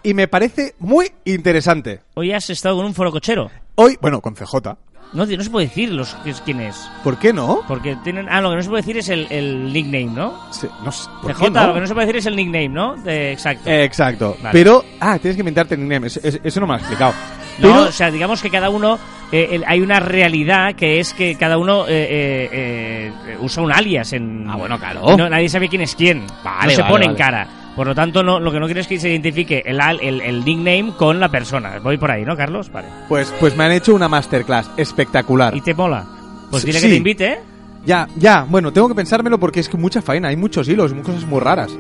Y 0.03 0.12
me 0.12 0.29
parece 0.29 0.75
muy 0.79 1.11
interesante. 1.25 2.03
Hoy 2.12 2.33
has 2.33 2.51
estado 2.51 2.77
con 2.77 2.85
un 2.85 2.93
foro 2.93 3.11
cochero. 3.11 3.51
Hoy, 3.75 3.97
bueno, 4.03 4.21
con 4.21 4.35
CJ. 4.35 4.77
No, 5.12 5.27
no 5.27 5.42
se 5.44 5.51
puede 5.51 5.66
decir 5.66 5.90
los, 5.92 6.16
quién 6.44 6.61
es. 6.61 6.88
¿Por 7.05 7.18
qué 7.18 7.33
no? 7.33 7.61
Porque 7.68 7.96
tienen... 8.03 8.29
Ah, 8.31 8.40
lo 8.40 8.51
que 8.51 8.57
no 8.57 8.62
se 8.62 8.68
puede 8.70 8.83
decir 8.83 8.96
es 8.96 9.09
el, 9.11 9.27
el 9.31 9.72
nickname, 9.72 10.07
¿no? 10.07 10.51
Se- 10.53 10.70
no 10.83 10.90
sé, 10.90 11.09
¿por 11.20 11.33
CJ, 11.35 11.44
qué 11.44 11.51
no? 11.51 11.66
lo 11.66 11.75
que 11.75 11.81
no 11.81 11.87
se 11.87 11.94
puede 11.94 12.07
decir 12.07 12.18
es 12.18 12.27
el 12.27 12.37
nickname, 12.37 12.68
¿no? 12.70 12.96
De, 12.96 13.33
exacto. 13.33 13.68
Eh, 13.68 13.85
exacto. 13.85 14.37
Vale. 14.42 14.53
Pero, 14.53 14.85
ah, 15.01 15.18
tienes 15.18 15.37
que 15.37 15.40
inventarte 15.42 15.75
el 15.75 15.81
nickname. 15.83 16.07
Eso, 16.07 16.61
no 16.61 16.66
me 16.66 16.72
lo 16.72 16.75
ha 16.75 16.79
explicado. 16.79 17.12
No, 17.59 17.68
Pero, 17.68 17.83
o 17.83 17.92
sea, 17.92 18.11
digamos 18.11 18.40
que 18.40 18.48
cada 18.48 18.70
uno, 18.70 18.98
eh, 19.31 19.48
el- 19.53 19.64
hay 19.66 19.81
una 19.83 20.01
realidad 20.01 20.75
que 20.75 20.98
es 21.01 21.12
que 21.12 21.37
cada 21.37 21.59
uno 21.59 21.87
eh, 21.87 21.90
eh, 22.11 23.12
eh, 23.27 23.37
usa 23.38 23.62
un 23.62 23.70
alias 23.70 24.14
en... 24.14 24.46
Ah, 24.48 24.57
bueno, 24.57 24.79
claro. 24.79 25.14
No, 25.16 25.29
nadie 25.29 25.51
sabe 25.51 25.68
quién 25.68 25.83
es 25.83 25.94
quién. 25.94 26.27
Vale, 26.42 26.68
no 26.68 26.70
se 26.70 26.81
vale, 26.83 26.90
pone 26.92 27.05
en 27.05 27.11
vale. 27.12 27.18
cara. 27.18 27.48
Por 27.76 27.87
lo 27.87 27.94
tanto, 27.94 28.22
no, 28.22 28.38
lo 28.38 28.52
que 28.52 28.61
no 28.61 28.66
quiero 28.66 28.80
es 28.80 28.87
que 28.87 29.00
se 29.00 29.08
identifique 29.08 29.62
el, 29.64 29.80
el, 30.00 30.20
el 30.20 30.44
nickname 30.44 30.92
con 30.96 31.20
la 31.20 31.30
persona. 31.30 31.78
Voy 31.82 31.96
por 31.96 32.11
ahí, 32.11 32.24
¿no, 32.24 32.37
Carlos? 32.37 32.70
Vale. 32.70 32.88
pues, 33.08 33.32
pues 33.40 33.56
me 33.56 33.64
han 33.64 33.72
hecho 33.72 33.94
una 33.94 34.08
masterclass 34.08 34.70
espectacular. 34.76 35.56
¿Y 35.56 35.62
te 35.62 35.74
mola? 35.74 36.04
Pues 36.50 36.64
dile 36.64 36.78
sí. 36.78 36.87
que 36.87 36.90
te 36.90 36.96
invite, 36.96 37.26
¿eh? 37.32 37.38
Ya, 37.85 38.06
ya, 38.16 38.46
bueno, 38.48 38.72
tengo 38.72 38.88
que 38.88 38.94
pensármelo 38.94 39.40
porque 39.40 39.61
es 39.61 39.68
que 39.68 39.76
mucha 39.76 40.02
faena, 40.02 40.28
hay 40.28 40.37
muchos 40.37 40.68
hilos, 40.68 40.92
cosas 41.02 41.26
muy 41.26 41.40
raras. 41.40 41.72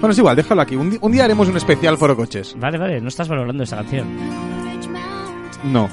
Bueno, 0.00 0.12
es 0.12 0.18
igual, 0.18 0.34
déjalo 0.34 0.62
aquí. 0.62 0.74
Un, 0.74 0.98
un 1.00 1.12
día 1.12 1.24
haremos 1.24 1.48
un 1.48 1.56
especial 1.56 1.98
foro 1.98 2.16
coches. 2.16 2.56
Vale, 2.58 2.78
vale, 2.78 3.00
no 3.00 3.08
estás 3.08 3.28
valorando 3.28 3.62
esta 3.62 3.76
canción. 3.76 4.06
No. 5.64 5.88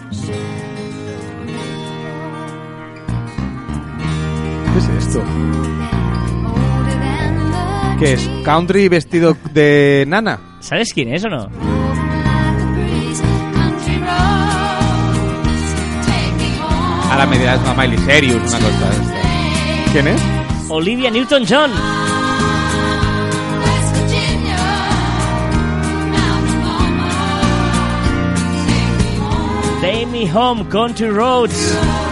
¿Qué 4.74 4.80
es 4.80 4.90
esto? 5.06 5.24
¿Qué 8.02 8.14
es? 8.14 8.28
¿Country 8.44 8.90
vestido 8.90 9.38
de 9.54 10.06
nana? 10.08 10.40
¿Sabes 10.60 10.92
quién 10.92 11.14
es 11.14 11.24
o 11.24 11.30
no? 11.30 11.52
Ahora 17.12 17.28
me 17.28 17.38
dirás 17.38 17.60
una 17.62 17.76
Miley 17.76 18.00
Cyrus, 18.00 18.38
una 18.38 18.58
cosa 18.58 18.90
de 18.90 18.96
esta. 18.96 19.92
¿Quién 19.92 20.08
es? 20.08 20.22
Olivia 20.70 21.12
Newton-John. 21.12 21.70
Take 29.80 30.08
Me 30.08 30.32
Home, 30.34 30.68
Country 30.70 31.12
Roads. 31.12 32.11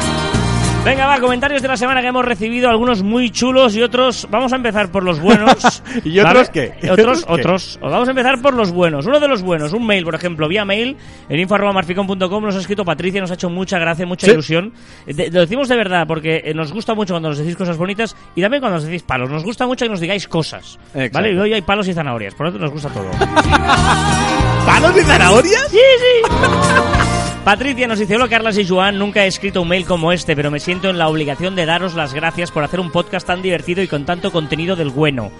Venga, 0.85 1.05
va, 1.05 1.19
comentarios 1.19 1.61
de 1.61 1.67
la 1.67 1.77
semana 1.77 2.01
que 2.01 2.07
hemos 2.07 2.25
recibido, 2.25 2.69
algunos 2.69 3.03
muy 3.03 3.29
chulos 3.29 3.75
y 3.75 3.83
otros. 3.83 4.27
Vamos 4.31 4.53
a 4.53 4.55
empezar 4.55 4.89
por 4.89 5.03
los 5.03 5.19
buenos. 5.19 5.83
¿Y 6.03 6.19
otros 6.19 6.49
qué? 6.49 6.73
¿Y 6.81 6.87
Otros, 6.89 7.19
otros 7.23 7.25
qué? 7.27 7.33
otros. 7.33 7.79
Vamos 7.81 8.07
a 8.07 8.11
empezar 8.11 8.41
por 8.41 8.53
los 8.55 8.71
buenos. 8.71 9.05
Uno 9.05 9.19
de 9.19 9.27
los 9.27 9.43
buenos, 9.43 9.73
un 9.73 9.85
mail, 9.85 10.03
por 10.03 10.15
ejemplo, 10.15 10.47
vía 10.47 10.65
mail, 10.65 10.97
en 11.27 11.39
info.marficon.com 11.39 12.43
nos 12.43 12.55
ha 12.55 12.59
escrito 12.59 12.83
Patricia, 12.85 13.21
nos 13.21 13.29
ha 13.29 13.35
hecho 13.35 13.49
mucha 13.49 13.77
gracia, 13.77 14.05
mucha 14.07 14.25
Sí. 14.25 14.31
ilusión. 14.31 14.73
De- 15.05 15.29
lo 15.29 15.41
decimos 15.41 15.67
de 15.67 15.75
verdad 15.75 16.07
porque 16.07 16.41
eh, 16.45 16.53
nos 16.55 16.71
gusta 16.71 16.95
mucho 16.95 17.13
cuando 17.13 17.29
nos 17.29 17.37
decís 17.37 17.55
cosas 17.55 17.77
bonitas 17.77 18.15
y 18.35 18.41
también 18.41 18.61
cuando 18.61 18.77
nos 18.77 18.85
decís 18.85 19.03
palos. 19.03 19.29
Nos 19.29 19.43
gusta 19.43 19.67
mucho 19.67 19.85
que 19.85 19.89
nos 19.89 19.99
digáis 19.99 20.27
cosas. 20.27 20.79
Exacto. 20.95 21.19
¿Vale? 21.19 21.33
Y 21.33 21.37
hoy 21.37 21.53
hay 21.53 21.61
palos 21.61 21.87
y 21.87 21.93
zanahorias, 21.93 22.33
por 22.33 22.47
lo 22.47 22.51
tanto 22.53 22.65
nos 22.65 22.73
gusta 22.73 22.89
todo. 22.89 23.11
¿Palos 24.65 24.95
de 24.95 25.03
zanahorias? 25.03 25.67
Sí, 25.69 25.77
sí. 25.77 27.18
Patricia 27.49 27.87
nos 27.87 27.97
dice, 27.97 28.15
hola 28.15 28.29
Carlas 28.29 28.59
y 28.59 28.67
Joan, 28.67 28.99
nunca 28.99 29.25
he 29.25 29.27
escrito 29.27 29.63
un 29.63 29.69
mail 29.69 29.83
como 29.83 30.11
este, 30.11 30.35
pero 30.35 30.51
me 30.51 30.59
siento 30.59 30.87
en 30.91 30.99
la 30.99 31.07
obligación 31.07 31.55
de 31.55 31.65
daros 31.65 31.95
las 31.95 32.13
gracias 32.13 32.51
por 32.51 32.63
hacer 32.63 32.79
un 32.79 32.91
podcast 32.91 33.25
tan 33.25 33.41
divertido 33.41 33.81
y 33.81 33.87
con 33.87 34.05
tanto 34.05 34.31
contenido 34.31 34.75
del 34.75 34.91
bueno. 34.91 35.31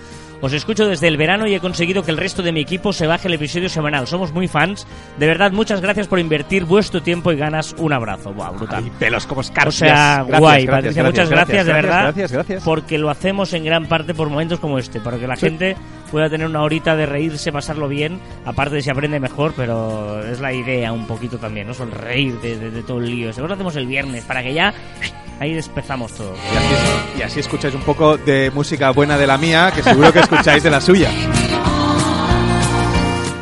Os 0.42 0.54
escucho 0.54 0.88
desde 0.88 1.08
el 1.10 1.18
verano 1.18 1.48
y 1.48 1.54
he 1.54 1.60
conseguido 1.60 2.02
que 2.04 2.12
el 2.12 2.18
resto 2.18 2.42
de 2.42 2.54
mi 2.54 2.62
equipo 2.62 2.94
se 2.94 3.08
baje 3.08 3.28
el 3.28 3.34
episodio 3.34 3.68
semanal. 3.68 4.08
Somos 4.08 4.32
muy 4.32 4.48
fans. 4.48 4.88
De 5.18 5.28
verdad, 5.28 5.52
muchas 5.52 5.82
gracias 5.82 6.08
por 6.08 6.18
invertir 6.18 6.64
vuestro 6.64 7.02
tiempo 7.02 7.32
y 7.34 7.36
ganas. 7.36 7.76
Un 7.78 7.92
abrazo. 7.92 8.32
Buah, 8.34 8.52
brutal. 8.52 8.84
Ay, 8.86 8.92
pelos 8.98 9.28
como 9.28 9.40
O 9.40 9.42
escarpias. 9.42 9.76
sea, 9.76 10.18
Gracias, 10.24 10.40
guay, 10.40 10.66
gracias, 10.66 10.76
Patricia, 10.96 11.04
muchas 11.04 11.30
gracias, 11.30 11.66
de 11.66 11.74
verdad. 11.74 12.04
Gracias, 12.04 12.32
gracias. 12.32 12.64
Porque 12.64 12.98
lo 12.98 13.10
hacemos 13.10 13.52
en 13.54 13.66
gran 13.66 13.88
parte 13.88 14.14
por 14.14 14.30
momentos 14.30 14.60
como 14.62 14.80
este, 14.80 15.02
para 15.02 15.18
que 15.18 15.28
la 15.28 15.36
Sí. 15.36 15.48
gente 15.48 15.76
pueda 16.10 16.30
tener 16.30 16.48
una 16.48 16.62
horita 16.64 16.96
de 16.96 17.06
reírse, 17.06 17.52
pasarlo 17.52 17.88
bien, 17.90 18.20
aparte 18.46 18.76
de 18.76 18.82
si 18.82 18.90
aprende 18.90 19.20
mejor, 19.20 19.54
pero 19.58 20.24
es 20.26 20.40
la 20.40 20.54
idea 20.54 20.92
un 20.94 21.06
poquito 21.06 21.38
también, 21.38 21.68
¿no? 21.68 21.74
Son 21.74 21.92
reír 21.92 22.40
de, 22.40 22.58
de- 22.58 22.72
de 22.72 22.82
todo 22.84 23.00
el 23.00 23.08
lío. 23.12 23.34
Seguro 23.34 23.50
lo 23.50 23.54
hacemos 23.56 23.76
el 23.76 23.86
viernes, 23.88 24.24
para 24.24 24.42
que 24.42 24.54
ya 24.54 24.74
ahí 25.40 25.54
despezamos 25.54 26.14
todo. 26.14 26.34
Y 26.36 26.58
así, 26.58 27.20
y 27.20 27.22
así 27.22 27.40
escucháis 27.40 27.74
un 27.74 27.82
poco 27.82 28.18
de 28.18 28.52
música 28.52 28.92
buena 28.92 29.18
de 29.18 29.28
la 29.28 29.38
mía, 29.38 29.72
que 29.74 29.82
seguro 29.82 30.12
que 30.12 30.20
escucháis 30.20 30.64
de 30.64 30.70
la 30.70 30.82
suya. 30.82 31.10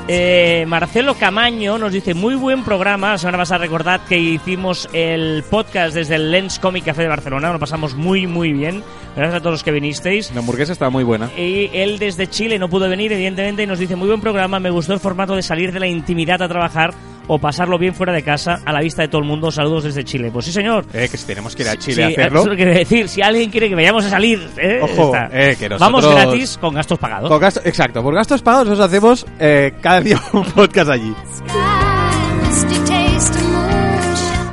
Eh, 0.10 0.64
Marcelo 0.70 1.16
Camaño 1.16 1.78
nos 1.78 1.92
dice, 1.92 2.14
muy 2.14 2.36
buen 2.36 2.64
programa. 2.64 3.12
La 3.12 3.18
semana 3.18 3.40
pasada 3.40 3.58
recordad 3.58 4.00
que 4.08 4.18
hicimos 4.18 4.88
el 4.94 5.44
podcast 5.50 5.94
desde 5.94 6.16
el 6.16 6.32
Lens 6.32 6.60
Comic 6.60 6.86
Café 6.86 7.02
de 7.02 7.10
Barcelona. 7.10 7.52
Lo 7.52 7.60
pasamos 7.60 7.94
muy, 7.94 8.26
muy 8.26 8.54
bien. 8.54 8.84
Gracias 9.18 9.36
a 9.36 9.40
todos 9.40 9.56
los 9.56 9.64
que 9.64 9.72
vinisteis. 9.72 10.32
La 10.34 10.40
hamburguesa 10.40 10.72
está 10.72 10.90
muy 10.90 11.04
buena. 11.04 11.30
Y 11.38 11.70
él 11.74 12.00
desde 12.00 12.28
Chile 12.28 12.58
no 12.58 12.70
pudo 12.70 12.88
venir, 12.88 13.12
evidentemente, 13.12 13.64
y 13.64 13.68
nos 13.68 13.80
dice, 13.80 13.98
muy 13.98 14.08
buen 14.08 14.22
programa, 14.22 14.62
me 14.62 14.70
gustó 14.70 14.94
el 14.94 15.02
formato 15.02 15.36
de 15.36 15.42
salir 15.42 15.74
de 15.74 15.82
la 15.82 15.88
intimidad 15.88 16.42
a 16.42 16.48
trabajar 16.48 16.94
o 17.28 17.40
pasarlo 17.40 17.78
bien 17.78 17.94
fuera 17.94 18.14
de 18.14 18.24
casa, 18.24 18.60
a 18.66 18.72
la 18.72 18.80
vista 18.82 19.02
de 19.02 19.08
todo 19.10 19.22
el 19.22 19.28
mundo. 19.28 19.52
Saludos 19.52 19.84
desde 19.84 20.04
Chile. 20.04 20.30
Pues 20.32 20.46
sí, 20.46 20.52
señor. 20.52 20.86
Eh, 20.94 21.08
que 21.12 21.18
si 21.18 21.26
tenemos 21.28 21.56
que 21.56 21.64
ir 21.64 21.70
a 21.70 21.72
Sí, 21.74 21.78
Chile 21.80 22.04
a 22.06 22.08
hacerlo. 22.08 22.42
Eso 22.42 22.52
a 22.52 22.56
decir. 22.56 23.10
Si 23.10 23.22
alguien 23.22 23.50
quiere 23.50 23.70
que 23.70 23.76
vayamos 23.76 24.06
a 24.06 24.10
salir, 24.10 24.50
¿eh? 24.58 24.80
Ojo, 24.82 25.14
eh, 25.32 25.56
que 25.60 25.68
Vamos 25.70 26.04
nosotros- 26.04 26.26
gratis 26.26 26.58
con 26.58 26.74
gastos 26.74 26.98
pagados. 27.00 27.30
Con 27.30 27.40
gasto- 27.40 27.62
exacto, 27.66 28.02
por 28.02 28.14
gastos 28.16 28.42
pagados 28.42 28.68
nosotros 28.68 28.88
hacemos 28.90 29.26
eh, 29.40 29.74
cada 29.82 30.02
día 30.02 30.22
un 30.34 30.44
podcast 30.52 30.90
allí. 30.90 31.14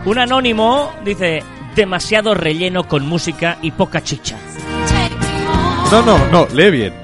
Un 0.07 0.19
anónimo 0.19 0.93
dice, 1.05 1.43
demasiado 1.75 2.35
relleno 2.35 2.85
con 2.87 3.07
música 3.07 3.57
y 3.63 3.71
poca 3.71 4.03
chicha. 4.03 4.37
No, 5.91 6.03
no, 6.03 6.19
no, 6.31 6.47
lee 6.53 6.71
bien. 6.71 7.04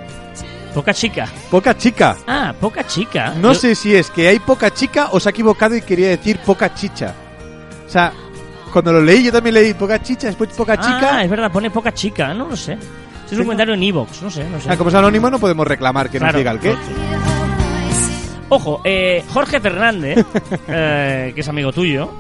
Poca 0.75 0.95
chica. 0.95 1.27
Poca 1.51 1.77
chica. 1.77 2.17
Ah, 2.27 2.55
poca 2.59 2.87
chica. 2.87 3.35
No 3.41 3.53
Yo- 3.53 3.59
sé 3.59 3.75
si 3.75 3.95
es 3.95 4.11
que 4.11 4.29
hay 4.29 4.39
poca 4.39 4.71
chica 4.73 5.09
o 5.13 5.19
se 5.21 5.29
ha 5.29 5.31
equivocado 5.31 5.75
y 5.77 5.83
quería 5.83 6.09
decir 6.11 6.39
poca 6.39 6.73
chicha. 6.75 7.13
O 7.87 7.91
sea, 7.91 8.13
cuando 8.73 8.93
lo 8.93 9.01
leí 9.03 9.25
yo 9.25 9.33
también 9.33 9.55
leí 9.55 9.75
poca 9.75 10.01
chicha, 10.01 10.29
después 10.29 10.51
poca 10.51 10.75
Ah, 10.75 10.81
chica. 10.81 11.25
es 11.25 11.31
verdad, 11.31 11.51
pone 11.51 11.71
poca 11.71 11.93
chica. 11.93 12.33
No 12.35 12.47
lo 12.49 12.57
sé. 12.57 12.79
Es 13.31 13.33
un 13.39 13.45
comentario 13.45 13.75
en 13.75 13.83
Evox, 13.83 14.23
no 14.23 14.31
sé, 14.31 14.45
no 14.49 14.61
sé. 14.61 14.69
Ah, 14.71 14.77
como 14.77 14.91
es 14.91 14.95
anónimo 14.97 15.31
no 15.31 15.39
podemos 15.39 15.67
reclamar 15.67 16.09
que 16.11 16.19
Claro. 16.19 16.33
nos 16.33 16.39
diga 16.39 16.51
el 16.53 16.59
qué. 16.61 16.75
Ojo, 18.49 18.81
eh, 18.85 19.25
Jorge 19.29 19.61
Fernández, 19.61 20.25
eh, 20.69 21.31
que 21.35 21.41
es 21.41 21.49
amigo 21.49 21.73
tuyo, 21.73 22.11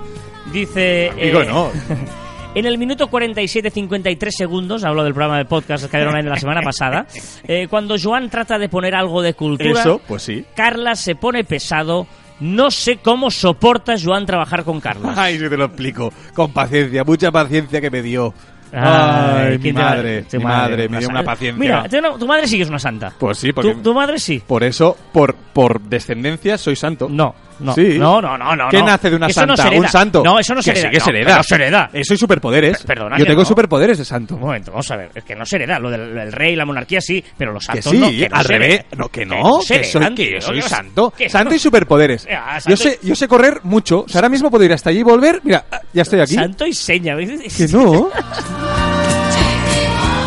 dice... 0.52 1.06
Eh, 1.16 1.32
no. 1.48 1.70
En 2.52 2.66
el 2.66 2.78
minuto 2.78 3.08
47-53 3.08 4.30
segundos, 4.30 4.82
hablo 4.82 5.04
del 5.04 5.14
programa 5.14 5.38
de 5.38 5.44
podcast 5.44 5.88
que 5.88 5.96
Online 5.98 6.24
de 6.24 6.30
la 6.30 6.36
semana 6.36 6.62
pasada, 6.62 7.06
eh, 7.46 7.68
cuando 7.70 7.94
Joan 8.02 8.28
trata 8.28 8.58
de 8.58 8.68
poner 8.68 8.94
algo 8.94 9.22
de 9.22 9.34
cultura, 9.34 9.80
Eso, 9.80 10.00
pues 10.06 10.22
sí. 10.24 10.44
Carla 10.54 10.96
se 10.96 11.14
pone 11.14 11.44
pesado. 11.44 12.06
No 12.40 12.70
sé 12.70 12.96
cómo 12.96 13.30
soporta 13.30 13.94
Joan 14.02 14.26
trabajar 14.26 14.64
con 14.64 14.80
Carla. 14.80 15.14
Ay, 15.16 15.38
si 15.38 15.48
te 15.48 15.56
lo 15.56 15.66
explico. 15.66 16.12
Con 16.34 16.52
paciencia, 16.52 17.04
mucha 17.04 17.30
paciencia 17.30 17.80
que 17.80 17.90
me 17.90 18.02
dio. 18.02 18.34
Ay, 18.72 18.80
Ay, 18.82 19.52
mi 19.52 19.58
¿quién 19.62 19.74
te- 19.76 19.82
madre, 19.82 20.24
mi 20.32 20.38
madre, 20.44 20.88
me 20.88 20.98
dio 20.98 21.08
una 21.08 21.22
paciencia. 21.22 21.58
Mira, 21.60 21.84
una- 21.98 22.18
tu 22.18 22.26
madre 22.26 22.48
sí 22.48 22.56
que 22.56 22.62
es 22.64 22.68
una 22.68 22.78
santa. 22.78 23.12
Pues 23.18 23.38
sí, 23.38 23.52
porque 23.52 23.74
Tu, 23.74 23.82
tu 23.82 23.94
madre 23.94 24.18
sí. 24.18 24.42
por 24.44 24.64
eso, 24.64 24.96
por, 25.12 25.34
por 25.34 25.80
descendencia, 25.82 26.56
soy 26.58 26.74
santo. 26.76 27.08
No, 27.10 27.34
no. 27.60 27.74
Sí. 27.74 27.98
No, 27.98 28.20
no, 28.20 28.36
no, 28.38 28.56
no. 28.56 28.68
¿Qué 28.70 28.82
nace 28.82 29.10
de 29.10 29.16
una 29.16 29.26
Eso 29.28 29.40
santa? 29.40 29.70
un 29.70 29.88
santo. 29.88 30.22
No, 30.24 30.38
eso 30.38 30.54
no 30.54 30.62
se 30.62 30.72
que 30.72 30.78
hereda. 30.80 30.90
Sí, 30.90 30.94
que 30.96 31.00
se 31.04 31.10
hereda. 31.10 31.30
que 31.30 31.36
no 31.36 31.42
se 31.42 31.54
hereda. 31.54 31.90
Eso 32.00 32.12
hay 32.14 32.18
superpoderes. 32.18 32.78
Per- 32.78 32.86
perdona 32.86 33.18
Yo 33.18 33.24
que 33.24 33.30
tengo 33.30 33.44
superpoderes 33.44 33.98
de 33.98 34.04
santo. 34.04 34.34
Un 34.36 34.40
momento, 34.42 34.70
vamos 34.72 34.90
a 34.90 34.96
ver. 34.96 35.10
Es 35.14 35.24
que 35.24 35.34
no 35.36 35.44
se 35.46 35.56
hereda. 35.56 35.78
Lo 35.78 35.90
del 35.90 36.16
el 36.18 36.32
rey, 36.32 36.56
la 36.56 36.64
monarquía 36.64 37.00
sí, 37.00 37.24
pero 37.36 37.52
los 37.52 37.66
Que 37.66 37.80
santos 37.82 37.92
sí, 37.92 37.98
no. 37.98 38.08
que 38.10 38.28
al 38.30 38.44
revés. 38.44 38.84
No, 38.96 39.08
que 39.08 39.20
Que 39.20 39.26
no, 39.26 39.58
que 39.60 39.84
soy, 39.84 40.14
que 40.14 40.40
soy 40.40 40.60
que 40.60 40.68
santo. 40.68 41.12
que 41.16 41.28
Santo 41.28 41.54
y 41.54 41.58
superpoderes. 41.58 42.26
Yo 42.66 42.76
sé, 42.76 42.98
y- 43.02 43.08
yo 43.08 43.14
sé 43.14 43.28
correr 43.28 43.60
mucho. 43.64 44.00
O 44.00 44.08
sea, 44.08 44.18
ahora 44.20 44.28
mismo 44.28 44.50
puedo 44.50 44.64
ir 44.64 44.72
hasta 44.72 44.90
allí 44.90 45.00
y 45.00 45.02
volver. 45.02 45.40
Mira, 45.44 45.64
ya 45.92 46.02
estoy 46.02 46.20
aquí. 46.20 46.34
Santo 46.34 46.66
y 46.66 46.72
seña. 46.72 47.16
Que 47.16 47.68
no. 47.68 48.10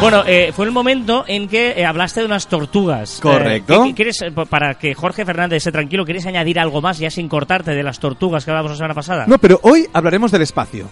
Bueno, 0.04 0.24
eh, 0.28 0.52
fue 0.56 0.66
el 0.66 0.72
momento 0.72 1.24
en 1.28 1.48
que 1.48 1.72
eh, 1.72 1.86
hablaste 1.86 2.20
de 2.22 2.26
unas 2.28 2.48
tortugas. 2.48 3.20
Correcto. 3.22 3.74
Eh, 3.74 3.78
¿qué- 3.78 3.90
qué 3.90 3.96
¿Quieres, 3.96 4.22
eh, 4.22 4.32
pa- 4.32 4.46
para 4.46 4.76
que 4.76 4.94
Jorge 4.94 5.26
Fernández 5.26 5.58
esté 5.58 5.72
tranquilo, 5.72 6.06
¿quieres 6.06 6.26
añadir 6.26 6.60
algo 6.60 6.82
más 6.82 6.98
ya 7.00 7.10
sin 7.10 7.28
cortarte 7.30 7.72
de 7.72 7.84
las 7.84 8.00
tortugas 8.00 8.46
que 8.46 8.52
hablamos 8.52 8.72
la 8.72 8.78
semana 8.78 8.94
pasada? 8.94 9.26
No, 9.28 9.38
pero 9.38 9.60
hoy 9.64 9.88
hablaremos 9.94 10.32
del 10.32 10.42
espacio. 10.44 10.90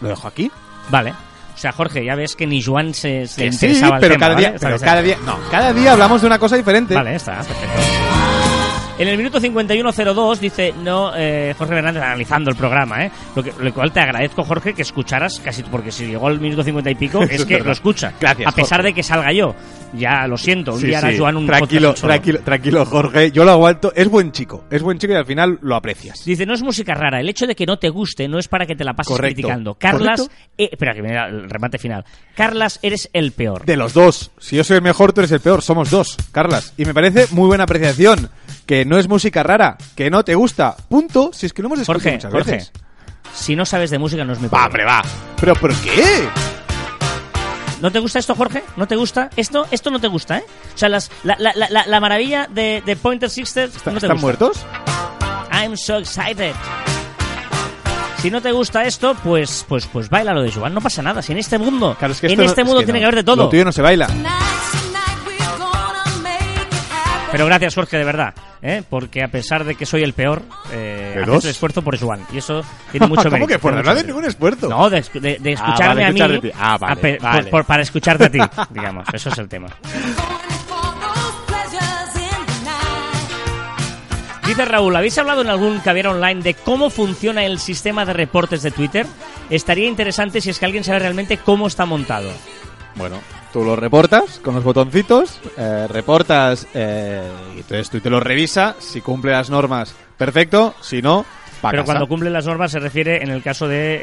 Lo 0.00 0.08
dejo 0.08 0.28
aquí. 0.28 0.50
Vale. 0.90 1.10
O 1.54 1.58
sea, 1.58 1.72
Jorge, 1.72 2.04
ya 2.04 2.14
ves 2.14 2.36
que 2.36 2.46
ni 2.46 2.60
Juan 2.62 2.92
se, 2.92 3.26
se 3.26 3.50
sí, 3.50 3.66
interesaba 3.66 3.96
el 3.96 4.00
pero 4.00 4.14
tema, 4.14 4.20
cada 4.26 4.34
¿vale? 4.34 4.46
día, 4.46 4.54
Está 4.56 4.66
pero 4.68 4.78
cada 4.80 5.02
día, 5.02 5.16
no, 5.24 5.38
cada 5.50 5.72
día 5.72 5.92
hablamos 5.92 6.20
de 6.20 6.26
una 6.26 6.38
cosa 6.38 6.56
diferente. 6.56 6.94
Vale, 6.94 7.14
está, 7.14 7.36
perfecto. 7.36 8.25
En 8.98 9.08
el 9.08 9.18
minuto 9.18 9.38
51.02 9.38 10.38
dice, 10.38 10.72
no, 10.82 11.12
eh, 11.14 11.54
Jorge 11.58 11.74
Fernández 11.74 12.02
analizando 12.02 12.50
el 12.50 12.56
programa, 12.56 13.04
¿eh? 13.04 13.10
Lo, 13.34 13.42
que, 13.42 13.52
lo 13.60 13.74
cual 13.74 13.92
te 13.92 14.00
agradezco, 14.00 14.42
Jorge, 14.42 14.72
que 14.72 14.80
escucharas 14.80 15.38
casi, 15.40 15.62
porque 15.64 15.92
si 15.92 16.06
llegó 16.06 16.28
al 16.28 16.40
minuto 16.40 16.62
50 16.62 16.90
y 16.90 16.94
pico, 16.94 17.20
es 17.30 17.44
que 17.44 17.58
lo 17.60 17.72
escucha. 17.72 18.14
Gracias, 18.18 18.48
A 18.48 18.52
pesar 18.52 18.78
Jorge. 18.78 18.88
de 18.88 18.94
que 18.94 19.02
salga 19.02 19.32
yo. 19.34 19.54
Ya, 19.92 20.26
lo 20.26 20.36
siento, 20.38 20.72
un 20.74 20.80
Sí, 20.80 20.86
día 20.88 21.00
sí. 21.02 21.16
Joan 21.18 21.36
un 21.36 21.46
tranquilo, 21.46 21.92
tranquilo, 21.94 22.40
tranquilo, 22.40 22.84
Jorge. 22.86 23.30
Yo 23.30 23.44
lo 23.44 23.52
aguanto. 23.52 23.92
Es 23.94 24.08
buen 24.08 24.32
chico, 24.32 24.64
es 24.70 24.82
buen 24.82 24.98
chico 24.98 25.12
y 25.12 25.16
al 25.16 25.26
final 25.26 25.58
lo 25.62 25.76
aprecias. 25.76 26.24
Dice, 26.24 26.44
no 26.46 26.54
es 26.54 26.62
música 26.62 26.94
rara. 26.94 27.20
El 27.20 27.28
hecho 27.28 27.46
de 27.46 27.54
que 27.54 27.66
no 27.66 27.78
te 27.78 27.90
guste 27.90 28.28
no 28.28 28.38
es 28.38 28.48
para 28.48 28.66
que 28.66 28.74
te 28.74 28.82
la 28.84 28.94
pases 28.94 29.12
Correcto. 29.12 29.34
criticando. 29.36 29.74
Carlas, 29.74 30.28
eh, 30.58 30.70
espera, 30.72 30.94
que 30.94 31.02
viene 31.02 31.18
el 31.18 31.48
remate 31.50 31.78
final. 31.78 32.04
Carlas, 32.34 32.78
eres 32.82 33.08
el 33.12 33.32
peor. 33.32 33.64
De 33.64 33.76
los 33.76 33.92
dos. 33.94 34.30
Si 34.38 34.56
yo 34.56 34.64
soy 34.64 34.76
el 34.78 34.82
mejor, 34.82 35.12
tú 35.12 35.20
eres 35.20 35.32
el 35.32 35.40
peor. 35.40 35.62
Somos 35.62 35.90
dos, 35.90 36.16
Carlas. 36.32 36.72
Y 36.78 36.84
me 36.84 36.92
parece 36.94 37.26
muy 37.30 37.46
buena 37.46 37.64
apreciación. 37.64 38.28
Que 38.66 38.84
no 38.84 38.98
es 38.98 39.08
música 39.08 39.42
rara. 39.42 39.76
Que 39.94 40.10
no 40.10 40.24
te 40.24 40.34
gusta. 40.34 40.76
Punto. 40.88 41.30
Si 41.32 41.46
es 41.46 41.52
que 41.52 41.62
lo 41.62 41.68
hemos 41.68 41.78
escuchado 41.80 42.00
Jorge, 42.00 42.12
muchas 42.16 42.32
Jorge, 42.32 42.50
veces. 42.52 42.72
si 43.34 43.54
no 43.56 43.64
sabes 43.64 43.90
de 43.90 43.98
música 43.98 44.24
no 44.24 44.32
es 44.32 44.40
mi 44.40 44.48
Va, 44.48 44.68
problema. 44.68 45.00
hombre, 45.00 45.10
va. 45.12 45.36
¿Pero 45.40 45.54
por 45.54 45.72
qué? 45.76 46.28
¿No 47.80 47.92
te 47.92 47.98
gusta 48.00 48.18
esto, 48.18 48.34
Jorge? 48.34 48.62
¿No 48.76 48.88
te 48.88 48.96
gusta? 48.96 49.28
Esto 49.36 49.66
esto 49.70 49.90
no 49.90 50.00
te 50.00 50.08
gusta, 50.08 50.38
¿eh? 50.38 50.44
O 50.74 50.78
sea, 50.78 50.88
las, 50.88 51.10
la, 51.24 51.36
la, 51.38 51.52
la, 51.54 51.86
la 51.86 52.00
maravilla 52.00 52.48
de, 52.50 52.82
de 52.84 52.96
Pointer 52.96 53.28
Sisters 53.30 53.76
¿Está- 53.76 53.90
no 53.92 54.00
te 54.00 54.06
¿Están 54.06 54.16
gusta. 54.16 54.22
muertos? 54.22 54.66
I'm 55.52 55.76
so 55.76 55.98
excited. 55.98 56.54
Si 58.22 58.30
no 58.30 58.40
te 58.40 58.50
gusta 58.50 58.84
esto, 58.84 59.14
pues 59.22 59.64
pues 59.68 59.86
pues 59.86 60.08
baila 60.08 60.32
lo 60.32 60.42
de 60.42 60.50
Joan, 60.50 60.72
no 60.74 60.80
pasa 60.80 61.02
nada. 61.02 61.20
Si 61.22 61.32
en 61.32 61.38
este 61.38 61.58
mundo, 61.58 61.94
Claro, 61.98 62.12
es 62.14 62.20
que 62.20 62.26
en 62.28 62.38
no- 62.38 62.44
este 62.44 62.62
es 62.62 62.66
mundo 62.66 62.80
que 62.80 62.86
tiene 62.86 62.98
no. 63.00 63.02
que 63.02 63.06
haber 63.06 63.16
de 63.16 63.24
todo. 63.24 63.36
Lo 63.44 63.48
tuyo 63.50 63.64
no 63.64 63.72
se 63.72 63.82
baila. 63.82 64.08
Pero 67.36 67.46
gracias, 67.46 67.74
Jorge, 67.74 67.98
de 67.98 68.04
verdad, 68.04 68.34
¿eh? 68.62 68.82
porque 68.88 69.22
a 69.22 69.28
pesar 69.28 69.64
de 69.64 69.74
que 69.74 69.84
soy 69.86 70.02
el 70.02 70.12
peor, 70.14 70.42
eh, 70.72 71.12
¿De 71.16 71.22
haces 71.22 71.44
el 71.44 71.50
esfuerzo 71.50 71.82
por 71.82 71.98
Joan. 71.98 72.20
Y 72.32 72.38
eso 72.38 72.62
tiene 72.90 73.06
mucho 73.06 73.22
¿Cómo 73.24 73.32
mérito. 73.32 73.48
que 73.48 73.58
por 73.58 73.74
no 73.74 73.82
mérito. 73.82 74.06
ningún 74.06 74.24
esfuerzo? 74.24 74.68
No, 74.68 74.88
de, 74.90 75.04
de- 75.14 75.38
de 75.38 75.50
Ah, 75.50 75.52
escucharme 75.52 76.02
vale, 76.10 76.24
a 76.24 76.28
mí. 76.28 76.50
Ah, 76.58 76.78
vale, 76.78 76.92
a 76.92 76.96
pe- 76.96 77.18
vale. 77.20 77.42
por- 77.42 77.50
por- 77.50 77.64
para 77.66 77.82
escucharte 77.82 78.24
a 78.24 78.30
ti, 78.30 78.38
digamos. 78.70 79.06
Eso 79.12 79.28
es 79.28 79.38
el 79.38 79.48
tema. 79.48 79.68
Dice 84.46 84.64
Raúl, 84.64 84.94
¿habéis 84.94 85.18
hablado 85.18 85.42
en 85.42 85.50
algún 85.50 85.80
caviar 85.80 86.06
online 86.06 86.40
de 86.40 86.54
cómo 86.54 86.88
funciona 86.88 87.44
el 87.44 87.58
sistema 87.58 88.04
de 88.04 88.12
reportes 88.12 88.62
de 88.62 88.70
Twitter? 88.70 89.04
Estaría 89.50 89.88
interesante 89.88 90.40
si 90.40 90.50
es 90.50 90.58
que 90.60 90.64
alguien 90.66 90.84
sabe 90.84 91.00
realmente 91.00 91.36
cómo 91.38 91.66
está 91.66 91.84
montado. 91.84 92.30
Bueno, 92.96 93.18
tú 93.52 93.62
lo 93.64 93.76
reportas 93.76 94.40
con 94.42 94.54
los 94.54 94.64
botoncitos, 94.64 95.40
eh, 95.56 95.86
reportas, 95.88 96.66
eh, 96.74 97.22
y 97.54 97.58
entonces 97.58 97.90
tú 97.90 98.00
te 98.00 98.10
lo 98.10 98.20
revisa, 98.20 98.74
si 98.78 99.00
cumple 99.02 99.32
las 99.32 99.50
normas, 99.50 99.94
perfecto, 100.16 100.74
si 100.80 101.02
no, 101.02 101.24
pa' 101.60 101.70
Pero 101.70 101.82
casa. 101.82 101.92
cuando 101.92 102.08
cumple 102.08 102.30
las 102.30 102.46
normas 102.46 102.70
se 102.72 102.78
refiere 102.78 103.22
en 103.22 103.28
el 103.30 103.42
caso 103.42 103.68
de 103.68 104.00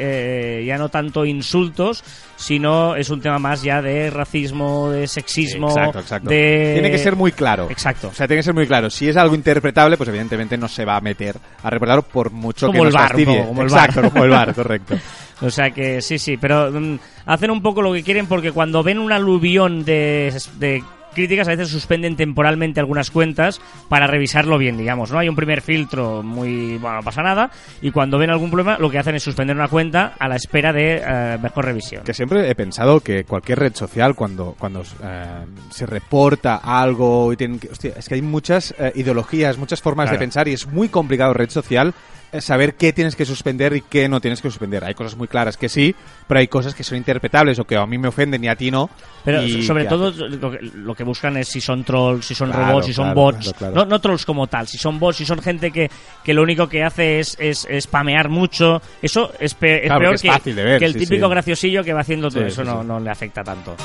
eh, 0.59 0.65
ya 0.65 0.77
no 0.77 0.89
tanto 0.89 1.25
insultos, 1.25 2.03
sino 2.35 2.95
es 2.95 3.09
un 3.09 3.19
tema 3.21 3.39
más 3.39 3.63
ya 3.63 3.81
de 3.81 4.11
racismo, 4.11 4.91
de 4.91 5.07
sexismo, 5.07 5.69
Exacto, 5.69 5.99
exacto. 5.99 6.29
de... 6.29 6.71
Tiene 6.73 6.91
que 6.91 6.97
ser 6.99 7.15
muy 7.15 7.31
claro. 7.31 7.67
Exacto. 7.71 8.09
O 8.09 8.13
sea, 8.13 8.27
tiene 8.27 8.39
que 8.39 8.43
ser 8.43 8.53
muy 8.53 8.67
claro. 8.67 8.89
Si 8.91 9.07
es 9.09 9.17
algo 9.17 9.33
interpretable, 9.33 9.97
pues 9.97 10.09
evidentemente 10.09 10.55
no 10.57 10.67
se 10.67 10.85
va 10.85 10.97
a 10.97 11.01
meter 11.01 11.35
a 11.63 11.69
reportarlo 11.71 12.03
por 12.03 12.29
mucho 12.31 12.67
Como 12.67 12.73
que 12.81 12.87
el 12.87 12.93
nos 12.93 12.93
bar, 12.93 13.07
fastidie. 13.09 13.37
como- 13.37 13.47
como 13.47 13.61
el 13.61 13.67
Exacto, 13.69 14.01
bar. 14.01 14.11
como 14.11 14.23
el 14.25 14.29
bar, 14.29 14.53
correcto. 14.55 14.95
O 15.41 15.49
sea 15.49 15.71
que 15.71 16.01
sí, 16.01 16.17
sí, 16.19 16.37
pero 16.37 16.71
mm, 16.71 16.99
hacen 17.25 17.51
un 17.51 17.61
poco 17.61 17.81
lo 17.81 17.93
que 17.93 18.03
quieren 18.03 18.27
porque 18.27 18.51
cuando 18.51 18.83
ven 18.83 18.99
un 18.99 19.11
aluvión 19.11 19.83
de, 19.83 20.33
de 20.59 20.83
críticas 21.13 21.47
a 21.47 21.51
veces 21.51 21.69
suspenden 21.69 22.15
temporalmente 22.15 22.79
algunas 22.79 23.11
cuentas 23.11 23.61
para 23.87 24.07
revisarlo 24.07 24.57
bien, 24.57 24.77
digamos, 24.77 25.11
¿no? 25.11 25.19
Hay 25.19 25.29
un 25.29 25.35
primer 25.35 25.61
filtro 25.61 26.23
muy, 26.23 26.77
bueno, 26.77 26.97
no 26.97 27.03
pasa 27.03 27.21
nada, 27.21 27.51
y 27.83 27.91
cuando 27.91 28.17
ven 28.17 28.31
algún 28.31 28.49
problema 28.49 28.79
lo 28.79 28.89
que 28.89 28.97
hacen 28.97 29.13
es 29.13 29.21
suspender 29.21 29.55
una 29.55 29.67
cuenta 29.67 30.13
a 30.17 30.27
la 30.27 30.37
espera 30.37 30.73
de 30.73 31.03
eh, 31.05 31.37
mejor 31.39 31.65
revisión. 31.65 32.03
Que 32.03 32.15
siempre 32.15 32.49
he 32.49 32.55
pensado 32.55 32.99
que 33.01 33.25
cualquier 33.25 33.59
red 33.59 33.75
social, 33.75 34.15
cuando, 34.15 34.55
cuando 34.57 34.81
eh, 35.03 35.25
se 35.69 35.85
reporta 35.85 36.55
algo, 36.63 37.31
y 37.31 37.37
tienen 37.37 37.59
que- 37.59 37.67
hostia, 37.69 37.93
es 37.95 38.09
que 38.09 38.15
hay 38.15 38.23
muchas 38.23 38.73
eh, 38.79 38.91
ideologías, 38.95 39.57
muchas 39.59 39.81
formas 39.83 40.05
Claro. 40.05 40.17
de 40.17 40.23
pensar 40.25 40.47
y 40.47 40.53
es 40.53 40.65
muy 40.65 40.89
complicado 40.89 41.33
red 41.33 41.51
social 41.51 41.93
saber 42.41 42.75
qué 42.75 42.93
tienes 42.93 43.15
que 43.15 43.25
suspender 43.25 43.75
y 43.75 43.81
qué 43.81 44.07
no 44.09 44.19
tienes 44.19 44.41
que 44.41 44.49
suspender. 44.49 44.83
Hay 44.83 44.93
cosas 44.93 45.15
muy 45.15 45.27
claras 45.27 45.57
que 45.57 45.69
sí, 45.69 45.95
pero 46.27 46.39
hay 46.39 46.47
cosas 46.47 46.73
que 46.75 46.83
son 46.83 46.97
interpretables 46.97 47.59
o 47.59 47.65
que 47.65 47.75
a 47.75 47.85
mí 47.85 47.97
me 47.97 48.07
ofenden 48.07 48.43
y 48.43 48.47
a 48.47 48.55
ti 48.55 48.71
no. 48.71 48.89
Pero 49.23 49.41
sobre 49.63 49.83
¿qué 49.83 49.89
todo 49.89 50.11
lo 50.11 50.51
que, 50.51 50.59
lo 50.61 50.95
que 50.95 51.03
buscan 51.03 51.37
es 51.37 51.47
si 51.47 51.61
son 51.61 51.83
trolls, 51.83 52.25
si 52.25 52.35
son 52.35 52.51
Claro, 52.51 52.67
robots, 52.67 52.85
si 52.87 52.93
son 52.93 53.05
claro, 53.05 53.15
bots. 53.21 53.53
claro. 53.53 53.75
No, 53.75 53.85
no 53.85 53.99
trolls 53.99 54.25
como 54.25 54.47
tal, 54.47 54.67
si 54.67 54.77
son 54.77 54.99
bots, 54.99 55.17
si 55.17 55.25
son 55.25 55.41
gente 55.41 55.71
que, 55.71 55.89
que 56.23 56.33
lo 56.33 56.41
único 56.43 56.67
que 56.67 56.83
hace 56.83 57.19
es, 57.19 57.37
es, 57.39 57.65
es 57.69 57.83
spamear 57.85 58.29
mucho. 58.29 58.81
Eso 59.01 59.31
es, 59.39 59.53
pe- 59.53 59.85
es 59.85 59.91
peor 59.91 60.15
es 60.15 60.21
de 60.21 60.53
ver, 60.63 60.79
que 60.79 60.85
el 60.85 60.93
sí, 60.93 60.99
típico 60.99 61.27
sí. 61.27 61.31
graciosillo 61.31 61.83
que 61.83 61.93
va 61.93 62.01
haciendo 62.01 62.29
todo 62.29 62.41
Sí, 62.43 62.47
eso. 62.47 62.63
no, 62.63 62.83
no 62.83 62.99
le 62.99 63.09
afecta 63.09 63.43
tanto. 63.43 63.75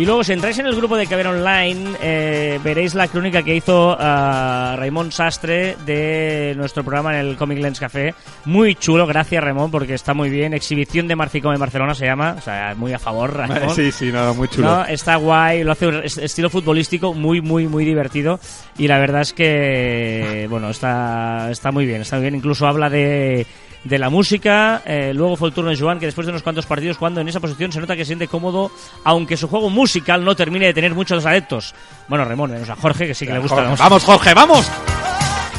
Y 0.00 0.06
luego, 0.06 0.24
si 0.24 0.32
entráis 0.32 0.58
en 0.58 0.64
el 0.64 0.74
grupo 0.74 0.96
de 0.96 1.06
Caber 1.06 1.26
Online, 1.26 1.90
eh, 2.00 2.58
veréis 2.64 2.94
la 2.94 3.06
crónica 3.06 3.42
que 3.42 3.54
hizo 3.54 3.94
ah, 4.00 4.74
Raymond 4.78 5.12
Sastre 5.12 5.76
de 5.84 6.54
nuestro 6.56 6.82
programa 6.82 7.12
en 7.20 7.26
el 7.26 7.36
Comic 7.36 7.58
Lens 7.58 7.78
Café. 7.78 8.14
Muy 8.46 8.76
chulo, 8.76 9.06
gracias 9.06 9.44
Raymond, 9.44 9.70
porque 9.70 9.92
está 9.92 10.14
muy 10.14 10.30
bien. 10.30 10.54
Exhibición 10.54 11.06
de 11.06 11.16
Marficom 11.16 11.52
en 11.52 11.60
Barcelona 11.60 11.94
se 11.94 12.06
llama, 12.06 12.36
o 12.38 12.40
sea, 12.40 12.74
muy 12.78 12.94
a 12.94 12.98
favor, 12.98 13.36
Raymond. 13.36 13.72
Sí, 13.76 13.92
sí, 13.92 14.10
no, 14.10 14.32
muy 14.34 14.48
chulo. 14.48 14.68
No, 14.68 14.84
está 14.86 15.16
guay, 15.16 15.64
lo 15.64 15.72
hace 15.72 15.88
un 15.88 15.96
est- 15.96 16.16
estilo 16.16 16.48
futbolístico, 16.48 17.12
muy, 17.12 17.42
muy, 17.42 17.66
muy 17.68 17.84
divertido. 17.84 18.40
Y 18.78 18.88
la 18.88 18.98
verdad 18.98 19.20
es 19.20 19.34
que, 19.34 20.46
bueno, 20.48 20.70
está, 20.70 21.50
está 21.50 21.72
muy 21.72 21.84
bien, 21.84 22.00
está 22.00 22.16
muy 22.16 22.22
bien. 22.22 22.36
Incluso 22.36 22.66
habla 22.66 22.88
de, 22.88 23.46
de 23.84 23.98
la 23.98 24.10
música. 24.10 24.82
eh, 24.84 25.12
luego 25.14 25.36
fue 25.36 25.48
el 25.48 25.54
turno 25.54 25.70
de 25.70 25.76
Joan, 25.76 25.98
que 25.98 26.06
después 26.06 26.26
de 26.26 26.32
unos 26.32 26.42
cuantos 26.42 26.66
partidos, 26.66 26.98
cuando 26.98 27.20
en 27.20 27.28
esa 27.28 27.40
posición 27.40 27.72
se 27.72 27.80
nota 27.80 27.96
que 27.96 28.04
se 28.04 28.08
siente 28.08 28.28
cómodo, 28.28 28.70
aunque 29.04 29.36
su 29.36 29.48
juego 29.48 29.70
musical 29.70 30.24
no 30.24 30.34
termine 30.34 30.66
de 30.66 30.74
tener 30.74 30.94
muchos 30.94 31.24
adeptos. 31.24 31.74
Bueno, 32.08 32.24
Ramón, 32.24 32.50
menos 32.50 32.68
a 32.68 32.76
Jorge, 32.76 33.06
que 33.06 33.14
sí 33.14 33.26
que 33.26 33.32
le 33.32 33.38
gusta 33.38 33.64
Jorge. 33.64 33.82
¡Vamos, 33.82 34.04
Jorge, 34.04 34.34
vamos! 34.34 34.70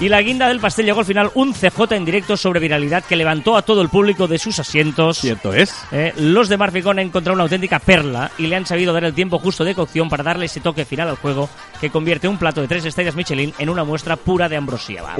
Y 0.01 0.09
la 0.09 0.19
guinda 0.23 0.47
del 0.47 0.59
pastel 0.59 0.87
llegó 0.87 1.01
al 1.01 1.05
final 1.05 1.29
un 1.35 1.53
CJ 1.53 1.91
en 1.91 2.05
directo 2.05 2.35
sobre 2.35 2.59
viralidad 2.59 3.03
que 3.03 3.15
levantó 3.15 3.55
a 3.55 3.61
todo 3.61 3.83
el 3.83 3.89
público 3.89 4.27
de 4.27 4.39
sus 4.39 4.57
asientos. 4.57 5.19
Cierto 5.19 5.53
es. 5.53 5.75
Eh, 5.91 6.11
los 6.17 6.49
de 6.49 6.57
Marficón 6.57 6.97
han 6.97 7.05
encontrado 7.05 7.35
una 7.35 7.43
auténtica 7.43 7.77
perla 7.77 8.31
y 8.39 8.47
le 8.47 8.55
han 8.55 8.65
sabido 8.65 8.93
dar 8.93 9.03
el 9.03 9.13
tiempo 9.13 9.37
justo 9.37 9.63
de 9.63 9.75
cocción 9.75 10.09
para 10.09 10.23
darle 10.23 10.47
ese 10.47 10.59
toque 10.59 10.85
final 10.85 11.07
al 11.07 11.17
juego 11.17 11.49
que 11.79 11.91
convierte 11.91 12.27
un 12.27 12.39
plato 12.39 12.61
de 12.61 12.67
tres 12.67 12.83
estrellas 12.83 13.13
Michelin 13.13 13.53
en 13.59 13.69
una 13.69 13.83
muestra 13.83 14.15
pura 14.15 14.49
de 14.49 14.57
ambrosía. 14.57 15.03
Va, 15.03 15.13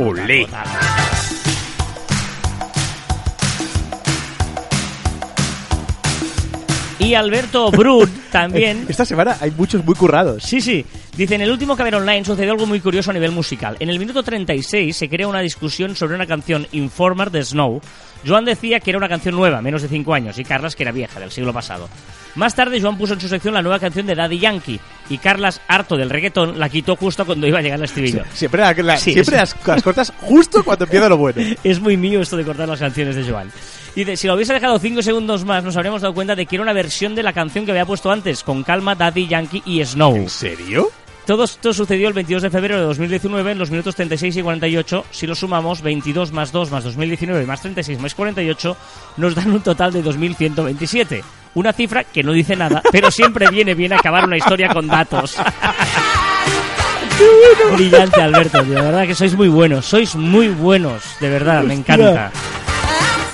Y 7.01 7.13
Alberto 7.15 7.71
Brut 7.71 8.09
también. 8.31 8.85
Esta 8.87 9.05
semana 9.05 9.37
hay 9.41 9.51
muchos 9.51 9.83
muy 9.83 9.95
currados. 9.95 10.43
Sí, 10.43 10.61
sí. 10.61 10.85
Dice, 11.17 11.35
en 11.35 11.41
el 11.41 11.51
último 11.51 11.75
Caber 11.75 11.95
Online 11.95 12.23
sucedió 12.23 12.51
algo 12.51 12.65
muy 12.65 12.79
curioso 12.79 13.11
a 13.11 13.13
nivel 13.13 13.31
musical. 13.31 13.75
En 13.79 13.89
el 13.89 13.99
minuto 13.99 14.23
36 14.23 14.95
se 14.95 15.09
crea 15.09 15.27
una 15.27 15.41
discusión 15.41 15.95
sobre 15.95 16.15
una 16.15 16.25
canción 16.25 16.67
Informer 16.71 17.31
de 17.31 17.43
Snow. 17.43 17.81
Joan 18.25 18.45
decía 18.45 18.79
que 18.79 18.91
era 18.91 18.97
una 18.99 19.09
canción 19.09 19.35
nueva, 19.35 19.61
menos 19.61 19.81
de 19.81 19.87
5 19.87 20.13
años, 20.13 20.37
y 20.37 20.43
Carlas 20.43 20.75
que 20.75 20.83
era 20.83 20.91
vieja, 20.91 21.19
del 21.19 21.31
siglo 21.31 21.51
pasado. 21.51 21.89
Más 22.35 22.53
tarde 22.55 22.79
Joan 22.79 22.95
puso 22.97 23.15
en 23.15 23.19
su 23.19 23.27
sección 23.27 23.55
la 23.55 23.63
nueva 23.63 23.79
canción 23.79 24.05
de 24.05 24.13
Daddy 24.13 24.37
Yankee, 24.37 24.79
y 25.09 25.17
Carlas, 25.17 25.59
harto 25.67 25.97
del 25.97 26.09
reggaetón, 26.11 26.59
la 26.59 26.69
quitó 26.69 26.95
justo 26.95 27.25
cuando 27.25 27.47
iba 27.47 27.57
a 27.57 27.61
llegar 27.63 27.79
el 27.79 27.85
estribillo. 27.85 28.23
Siempre, 28.33 28.61
la- 28.61 28.73
la- 28.73 28.97
Sí, 28.97 29.13
siempre 29.13 29.37
las, 29.37 29.55
las 29.65 29.81
cortas 29.83 30.13
justo 30.21 30.63
cuando 30.63 30.85
empieza 30.85 31.09
lo 31.09 31.17
bueno. 31.17 31.41
Es 31.63 31.79
muy 31.81 31.97
mío 31.97 32.21
esto 32.21 32.37
de 32.37 32.45
cortar 32.45 32.69
las 32.69 32.79
canciones 32.79 33.15
de 33.15 33.23
Joan. 33.29 33.51
Y 33.95 34.05
de, 34.05 34.15
si 34.15 34.27
lo 34.27 34.35
hubiese 34.35 34.53
dejado 34.53 34.79
5 34.79 35.01
segundos 35.01 35.43
más, 35.43 35.63
nos 35.63 35.75
habríamos 35.75 36.01
dado 36.01 36.13
cuenta 36.13 36.35
de 36.35 36.45
que 36.45 36.55
era 36.55 36.63
una 36.63 36.73
versión 36.73 37.13
de 37.13 37.23
la 37.23 37.33
canción 37.33 37.65
que 37.65 37.71
había 37.71 37.85
puesto 37.85 38.09
antes, 38.11 38.43
con 38.43 38.63
calma, 38.63 38.95
Daddy 38.95 39.27
Yankee 39.27 39.63
y 39.65 39.83
Snow. 39.83 40.15
¿En 40.15 40.29
serio? 40.29 40.89
Todo 41.25 41.43
esto 41.43 41.71
sucedió 41.73 42.07
el 42.07 42.13
22 42.13 42.41
de 42.41 42.49
febrero 42.49 42.79
de 42.79 42.85
2019 42.85 43.51
en 43.51 43.59
los 43.59 43.69
minutos 43.69 43.95
36 43.95 44.37
y 44.37 44.41
48. 44.41 45.05
Si 45.11 45.27
lo 45.27 45.35
sumamos, 45.35 45.81
22 45.81 46.31
más 46.31 46.51
2 46.51 46.71
más 46.71 46.83
2019 46.83 47.45
más 47.45 47.61
36 47.61 47.99
más 47.99 48.15
48 48.15 48.75
nos 49.17 49.35
dan 49.35 49.51
un 49.51 49.61
total 49.61 49.93
de 49.93 50.01
2127. 50.01 51.23
Una 51.53 51.73
cifra 51.73 52.05
que 52.05 52.23
no 52.23 52.31
dice 52.31 52.55
nada, 52.55 52.81
pero 52.91 53.11
siempre 53.11 53.49
viene 53.51 53.75
bien 53.75 53.93
acabar 53.93 54.25
una 54.25 54.37
historia 54.37 54.69
con 54.69 54.87
datos. 54.87 55.37
Brillante, 57.73 58.21
Alberto. 58.21 58.63
De 58.63 58.75
verdad 58.75 59.05
que 59.05 59.13
sois 59.13 59.35
muy 59.35 59.47
buenos. 59.47 59.85
Sois 59.85 60.15
muy 60.15 60.47
buenos. 60.47 61.03
De 61.19 61.29
verdad, 61.29 61.63
me 61.63 61.75
encanta. 61.75 62.31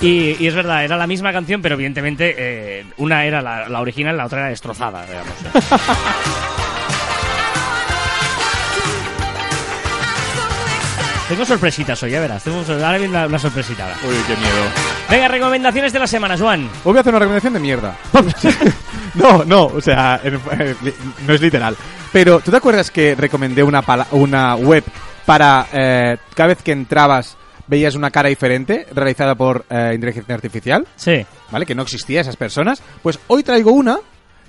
Y, 0.00 0.36
y 0.38 0.46
es 0.46 0.54
verdad, 0.54 0.84
era 0.84 0.96
la 0.96 1.06
misma 1.08 1.32
canción, 1.32 1.60
pero 1.60 1.74
evidentemente 1.74 2.34
eh, 2.38 2.84
una 2.98 3.24
era 3.24 3.42
la, 3.42 3.68
la 3.68 3.80
original, 3.80 4.16
la 4.16 4.26
otra 4.26 4.40
era 4.40 4.48
destrozada, 4.50 5.04
digamos. 5.04 5.34
Tengo 11.28 11.44
sorpresitas 11.44 12.02
hoy, 12.02 12.10
ya 12.12 12.20
verás. 12.20 12.42
Tengo, 12.42 12.62
ahora 12.66 12.92
viene 12.96 13.08
una, 13.10 13.26
una 13.26 13.38
sorpresita. 13.38 13.84
ahora. 13.84 13.96
Uy, 14.02 14.14
qué 14.26 14.34
miedo. 14.36 14.64
Venga, 15.10 15.28
recomendaciones 15.28 15.92
de 15.92 15.98
la 15.98 16.06
semana, 16.06 16.38
Juan. 16.38 16.66
Os 16.78 16.84
voy 16.84 16.96
a 16.96 17.00
hacer 17.00 17.12
una 17.12 17.18
recomendación 17.18 17.52
de 17.52 17.60
mierda. 17.60 17.94
no, 19.14 19.44
no, 19.44 19.64
o 19.66 19.80
sea, 19.82 20.18
eh, 20.24 20.74
no 21.26 21.34
es 21.34 21.40
literal. 21.42 21.76
Pero, 22.12 22.40
¿tú 22.40 22.50
te 22.50 22.56
acuerdas 22.56 22.90
que 22.90 23.14
recomendé 23.14 23.62
una, 23.62 23.82
pala- 23.82 24.06
una 24.12 24.54
web 24.56 24.82
para 25.26 25.66
eh, 25.70 26.16
cada 26.34 26.46
vez 26.48 26.62
que 26.62 26.72
entrabas 26.72 27.36
veías 27.68 27.94
una 27.94 28.10
cara 28.10 28.28
diferente 28.28 28.86
realizada 28.92 29.34
por 29.34 29.64
eh, 29.70 29.92
inteligencia 29.94 30.34
artificial? 30.34 30.86
Sí. 30.96 31.24
¿Vale? 31.50 31.66
Que 31.66 31.74
no 31.74 31.82
existía 31.82 32.20
esas 32.20 32.36
personas. 32.36 32.82
Pues 33.02 33.18
hoy 33.28 33.42
traigo 33.42 33.72
una 33.72 33.98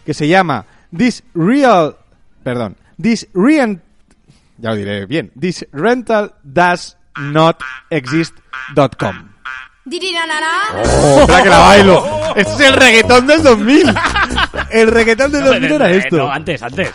que 0.06 0.14
se 0.14 0.28
llama 0.28 0.66
This 0.96 1.24
Real... 1.34 1.98
Perdón. 2.44 2.78
This 3.02 3.28
Real... 3.34 3.82
Ya 4.58 4.72
lo 4.72 4.76
diré 4.76 5.06
bien. 5.06 5.32
This 5.40 5.66
Rental 5.72 6.34
Does 6.44 6.98
Not 7.18 7.58
Exist.com. 7.90 9.30
Oh, 10.76 11.22
espera 11.22 11.44
que 11.44 11.50
la 11.50 11.60
bailo. 11.60 12.04
Este 12.36 12.54
es 12.54 12.60
el 12.60 12.74
reggaetón 12.74 13.28
del 13.28 13.42
2000. 13.42 13.86
El 14.72 14.88
reggaetón 14.88 15.32
del 15.32 15.44
2000 15.44 15.72
era 15.72 15.92
Eh, 15.92 15.98
esto. 15.98 16.18
No, 16.18 16.32
antes, 16.32 16.62
antes. 16.64 16.90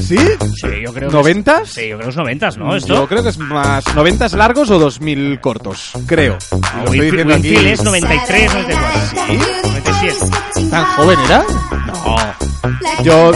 ¿Sí? 0.00 0.16
Sí, 0.16 0.68
yo 0.82 0.92
creo 0.92 1.10
¿Noventas? 1.10 1.68
Sí, 1.68 1.88
yo 1.88 1.96
creo 1.96 2.06
que 2.06 2.10
es 2.10 2.16
noventas, 2.16 2.56
¿no? 2.56 2.74
Esto. 2.74 2.94
Yo 2.94 3.06
creo 3.06 3.22
que 3.22 3.28
es 3.28 3.38
más 3.38 3.84
90 3.94 4.28
largos 4.36 4.70
o 4.70 4.78
2000 4.78 5.40
cortos. 5.40 5.92
Creo. 6.06 6.38
Y 6.52 6.56
lo 6.78 6.84
estoy 6.84 7.00
diciendo 7.10 7.34
aquí. 7.34 7.54
Es 7.56 7.82
93, 7.84 8.54
94. 8.54 9.00
¿Sí? 9.26 9.38
97. 9.68 10.70
¿Tan 10.70 10.84
joven 10.84 11.18
era? 11.26 11.44
No. 11.86 12.16
Yo, 13.04 13.32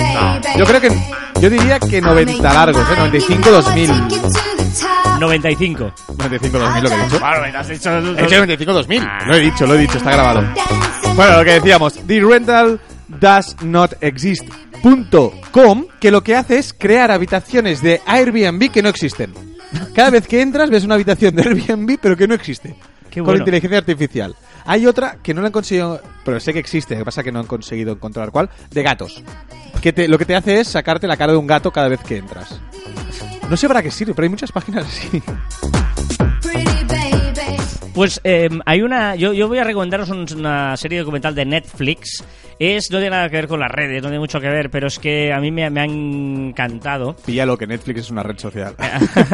yo 0.57 0.65
creo 0.65 0.81
que. 0.81 0.91
Yo 1.41 1.51
diría 1.51 1.79
que 1.81 2.01
90 2.01 2.53
largos, 2.53 2.83
¿eh? 2.91 2.95
95, 2.97 3.51
2000. 3.51 3.91
95. 5.21 5.93
95, 6.19 6.59
2000 6.59 6.83
lo 6.83 6.89
que 6.89 6.95
he 6.95 7.05
dicho. 7.05 7.19
Claro, 7.19 7.59
has 7.59 7.71
hecho... 7.71 7.99
He 7.99 8.23
dicho 8.23 8.35
95, 8.37 8.73
2000. 8.73 9.09
Lo 9.27 9.35
he 9.35 9.41
dicho, 9.41 9.67
lo 9.67 9.75
he 9.75 9.79
dicho, 9.79 9.99
está 9.99 10.11
grabado. 10.13 10.43
Bueno, 11.15 11.39
lo 11.39 11.45
que 11.45 11.53
decíamos, 11.53 11.95
The 12.07 12.21
Rental 12.21 12.81
Does 13.09 13.57
Not 13.63 13.95
Exist.com, 14.01 15.87
que 16.01 16.11
lo 16.11 16.23
que 16.23 16.37
hace 16.37 16.59
es 16.59 16.73
crear 16.73 17.11
habitaciones 17.11 17.83
de 17.83 18.01
Airbnb 18.07 18.71
que 18.71 18.83
no 18.83 18.89
existen. 18.89 19.33
Cada 19.95 20.11
vez 20.11 20.27
que 20.27 20.41
entras 20.41 20.71
ves 20.71 20.85
una 20.85 20.95
habitación 20.95 21.35
de 21.35 21.43
Airbnb 21.43 21.99
pero 22.01 22.17
que 22.17 22.29
no 22.29 22.35
existe. 22.35 22.77
Qué 23.11 23.21
con 23.21 23.27
bueno. 23.27 23.41
inteligencia 23.41 23.79
artificial. 23.79 24.35
Hay 24.65 24.87
otra 24.87 25.19
que 25.23 25.35
no 25.35 25.41
la 25.41 25.49
han 25.49 25.53
conseguido, 25.53 26.01
pero 26.25 26.41
sé 26.41 26.53
que 26.53 26.59
existe, 26.59 26.95
lo 26.95 27.01
que 27.01 27.05
pasa 27.05 27.21
es 27.21 27.25
que 27.25 27.33
no 27.33 27.41
han 27.41 27.47
conseguido 27.47 27.93
encontrar 27.93 28.31
cuál, 28.31 28.51
de 28.71 28.83
gatos. 28.83 29.23
Que 29.81 29.93
te, 29.93 30.09
lo 30.09 30.19
que 30.19 30.25
te 30.25 30.35
hace 30.35 30.59
es 30.59 30.69
sacarte 30.69 31.07
la 31.07 31.17
cara 31.17 31.33
de 31.33 31.39
un 31.39 31.47
gato 31.47 31.71
cada 31.71 31.89
vez 31.89 32.01
que 32.01 32.17
entras. 32.17 32.59
No 33.49 33.57
sé 33.57 33.69
para 33.69 33.83
qué 33.83 33.91
sirve, 33.91 34.15
pero 34.15 34.25
hay 34.25 34.31
muchas 34.31 34.51
páginas 34.51 34.87
así. 34.87 35.23
Pues 37.95 38.21
eh, 38.25 38.49
hay 38.67 38.83
una. 38.83 39.15
Yo, 39.15 39.33
yo 39.33 39.47
voy 39.47 39.59
a 39.59 39.65
recomendaros 39.65 40.11
un- 40.11 40.27
una 40.37 40.77
serie 40.77 40.99
documental 40.99 41.35
de 41.35 41.45
Netflix. 41.45 42.25
Es, 42.59 42.91
no 42.91 42.99
tiene 42.99 43.11
nada 43.17 43.29
que 43.31 43.37
ver 43.37 43.49
con 43.49 43.61
las 43.61 43.71
redes, 43.71 44.03
no 44.03 44.09
tiene 44.09 44.19
mucho 44.21 44.41
que 44.41 44.49
ver, 44.49 44.69
pero 44.71 44.87
es 44.89 44.99
que 44.99 45.33
a 45.33 45.41
mí 45.41 45.51
me, 45.51 45.69
me 45.71 45.81
ha 45.81 45.85
encantado. 45.85 47.15
Píllalo 47.25 47.57
que 47.57 47.67
Netflix 47.67 48.01
es 48.01 48.11
una 48.11 48.23
red 48.23 48.39
social. 48.39 48.75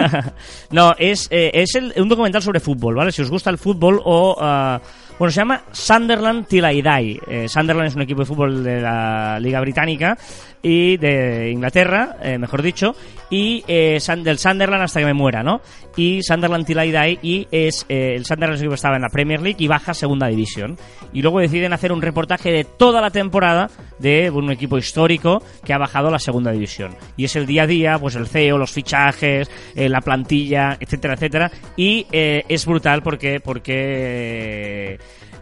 no, 0.71 0.95
es, 0.99 1.27
eh, 1.31 1.51
es 1.55 1.75
el- 1.75 1.93
un 1.97 2.09
documental 2.09 2.43
sobre 2.43 2.61
fútbol, 2.61 2.95
¿vale? 2.95 3.13
Si 3.13 3.23
os 3.23 3.31
gusta 3.31 3.51
el 3.51 3.59
fútbol 3.59 4.01
o... 4.05 4.37
ah, 4.41 4.81
bueno, 5.19 5.31
se 5.33 5.41
llama 5.41 5.63
Sunderland 5.71 6.47
Till 6.47 6.65
I 6.65 6.81
Die. 6.81 7.21
Eh, 7.29 7.47
Sunderland 7.49 7.89
es 7.89 7.95
un 7.95 8.01
equipo 8.03 8.21
de 8.21 8.27
fútbol 8.27 8.65
de 8.65 8.81
la 8.81 9.39
Liga 9.39 9.61
Británica 9.61 10.17
y 10.63 10.97
de 10.97 11.51
Inglaterra, 11.51 12.17
eh, 12.23 12.39
mejor 12.39 12.63
dicho. 12.63 12.95
y 13.31 13.65
eh, 13.69 13.99
del 14.25 14.39
Sunderland 14.39 14.83
hasta 14.83 14.99
que 14.99 15.07
me 15.07 15.15
muera, 15.15 15.43
¿no? 15.43 15.61
Y 15.97 16.21
Sunderland 16.23 16.67
Till 16.67 16.83
I 16.83 16.91
Die 16.91 17.19
y 17.23 17.49
es 17.51 17.87
eh, 17.89 18.15
el 18.17 18.25
Sunderland 18.25 18.61
que 18.61 18.75
estaba 18.75 18.97
en 18.97 19.03
la 19.03 19.09
Premier 19.09 19.41
League 19.41 19.63
y 19.63 19.69
baja 19.69 19.95
segunda 19.95 20.27
división. 20.27 20.77
Y 21.13 21.23
luego 21.23 21.41
deciden 21.41 21.73
hacer 21.73 21.93
un 21.93 22.03
reportaje 22.03 22.51
de 22.51 22.65
toda 22.65 23.01
la 23.01 23.11
temporada 23.11 23.71
de 23.99 24.31
un 24.31 24.51
equipo 24.51 24.79
histórico 24.79 25.43
que 25.65 25.73
ha 25.73 25.79
bajado 25.79 26.09
a 26.09 26.11
la 26.11 26.19
segunda 26.19 26.53
división. 26.53 26.97
Y 27.17 27.25
es 27.25 27.37
el 27.37 27.47
día 27.47 27.63
a 27.63 27.67
día, 27.67 27.99
pues 27.99 28.17
el 28.17 28.27
CEO, 28.27 28.59
los 28.59 28.73
fichajes, 28.73 29.51
eh, 29.75 29.89
la 29.89 30.01
plantilla, 30.01 30.77
etcétera, 30.81 31.15
etcétera. 31.15 31.51
Y 31.77 32.07
eh, 32.13 32.43
es 32.49 32.67
brutal 32.67 33.03
porque 33.03 33.41
porque 33.41 34.99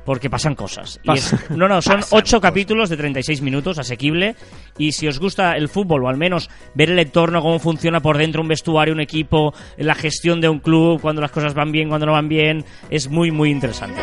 porque 0.09 0.31
pasan 0.31 0.55
cosas. 0.55 0.99
Y 1.03 1.13
es- 1.13 1.51
no, 1.51 1.69
no, 1.69 1.83
son 1.83 2.01
ocho 2.13 2.41
capítulos 2.41 2.89
de 2.89 2.97
36 2.97 3.43
minutos, 3.43 3.79
asequible. 3.79 4.37
Y 4.79 4.93
si 4.93 5.07
os 5.07 5.19
gusta 5.19 5.55
el 5.55 5.69
fútbol, 5.69 6.03
o 6.05 6.09
al 6.09 6.17
menos 6.17 6.49
ver 6.73 6.89
el 6.89 6.99
entorno, 6.99 7.43
cómo 7.43 7.59
funciona 7.59 8.01
por 8.01 8.17
dentro 8.17 8.41
un 8.41 8.49
vestuario, 8.49 8.95
un 8.95 9.01
equipo, 9.03 9.53
la 9.77 9.95
gestión 9.95 10.41
de 10.41 10.49
un 10.49 10.61
club, 10.61 10.99
cuando 11.03 11.21
las 11.21 11.31
cosas 11.31 11.53
van 11.53 11.73
bien, 11.73 11.91
cuando 11.91 12.07
no 12.07 12.13
van 12.13 12.27
bien, 12.27 12.65
es 12.89 13.11
muy, 13.11 13.31
muy 13.31 13.51
interesante. 13.51 14.01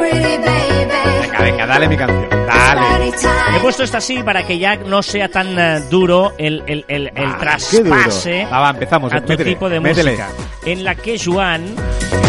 Venga, 0.00 1.38
venga, 1.40 1.66
dale 1.66 1.88
mi 1.88 1.96
canción. 1.96 2.43
He 3.56 3.60
puesto 3.60 3.82
esta 3.84 3.98
así 3.98 4.22
para 4.22 4.46
que 4.46 4.58
ya 4.58 4.76
no 4.76 5.02
sea 5.02 5.28
tan 5.28 5.58
eh, 5.58 5.80
duro 5.90 6.32
el, 6.38 6.62
el, 6.66 6.84
el, 6.88 7.06
el 7.08 7.26
Ah, 7.26 7.36
traspase 7.40 7.76
qué 7.82 7.88
duro. 8.44 8.50
Va, 8.52 8.60
va, 8.60 8.70
empezamos. 8.70 9.12
a 9.12 9.20
tu 9.20 9.28
Métele, 9.28 9.50
tipo 9.52 9.68
de 9.68 9.80
métele. 9.80 10.10
música. 10.12 10.28
En 10.66 10.84
la 10.84 10.94
que 10.94 11.18
Joan 11.18 11.74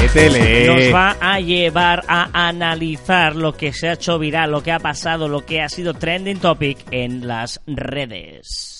Métele. 0.02 0.68
nos 0.68 0.94
va 0.96 1.16
a 1.20 1.40
llevar 1.40 2.04
a 2.08 2.48
analizar 2.48 3.36
lo 3.36 3.54
que 3.56 3.74
se 3.74 3.90
ha 3.90 3.94
hecho 3.94 4.20
viral, 4.20 4.52
lo 4.52 4.62
que 4.64 4.72
ha 4.72 4.80
pasado, 4.80 5.28
lo 5.28 5.46
que 5.46 5.62
ha 5.62 5.70
sido 5.70 5.94
trending 5.94 6.40
topic 6.40 6.78
en 6.92 7.28
las 7.28 7.62
redes. 7.66 8.72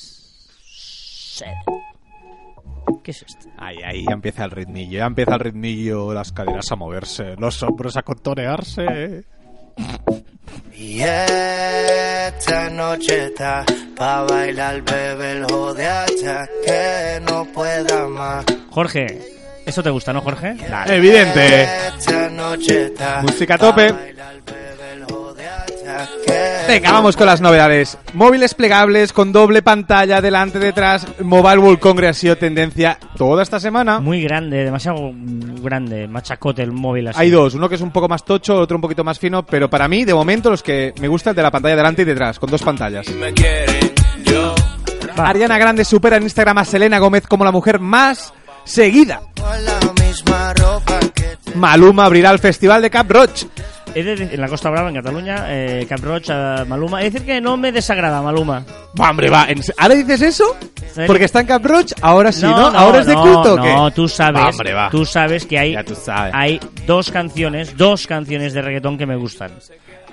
¿Qué 3.04 3.12
es 3.12 3.24
esto? 3.24 3.50
Ahí, 3.58 3.78
ahí, 3.84 4.06
ya 4.08 4.14
empieza 4.14 4.46
el 4.46 4.52
ritmillo, 4.52 5.00
ya 5.00 5.06
empieza 5.06 5.34
el 5.36 5.40
ritmillo, 5.40 6.14
las 6.14 6.32
caderas 6.32 6.72
a 6.72 6.76
moverse, 6.76 7.36
los 7.38 7.62
hombros 7.64 7.98
a 7.98 8.04
contonearse. 8.04 9.26
Y 10.78 11.02
esta 11.02 12.70
noche 12.70 13.26
está 13.28 13.66
pa' 13.96 14.24
bailar, 14.24 14.82
bebé, 14.82 15.32
el 15.34 15.46
jode 15.46 15.88
hasta 15.88 16.48
que 16.66 17.20
no 17.22 17.46
pueda 17.46 18.08
más. 18.08 18.46
Jorge, 18.72 19.22
¿esto 19.66 19.82
te 19.84 19.90
gusta, 19.90 20.12
no, 20.14 20.22
Jorge? 20.22 20.56
Evidente. 20.88 21.64
Esta 21.98 22.30
noche 22.30 22.86
está 22.88 23.22
Música 23.22 23.56
a 23.56 23.58
tope. 23.58 23.90
pa' 23.90 24.00
bailar, 24.00 24.36
Venga, 26.68 26.92
vamos 26.92 27.16
con 27.16 27.28
las 27.28 27.42
novedades. 27.42 27.98
Móviles 28.14 28.56
plegables 28.56 29.14
con 29.14 29.32
doble 29.32 29.62
pantalla, 29.62 30.20
delante, 30.20 30.58
detrás. 30.58 31.06
Mobile 31.22 31.60
World 31.60 31.80
Congress 31.80 32.18
ha 32.18 32.20
sido 32.20 32.38
tendencia 32.38 32.98
toda 33.18 33.44
esta 33.44 33.60
semana. 33.60 34.00
Muy 34.00 34.24
grande, 34.24 34.64
demasiado 34.64 35.12
grande, 35.14 36.08
machacote 36.08 36.64
el 36.64 36.72
móvil 36.72 37.10
así. 37.10 37.20
Hay 37.20 37.30
dos, 37.30 37.54
uno 37.54 37.70
que 37.70 37.76
es 37.76 37.82
un 37.82 37.92
poco 37.92 38.08
más 38.08 38.26
tocho, 38.26 38.56
otro 38.56 38.78
un 38.78 38.82
poquito 38.82 39.04
más 39.04 39.20
fino, 39.20 39.46
pero 39.46 39.70
para 39.70 39.88
mí, 39.88 40.06
de 40.06 40.14
momento, 40.14 40.50
los 40.50 40.64
que 40.64 40.94
me 41.00 41.08
gusta 41.08 41.30
el 41.30 41.36
de 41.36 41.44
la 41.44 41.52
pantalla 41.52 41.76
delante 41.76 42.02
y 42.02 42.06
detrás, 42.06 42.40
con 42.40 42.50
dos 42.50 42.64
pantallas. 42.64 43.06
Va. 45.18 45.30
Ariana 45.30 45.58
Grande 45.58 45.86
supera 45.86 46.18
en 46.18 46.24
Instagram 46.24 46.58
a 46.58 46.66
Selena 46.66 47.00
Gómez 47.00 47.26
como 47.28 47.46
la 47.46 47.52
mujer 47.52 47.80
más 47.80 48.34
seguida. 48.64 49.22
Maluma 51.56 52.06
abrirá 52.06 52.32
el 52.32 52.40
festival 52.40 52.82
de 52.82 52.90
Cap 52.90 53.10
Roach. 53.10 53.46
De 54.04 54.14
en 54.34 54.42
la 54.42 54.48
Costa 54.48 54.70
Brava, 54.70 54.90
en 54.90 54.96
Cataluña, 54.96 55.46
eh, 55.50 55.86
Cap 55.88 56.02
Maluma. 56.68 57.02
Es 57.02 57.14
decir 57.14 57.26
que 57.26 57.40
no 57.40 57.56
me 57.58 57.72
desagrada 57.72 58.22
Maluma. 58.22 58.66
Va, 59.00 59.10
hombre, 59.10 59.30
va. 59.30 59.46
¿en 59.50 59.64
se- 59.64 59.74
¿Ahora 59.78 59.96
dices 59.96 60.22
eso? 60.22 60.44
serio? 60.94 61.08
Porque 61.08 61.26
está 61.26 61.40
en 61.42 61.48
Cap 61.48 61.66
Roach, 61.66 61.94
ahora 62.02 62.32
sí, 62.32 62.46
¿no? 62.46 62.68
¿Ahora 62.68 63.00
es 63.00 63.06
de 63.06 63.14
no, 63.14 63.22
culto 63.24 63.54
o 63.56 63.62
qué? 63.62 63.70
No, 63.74 63.92
tú 63.92 64.08
sabes, 64.08 64.42
Va, 64.42 64.50
hombre, 64.50 64.74
va. 64.74 64.90
tú 64.90 65.06
sabes 65.06 65.46
que 65.46 65.58
hay, 65.60 65.74
Ya 65.74 65.84
tú 65.84 65.96
sabes. 65.96 66.34
hay 66.36 66.60
dos 66.86 67.12
canciones, 67.12 67.76
dos 67.78 68.06
canciones 68.08 68.54
de 68.54 68.62
reggaetón 68.62 68.98
que 68.98 69.06
me 69.06 69.16
gustan. 69.16 69.52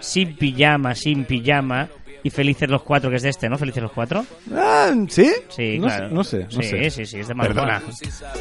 Sin 0.00 0.36
pijama, 0.36 0.94
sin 0.94 1.24
pijama 1.24 1.88
y 2.22 2.30
Felices 2.30 2.68
los 2.68 2.82
Cuatro, 2.82 3.10
que 3.10 3.16
es 3.16 3.22
de 3.22 3.30
este, 3.30 3.48
¿no? 3.48 3.58
Felices 3.58 3.82
los 3.82 3.92
Cuatro. 3.92 4.24
Ah, 4.54 4.92
¿Sí? 5.08 5.32
Sí, 5.48 5.78
no, 5.78 5.86
claro. 5.86 6.08
sé, 6.08 6.14
no 6.14 6.24
sé, 6.24 6.38
no 6.44 6.62
sí, 6.62 6.68
sé. 6.68 6.90
sí, 6.90 7.06
sí, 7.06 7.20
es 7.20 7.28
de 7.28 7.34
Maluma. 7.34 7.54
Perdona. 7.54 7.82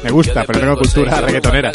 Me 0.04 0.10
gusta, 0.10 0.44
pero 0.44 0.60
tengo 0.60 0.76
cultura 0.76 1.20
reggaetonera. 1.20 1.72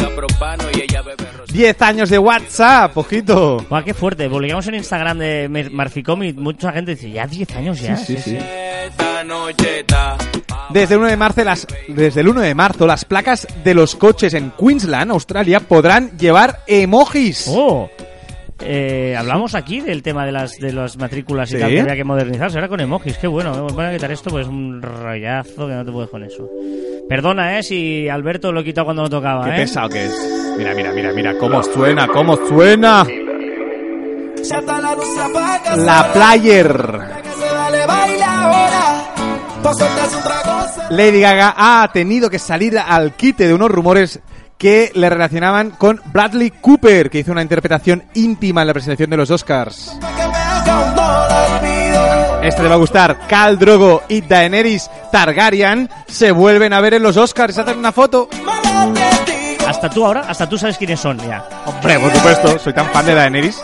10 1.51 1.81
años 1.81 2.09
de 2.09 2.19
WhatsApp, 2.19 2.95
ojito. 2.97 3.65
Buah, 3.69 3.83
qué 3.83 3.93
fuerte. 3.93 4.29
Publicamos 4.29 4.67
en 4.67 4.75
Instagram 4.75 5.17
de 5.17 5.69
Marficom 5.71 6.23
y 6.23 6.33
mucha 6.33 6.71
gente 6.71 6.95
dice, 6.95 7.09
ya 7.09 7.25
10 7.25 7.55
años 7.55 7.79
ya. 7.81 7.95
Sí, 7.97 8.17
sí, 8.17 8.31
sí. 8.31 8.37
Desde 10.69 10.95
el 10.95 10.99
1 10.99 11.09
de 11.09 11.17
marzo 11.17 11.43
las 11.43 11.67
desde 11.87 12.21
el 12.21 12.27
1 12.27 12.41
de 12.41 12.55
marzo 12.55 12.85
las 12.85 13.05
placas 13.05 13.47
de 13.63 13.73
los 13.73 13.95
coches 13.95 14.33
en 14.33 14.51
Queensland, 14.51 15.11
Australia, 15.11 15.59
podrán 15.61 16.17
llevar 16.17 16.59
emojis. 16.67 17.45
Oh. 17.49 17.89
Eh, 18.59 19.15
hablamos 19.15 19.53
aquí 19.55 19.81
del 19.81 20.01
tema 20.01 20.25
de 20.25 20.31
las 20.31 20.53
de 20.57 20.73
las 20.73 20.97
matrículas 20.97 21.49
y 21.51 21.53
Sí. 21.55 21.59
tal 21.59 21.69
que 21.69 21.81
había 21.81 21.95
que 21.95 22.03
modernizarse 22.03 22.57
ahora 22.57 22.67
con 22.67 22.79
emojis, 22.79 23.17
qué 23.17 23.27
bueno, 23.27 23.67
voy 23.67 23.85
a 23.85 23.91
quitar 23.93 24.11
esto 24.11 24.29
pues 24.31 24.47
es 24.47 24.51
un 24.51 24.81
rollazo 24.81 25.67
que 25.67 25.73
no 25.73 25.85
te 25.85 25.91
puedes 25.91 26.09
con 26.09 26.23
eso. 26.23 26.49
Perdona, 27.07 27.59
eh, 27.59 27.63
si 27.63 28.09
Alberto 28.09 28.51
lo 28.51 28.61
he 28.61 28.63
quitado 28.63 28.85
cuando 28.85 29.03
no 29.03 29.09
tocaba, 29.09 29.45
Qué 29.45 29.51
eh. 29.51 29.59
pesado 29.59 29.89
que 29.89 30.05
es. 30.05 30.55
Mira, 30.57 30.73
mira, 30.73 30.91
mira, 30.91 31.13
mira 31.13 31.37
cómo 31.37 31.61
suena, 31.61 32.07
cómo 32.07 32.35
suena. 32.47 33.05
La 35.77 36.11
player. 36.13 36.99
Lady 40.89 41.19
Gaga 41.19 41.53
ha 41.57 41.91
tenido 41.91 42.29
que 42.29 42.39
salir 42.39 42.77
al 42.79 43.13
quite 43.13 43.47
de 43.47 43.53
unos 43.53 43.69
rumores 43.69 44.19
que 44.57 44.91
le 44.95 45.09
relacionaban 45.09 45.71
con 45.71 46.01
Bradley 46.05 46.51
Cooper, 46.51 47.09
que 47.09 47.19
hizo 47.19 47.31
una 47.31 47.41
interpretación 47.41 48.03
íntima 48.15 48.61
en 48.61 48.67
la 48.67 48.73
presentación 48.73 49.09
de 49.09 49.17
los 49.17 49.29
Oscars. 49.29 49.97
Este 52.41 52.61
te 52.61 52.67
va 52.67 52.75
a 52.75 52.77
gustar. 52.77 53.27
Khal 53.27 53.59
Drogo 53.59 54.03
y 54.07 54.21
Daenerys 54.21 54.89
Targaryen 55.11 55.89
se 56.07 56.31
vuelven 56.31 56.71
a 56.71 56.79
ver 56.79 56.93
en 56.93 57.03
los 57.03 57.17
Oscars. 57.17 57.57
Hacen 57.57 57.77
una 57.77 57.91
foto. 57.91 58.29
Hasta 59.67 59.89
tú 59.89 60.05
ahora, 60.05 60.21
hasta 60.21 60.47
tú 60.47 60.57
sabes 60.57 60.77
quiénes 60.77 60.99
son 60.99 61.17
ya. 61.19 61.45
Hombre, 61.65 61.99
por 61.99 62.13
supuesto, 62.13 62.57
soy 62.59 62.73
tan 62.73 62.89
fan 62.91 63.05
de 63.05 63.15
Daenerys. 63.15 63.61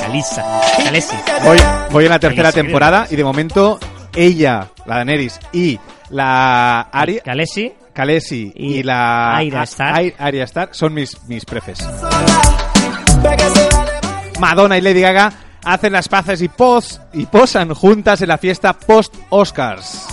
Calisa, 0.00 0.62
Calesi. 0.82 1.16
Voy, 1.44 1.58
voy 1.90 2.04
en 2.04 2.10
la 2.10 2.18
tercera 2.18 2.50
temporada 2.50 3.06
y 3.10 3.16
de 3.16 3.24
momento 3.24 3.78
ella, 4.14 4.68
la 4.86 4.96
Daenerys 4.96 5.38
y 5.52 5.78
la 6.08 6.80
Arya, 6.80 7.20
Calesi. 7.22 7.74
Khaleesi 7.96 8.52
y, 8.54 8.74
Y 8.76 8.82
la 8.82 9.36
Arya 9.36 9.60
a- 9.62 9.64
Stark. 9.64 9.96
Ai- 9.96 10.14
Arya 10.18 10.44
Stark 10.44 10.74
son 10.74 10.92
mis, 10.92 11.16
mis 11.28 11.44
prefes. 11.46 11.78
Madonna 14.38 14.76
y 14.76 14.82
Lady 14.82 15.00
Gaga 15.00 15.32
hacen 15.64 15.92
las 15.92 16.08
paces 16.08 16.42
y, 16.42 16.48
pos, 16.48 17.00
y 17.14 17.24
posan 17.26 17.72
juntas 17.74 18.20
en 18.20 18.28
la 18.28 18.36
fiesta 18.38 18.74
post-Oscars. 18.74 20.06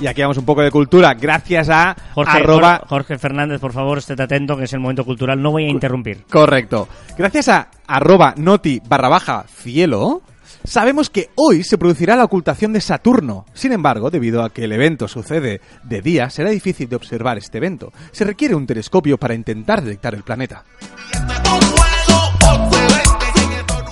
Y 0.00 0.06
aquí 0.06 0.22
vamos 0.22 0.38
un 0.38 0.44
poco 0.44 0.62
de 0.62 0.70
cultura, 0.70 1.14
gracias 1.14 1.68
a 1.70 1.96
Jorge, 2.14 2.36
arroba... 2.38 2.78
Jorge- 2.78 2.88
Jorge 2.88 3.18
Fernández, 3.18 3.60
por 3.60 3.72
favor, 3.72 3.98
estate 3.98 4.22
atento 4.22 4.56
que 4.56 4.64
es 4.64 4.72
el 4.72 4.78
momento 4.80 5.04
cultural, 5.04 5.40
no 5.42 5.50
voy 5.52 5.64
a 5.64 5.68
interrumpir. 5.68 6.24
Correcto. 6.30 6.88
Gracias 7.16 7.48
a 7.48 7.68
arroba 7.86 8.32
noti 8.36 8.80
barra 8.86 9.08
baja 9.08 9.44
cielo, 9.48 10.22
sabemos 10.68 11.10
que 11.10 11.30
hoy 11.34 11.64
se 11.64 11.78
producirá 11.78 12.14
la 12.16 12.24
ocultación 12.24 12.72
de 12.72 12.80
Saturno. 12.80 13.46
Sin 13.54 13.72
embargo, 13.72 14.10
debido 14.10 14.44
a 14.44 14.50
que 14.50 14.64
el 14.64 14.72
evento 14.72 15.08
sucede 15.08 15.60
de 15.82 16.02
día, 16.02 16.30
será 16.30 16.50
difícil 16.50 16.88
de 16.88 16.96
observar 16.96 17.38
este 17.38 17.58
evento. 17.58 17.92
Se 18.12 18.24
requiere 18.24 18.54
un 18.54 18.66
telescopio 18.66 19.18
para 19.18 19.34
intentar 19.34 19.82
detectar 19.82 20.14
el 20.14 20.22
planeta. 20.22 20.64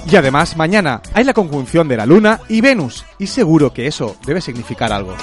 Y 0.09 0.15
además, 0.15 0.57
mañana 0.57 1.03
hay 1.15 1.25
la 1.25 1.35
conjunción 1.35 1.89
de 1.89 1.97
la 1.97 2.07
Luna 2.07 2.41
y 2.49 2.61
Venus. 2.61 3.05
Y 3.19 3.27
seguro 3.27 3.73
que 3.73 3.89
eso 3.89 4.17
debe 4.25 4.41
significar 4.41 4.93
algo. 4.93 5.17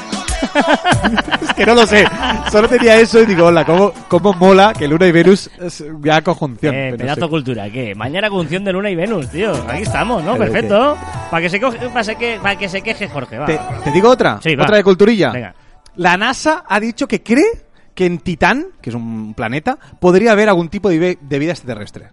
Es 1.42 1.54
que 1.54 1.66
no 1.66 1.76
lo 1.76 1.86
sé. 1.86 2.06
Solo 2.52 2.68
tenía 2.68 3.00
eso 3.00 3.22
y 3.22 3.26
digo, 3.26 3.46
hola, 3.48 3.66
¿cómo, 3.66 3.94
cómo 4.08 4.34
mola 4.34 4.74
que 4.74 4.88
Luna 4.88 5.08
y 5.08 5.12
Venus 5.12 5.50
es 5.62 5.84
ya 6.02 6.22
conjunción? 6.22 6.76
Eh, 6.76 6.96
pedazo 6.98 7.26
sí. 7.26 7.30
cultura, 7.30 7.70
¿qué? 7.70 7.96
Mañana 7.96 8.30
conjunción 8.30 8.64
de 8.64 8.74
Luna 8.74 8.90
y 8.90 8.96
Venus, 8.96 9.30
tío. 9.30 9.54
Aquí 9.68 9.84
estamos, 9.84 10.24
¿no? 10.24 10.34
Pero 10.34 10.52
Perfecto. 10.52 10.98
Para 11.32 11.42
que, 11.42 11.50
se 11.50 11.60
coge, 11.60 11.90
para, 11.90 12.16
que, 12.16 12.40
para 12.42 12.56
que 12.58 12.70
se 12.70 12.82
queje 12.82 13.08
Jorge, 13.08 13.38
va. 13.38 13.46
¿Te, 13.46 13.60
te 13.84 13.92
digo 13.92 14.10
otra? 14.10 14.40
Sí, 14.42 14.56
va. 14.56 14.64
otra 14.64 14.78
de 14.78 14.84
culturilla. 14.84 15.32
Venga. 15.32 15.56
La 15.96 16.18
NASA 16.18 16.64
ha 16.68 16.80
dicho 16.80 17.08
que 17.08 17.22
cree 17.22 17.66
que 17.94 18.06
en 18.06 18.20
Titán, 18.20 18.68
que 18.82 18.90
es 18.90 18.96
un 18.96 19.34
planeta, 19.36 19.78
podría 20.00 20.32
haber 20.32 20.50
algún 20.50 20.70
tipo 20.70 20.90
de 20.90 21.18
vida 21.20 21.52
extraterrestre. 21.52 22.10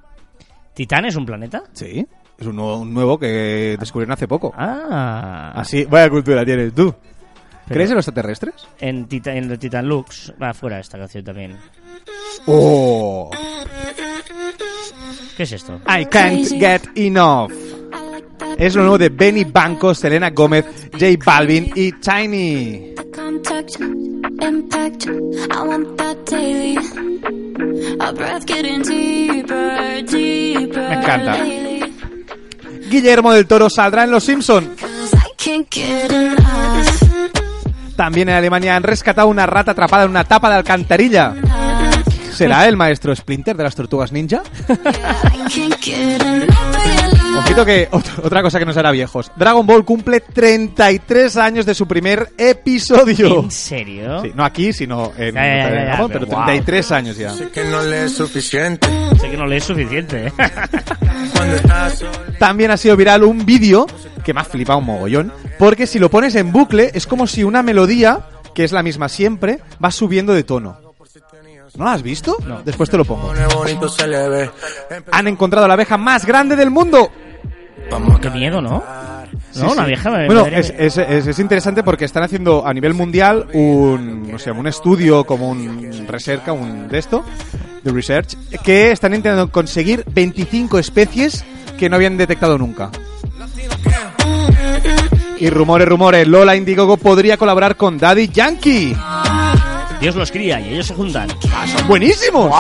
¿Titán 0.74 1.04
es 1.04 1.16
un 1.16 1.26
planeta? 1.26 1.62
Sí. 1.72 2.06
Es 2.38 2.46
un 2.46 2.56
nuevo, 2.56 2.78
un 2.78 2.94
nuevo 2.94 3.18
que 3.18 3.76
descubrieron 3.78 4.14
hace 4.14 4.26
poco. 4.26 4.52
Ah. 4.56 5.52
Así, 5.54 5.84
vaya 5.84 6.08
cultura 6.08 6.42
tienes 6.42 6.74
tú. 6.74 6.94
Pero- 7.70 7.78
¿Crees 7.78 7.90
en 7.90 7.96
los 7.96 8.08
extraterrestres? 8.08 8.54
En, 8.80 9.06
Tita- 9.06 9.32
en 9.32 9.56
Titan 9.56 9.86
Lux. 9.88 10.32
Va 10.42 10.52
fuera 10.52 10.80
esta 10.80 10.98
canción 10.98 11.22
también. 11.24 11.56
Oh, 12.46 13.30
¿Qué 15.36 15.44
es 15.44 15.52
esto? 15.52 15.80
I 15.86 16.04
can't 16.06 16.46
get 16.48 16.82
enough. 16.96 17.52
Es 18.58 18.74
lo 18.74 18.82
nuevo 18.82 18.98
de 18.98 19.08
Benny 19.10 19.44
Banco, 19.44 19.94
Selena 19.94 20.30
Gómez, 20.30 20.66
J 20.92 21.06
Balvin 21.24 21.70
y 21.76 21.92
Tiny. 21.92 22.94
Contact, 23.14 23.76
impact, 24.42 25.06
I 25.06 25.58
want 25.64 25.96
that 25.96 26.16
daily. 26.28 26.76
Our 28.00 28.14
breath 28.14 28.44
getting 28.46 28.82
deeper, 28.82 30.04
deeper. 30.10 30.88
Me 30.88 30.94
encanta. 30.94 31.38
Guillermo 32.90 33.32
del 33.32 33.46
Toro 33.46 33.70
saldrá 33.70 34.02
en 34.04 34.10
Los 34.10 34.24
Simpson. 34.24 34.74
'Cause 34.76 35.16
I 35.16 35.30
can't 35.36 35.68
get 35.70 36.10
enough. 36.10 37.09
También 38.00 38.30
en 38.30 38.34
Alemania 38.34 38.76
han 38.76 38.82
rescatado 38.82 39.28
una 39.28 39.44
rata 39.44 39.72
atrapada 39.72 40.04
en 40.04 40.10
una 40.10 40.24
tapa 40.24 40.48
de 40.48 40.56
alcantarilla. 40.56 41.34
¿Será 42.32 42.66
el 42.66 42.74
maestro 42.74 43.14
Splinter 43.14 43.54
de 43.54 43.62
las 43.62 43.74
tortugas 43.74 44.10
ninja? 44.10 44.42
Ojito 47.38 47.64
que 47.64 47.88
ot- 47.90 48.20
otra 48.24 48.42
cosa 48.42 48.58
que 48.58 48.64
nos 48.66 48.76
hará 48.76 48.90
viejos. 48.90 49.30
Dragon 49.36 49.66
Ball 49.66 49.84
cumple 49.84 50.20
33 50.20 51.36
años 51.36 51.64
de 51.66 51.74
su 51.74 51.86
primer 51.86 52.30
episodio. 52.36 53.40
¿En 53.44 53.50
serio? 53.50 54.22
Sí, 54.22 54.32
no 54.34 54.44
aquí, 54.44 54.72
sino 54.72 55.12
en 55.16 55.34
Ya, 55.34 55.42
ya, 55.44 55.56
ya, 55.56 55.70
ya, 55.74 55.84
Dragon, 55.86 56.10
pero 56.10 56.26
pero 56.26 56.36
wow. 56.38 56.46
33 56.46 56.92
años 56.92 57.16
ya. 57.16 57.34
Que 57.52 57.64
no 57.64 57.82
le 57.82 58.04
es 58.04 58.12
suficiente 58.14 58.88
Sé 59.20 59.30
que 59.30 59.36
no 59.36 59.46
le 59.46 59.56
es 59.56 59.64
suficiente. 59.64 60.26
¿eh? 60.26 60.32
cuando 61.34 61.56
estás 61.56 61.98
solo. 61.98 62.10
También 62.38 62.70
ha 62.70 62.76
sido 62.76 62.96
viral 62.96 63.24
un 63.24 63.44
vídeo 63.46 63.86
que 64.24 64.34
me 64.34 64.40
ha 64.40 64.44
flipado 64.44 64.78
un 64.80 64.86
mogollón, 64.86 65.32
porque 65.58 65.86
si 65.86 65.98
lo 65.98 66.10
pones 66.10 66.34
en 66.34 66.52
bucle 66.52 66.90
es 66.94 67.06
como 67.06 67.26
si 67.26 67.42
una 67.44 67.62
melodía, 67.62 68.20
que 68.54 68.64
es 68.64 68.72
la 68.72 68.82
misma 68.82 69.08
siempre, 69.08 69.60
va 69.82 69.90
subiendo 69.90 70.34
de 70.34 70.42
tono. 70.44 70.78
¿No 71.76 71.84
la 71.84 71.92
has 71.92 72.02
visto? 72.02 72.36
No. 72.44 72.62
Después 72.62 72.90
te 72.90 72.96
lo 72.96 73.04
pongo. 73.04 73.32
Han 75.12 75.28
encontrado 75.28 75.68
la 75.68 75.74
abeja 75.74 75.96
más 75.96 76.26
grande 76.26 76.56
del 76.56 76.68
mundo. 76.70 77.10
Vamos 77.90 78.20
Qué 78.20 78.30
miedo, 78.30 78.60
¿no? 78.60 78.82
Sí, 79.52 79.60
no, 79.62 79.68
sí. 79.70 79.72
una 79.78 79.86
vieja. 79.86 80.10
me- 80.10 80.26
Bueno, 80.26 80.42
madre 80.42 80.60
es, 80.60 80.72
es, 80.78 80.96
es- 80.98 81.26
es 81.26 81.38
interesante 81.38 81.82
porque 81.82 82.04
están 82.04 82.22
haciendo 82.22 82.66
a 82.66 82.72
nivel 82.72 82.94
mundial 82.94 83.46
un, 83.52 84.30
no 84.30 84.38
sé, 84.38 84.50
un 84.52 84.66
estudio 84.66 85.24
como 85.24 85.48
un 85.50 86.06
recerca, 86.06 86.52
un 86.52 86.88
de 86.88 86.98
esto, 86.98 87.24
de 87.82 87.90
research, 87.92 88.34
que 88.64 88.90
están 88.92 89.14
intentando 89.14 89.50
conseguir 89.50 90.04
25 90.12 90.78
especies 90.78 91.44
que 91.78 91.88
no 91.88 91.96
habían 91.96 92.16
detectado 92.16 92.58
nunca. 92.58 92.90
Y 95.38 95.48
rumores, 95.48 95.88
rumores, 95.88 96.28
Lola 96.28 96.54
Indiegogo 96.54 96.96
podría 96.98 97.36
colaborar 97.38 97.76
con 97.76 97.96
Daddy 97.98 98.28
Yankee. 98.28 98.94
Dios 100.00 100.14
los 100.14 100.30
cría 100.30 100.60
y 100.60 100.74
ellos 100.74 100.86
se 100.86 100.94
juntan. 100.94 101.28
¡Ah, 101.54 101.66
son 101.66 101.88
buenísimos! 101.88 102.50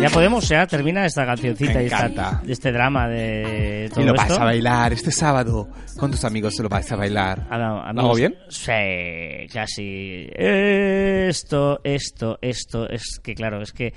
Ya 0.00 0.10
podemos, 0.10 0.46
ya 0.48 0.66
termina 0.66 1.06
esta 1.06 1.24
cancioncita 1.24 1.82
y 1.82 1.86
esta- 1.86 2.42
este 2.46 2.70
drama 2.70 3.08
de 3.08 3.88
todo 3.92 4.02
Y 4.02 4.06
lo 4.06 4.14
esto. 4.14 4.28
vas 4.28 4.38
a 4.38 4.44
bailar 4.44 4.92
este 4.92 5.10
sábado 5.10 5.68
con 5.98 6.10
tus 6.10 6.22
amigos, 6.24 6.54
se 6.54 6.62
lo 6.62 6.68
vais 6.68 6.90
a 6.92 6.96
bailar. 6.96 7.46
Ah, 7.50 7.56
no, 7.56 7.74
¿Lo 7.76 7.80
amigos, 7.82 8.04
hago 8.04 8.14
bien? 8.14 8.36
Sí, 8.50 9.48
casi. 9.52 10.28
Esto, 10.34 11.80
esto, 11.82 12.38
esto, 12.42 12.88
es 12.90 13.18
que 13.22 13.34
claro, 13.34 13.62
es 13.62 13.72
que 13.72 13.94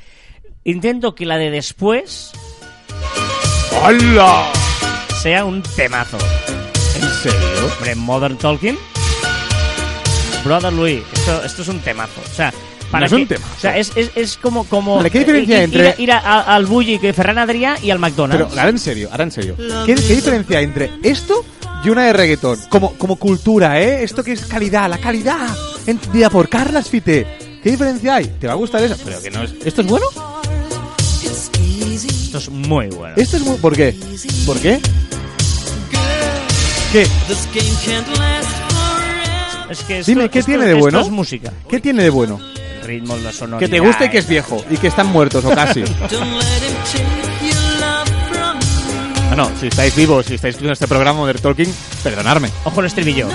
intento 0.64 1.14
que 1.14 1.26
la 1.26 1.38
de 1.38 1.52
después 1.52 2.32
¡Hola! 3.84 4.52
sea 5.22 5.44
un 5.44 5.62
temazo. 5.76 6.18
¿En 6.96 7.08
serio? 7.10 7.72
Hombre, 7.78 7.96
Modern 7.96 8.38
Talking. 8.38 8.78
Brother 10.46 10.72
Louis, 10.72 11.04
esto, 11.14 11.44
esto 11.44 11.62
es 11.62 11.68
un 11.68 11.80
temazo. 11.80 12.22
O 12.22 12.34
sea, 12.34 12.54
para 12.92 13.02
No 13.02 13.06
es 13.06 13.12
que- 13.12 13.16
un 13.22 13.28
temazo. 13.28 13.54
O 13.58 13.60
sea, 13.60 13.78
es, 13.78 13.92
es, 13.96 14.12
es 14.16 14.38
como. 14.38 14.64
como 14.66 14.96
Vale, 14.98 15.10
¿qué 15.12 15.20
diferencia 15.20 15.58
ir, 15.58 15.64
entre- 15.64 15.90
ir 15.90 15.96
ir 16.00 16.12
a- 16.12 16.20
a- 16.20 16.56
al 16.56 16.66
Bulli 16.66 17.00
que 17.00 17.14
Ferran 17.14 17.38
Adrià 17.38 17.78
y 17.82 17.92
al 17.92 18.00
McDonald's? 18.00 18.46
Pero 18.48 18.60
ahora 18.60 18.70
en 18.70 18.80
serio, 18.80 19.10
ahora 19.12 19.24
en 19.26 19.32
serio. 19.32 19.56
¿Qué, 19.86 19.96
qué 19.96 20.16
diferencia 20.16 20.58
hay 20.60 20.66
entre 20.66 20.92
esto 21.04 21.46
y 21.86 21.90
una 21.90 22.06
de 22.06 22.14
reggaetón? 22.14 22.60
Como, 22.70 22.94
como 22.96 23.16
cultura, 23.18 23.80
¿eh? 23.82 24.04
Esto 24.04 24.24
que 24.24 24.32
es 24.34 24.46
calidad, 24.46 24.90
la 24.90 24.98
calidad 24.98 25.56
entendida 25.88 26.30
por 26.30 26.50
Carlas 26.50 26.90
Fite. 26.90 27.60
¿Qué 27.64 27.72
diferencia 27.72 28.16
hay? 28.16 28.26
¿Te 28.40 28.48
va 28.48 28.54
a 28.54 28.56
gustar 28.56 28.82
eso? 28.84 28.96
Pero 29.04 29.22
que 29.22 29.30
no 29.32 29.44
es... 29.44 29.54
¿Esto 29.66 29.82
es 29.82 29.88
bueno? 29.88 30.06
Esto 31.24 32.38
es 32.38 32.50
muy 32.50 32.88
bueno. 32.88 33.16
¿Esto 33.18 33.38
es 33.38 33.44
bueno? 33.44 33.60
¿Por 33.62 33.76
qué? 33.76 33.96
¿Por 34.46 34.60
qué? 34.60 34.80
¿Qué? 36.92 37.02
Es 39.70 39.84
que 39.84 40.00
esto- 40.00 40.12
Dime, 40.12 40.30
¿qué 40.30 40.40
esto- 40.40 40.50
tiene 40.50 40.66
de 40.66 40.72
esto 40.72 40.82
bueno? 40.82 41.02
es 41.02 41.10
música. 41.10 41.52
¿Qué 41.70 41.80
tiene 41.80 42.04
de 42.04 42.10
bueno? 42.10 42.40
El 42.90 43.02
ritmo, 43.02 43.18
la 43.18 43.32
sonoridad. 43.32 43.60
Que 43.60 43.68
te 43.68 43.80
gusta 43.80 44.06
y 44.06 44.10
que 44.10 44.18
es 44.18 44.28
viejo. 44.28 44.66
Y 44.70 44.78
que 44.78 44.88
están 44.88 45.08
muertos 45.08 45.46
o 45.46 45.50
casi. 45.50 45.84
Ah, 49.32 49.36
no, 49.36 49.48
si 49.60 49.68
estáis 49.68 49.96
vivos, 49.96 50.26
si 50.26 50.34
estáis 50.34 50.58
viendo 50.58 50.74
este 50.74 50.88
programa 50.88 51.20
Modern 51.20 51.40
Talking, 51.40 51.72
perdonadme. 52.02 52.50
Ojo 52.64 52.80
el 52.80 52.88
estribillo. 52.88 53.28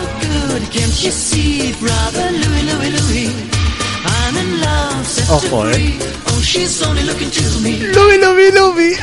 Ojo, 5.30 5.70
eh. 5.70 5.94
Lubi, 7.94 8.18
lubi, 8.18 8.50
lubi. 8.50 8.96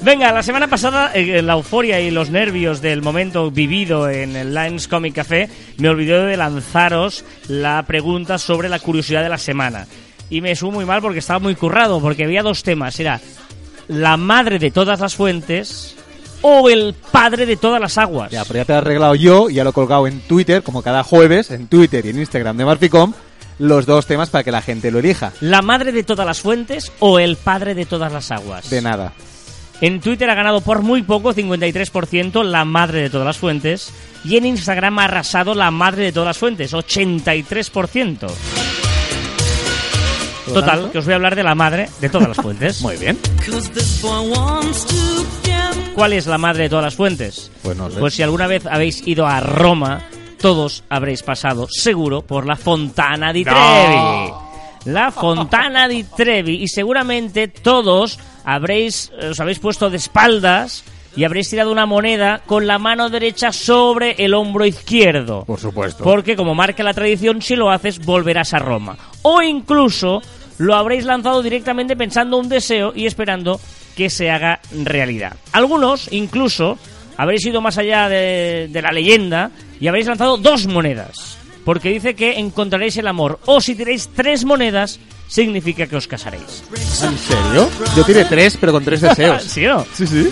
Venga, 0.00 0.32
la 0.32 0.44
semana 0.44 0.68
pasada, 0.68 1.10
eh, 1.12 1.42
la 1.42 1.54
euforia 1.54 2.00
y 2.00 2.12
los 2.12 2.30
nervios 2.30 2.80
del 2.80 3.02
momento 3.02 3.50
vivido 3.50 4.08
en 4.08 4.36
el 4.36 4.54
Lines 4.54 4.86
Comic 4.86 5.16
Café, 5.16 5.50
me 5.78 5.88
olvidé 5.88 6.24
de 6.24 6.36
lanzaros 6.36 7.24
la 7.48 7.82
pregunta 7.84 8.38
sobre 8.38 8.68
la 8.68 8.78
curiosidad 8.78 9.24
de 9.24 9.28
la 9.28 9.38
semana. 9.38 9.88
Y 10.30 10.40
me 10.40 10.54
subo 10.54 10.70
muy 10.70 10.84
mal 10.84 11.02
porque 11.02 11.18
estaba 11.18 11.40
muy 11.40 11.56
currado, 11.56 12.00
porque 12.00 12.24
había 12.24 12.44
dos 12.44 12.62
temas. 12.62 12.98
Era 13.00 13.20
la 13.88 14.16
madre 14.16 14.60
de 14.60 14.70
todas 14.70 15.00
las 15.00 15.16
fuentes 15.16 15.96
o 16.42 16.68
el 16.68 16.94
padre 17.10 17.44
de 17.44 17.56
todas 17.56 17.80
las 17.80 17.98
aguas. 17.98 18.30
Ya, 18.30 18.44
pero 18.44 18.60
ya 18.60 18.64
te 18.64 18.72
lo 18.72 18.78
he 18.78 18.82
arreglado 18.82 19.14
yo, 19.16 19.50
y 19.50 19.54
ya 19.54 19.64
lo 19.64 19.70
he 19.70 19.72
colgado 19.72 20.06
en 20.06 20.20
Twitter, 20.20 20.62
como 20.62 20.82
cada 20.82 21.02
jueves, 21.02 21.50
en 21.50 21.66
Twitter 21.66 22.06
y 22.06 22.10
en 22.10 22.20
Instagram 22.20 22.56
de 22.56 22.64
Marficom, 22.64 23.12
los 23.58 23.84
dos 23.84 24.06
temas 24.06 24.30
para 24.30 24.44
que 24.44 24.52
la 24.52 24.62
gente 24.62 24.92
lo 24.92 25.00
elija. 25.00 25.32
La 25.40 25.62
madre 25.62 25.90
de 25.90 26.04
todas 26.04 26.24
las 26.24 26.40
fuentes 26.40 26.92
o 27.00 27.18
el 27.18 27.36
padre 27.36 27.74
de 27.74 27.84
todas 27.84 28.12
las 28.12 28.30
aguas. 28.30 28.70
De 28.70 28.80
nada. 28.80 29.12
En 29.80 30.00
Twitter 30.00 30.28
ha 30.28 30.34
ganado 30.34 30.60
por 30.60 30.82
muy 30.82 31.02
poco, 31.02 31.32
53%, 31.32 32.42
la 32.42 32.64
madre 32.64 33.02
de 33.02 33.10
todas 33.10 33.26
las 33.26 33.38
fuentes. 33.38 33.92
Y 34.24 34.36
en 34.36 34.46
Instagram 34.46 34.98
ha 34.98 35.04
arrasado 35.04 35.54
la 35.54 35.70
madre 35.70 36.04
de 36.04 36.12
todas 36.12 36.28
las 36.28 36.38
fuentes, 36.38 36.74
83%. 36.74 38.28
Total, 40.52 40.90
que 40.90 40.98
os 40.98 41.04
voy 41.04 41.12
a 41.12 41.16
hablar 41.16 41.36
de 41.36 41.42
la 41.42 41.54
madre 41.54 41.88
de 42.00 42.08
todas 42.08 42.28
las 42.28 42.36
fuentes. 42.38 42.80
Muy 42.82 42.96
bien. 42.96 43.18
¿Cuál 45.94 46.12
es 46.12 46.26
la 46.26 46.38
madre 46.38 46.64
de 46.64 46.68
todas 46.68 46.84
las 46.84 46.94
fuentes? 46.94 47.50
Pues 47.62 47.76
no 47.76 47.90
sé. 47.90 47.98
Pues 47.98 48.14
si 48.14 48.22
alguna 48.22 48.46
vez 48.46 48.66
habéis 48.66 49.06
ido 49.06 49.26
a 49.26 49.40
Roma, 49.40 50.02
todos 50.40 50.84
habréis 50.88 51.22
pasado 51.22 51.68
seguro 51.70 52.22
por 52.22 52.46
la 52.46 52.56
Fontana 52.56 53.32
di 53.32 53.44
Trevi. 53.44 54.32
La 54.88 55.10
Fontana 55.10 55.86
di 55.86 56.04
Trevi. 56.04 56.62
Y 56.62 56.68
seguramente 56.68 57.48
todos 57.48 58.18
habréis, 58.44 59.12
eh, 59.20 59.28
os 59.28 59.40
habéis 59.40 59.58
puesto 59.58 59.90
de 59.90 59.98
espaldas 59.98 60.82
y 61.14 61.24
habréis 61.24 61.50
tirado 61.50 61.70
una 61.70 61.84
moneda 61.84 62.40
con 62.46 62.66
la 62.66 62.78
mano 62.78 63.10
derecha 63.10 63.52
sobre 63.52 64.12
el 64.18 64.32
hombro 64.32 64.64
izquierdo. 64.64 65.44
Por 65.44 65.60
supuesto. 65.60 66.02
Porque 66.02 66.36
como 66.36 66.54
marca 66.54 66.82
la 66.82 66.94
tradición, 66.94 67.42
si 67.42 67.54
lo 67.54 67.70
haces, 67.70 67.98
volverás 67.98 68.54
a 68.54 68.60
Roma. 68.60 68.96
O 69.22 69.42
incluso 69.42 70.22
lo 70.56 70.74
habréis 70.74 71.04
lanzado 71.04 71.42
directamente 71.42 71.94
pensando 71.94 72.38
un 72.38 72.48
deseo 72.48 72.92
y 72.94 73.06
esperando 73.06 73.60
que 73.94 74.08
se 74.08 74.30
haga 74.30 74.60
realidad. 74.72 75.36
Algunos, 75.52 76.10
incluso, 76.12 76.78
habréis 77.16 77.44
ido 77.44 77.60
más 77.60 77.76
allá 77.76 78.08
de, 78.08 78.68
de 78.70 78.82
la 78.82 78.92
leyenda 78.92 79.50
y 79.80 79.86
habréis 79.86 80.06
lanzado 80.06 80.38
dos 80.38 80.66
monedas. 80.66 81.37
Porque 81.68 81.90
dice 81.90 82.14
que 82.14 82.38
encontraréis 82.38 82.96
el 82.96 83.06
amor. 83.06 83.40
O 83.44 83.60
si 83.60 83.74
tiréis 83.74 84.08
tres 84.08 84.46
monedas, 84.46 84.98
significa 85.26 85.86
que 85.86 85.96
os 85.96 86.08
casaréis. 86.08 86.64
¿En 86.72 87.18
serio? 87.18 87.68
Yo 87.94 88.04
tiré 88.06 88.24
tres, 88.24 88.56
pero 88.58 88.72
con 88.72 88.82
tres 88.82 89.02
deseos. 89.02 89.42
¿Sí 89.46 89.66
o 89.66 89.74
no? 89.74 89.86
Sí, 89.92 90.06
sí. 90.06 90.30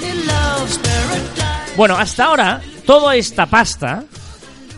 Bueno, 1.77 1.95
hasta 1.95 2.25
ahora, 2.25 2.63
toda 2.87 3.17
esta 3.17 3.45
pasta 3.45 4.05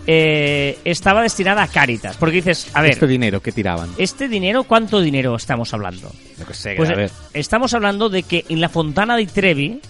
eh, 0.05 0.81
estaba 0.85 1.23
destinada 1.23 1.63
a 1.63 1.69
Cáritas. 1.69 2.17
Porque 2.17 2.35
dices, 2.43 2.67
a 2.75 2.83
ver, 2.83 2.91
Este 2.91 3.07
dinero 3.07 3.41
que 3.41 3.53
tiraban. 3.53 3.91
¿este 3.97 4.27
dinero 4.27 4.65
cuánto 4.65 5.01
dinero 5.01 5.37
estamos 5.37 5.73
hablando? 5.75 6.11
Lo 6.41 6.45
que 6.45 6.55
sé, 6.55 6.75
Pues 6.77 6.91
a 6.91 6.95
ver. 6.95 7.13
estamos 7.35 7.73
hablando 7.73 8.09
de 8.09 8.25
que 8.25 8.45
en 8.49 8.61
la 8.61 8.69
Fontana 8.69 9.17
di 9.17 9.27
Trevi 9.27 9.81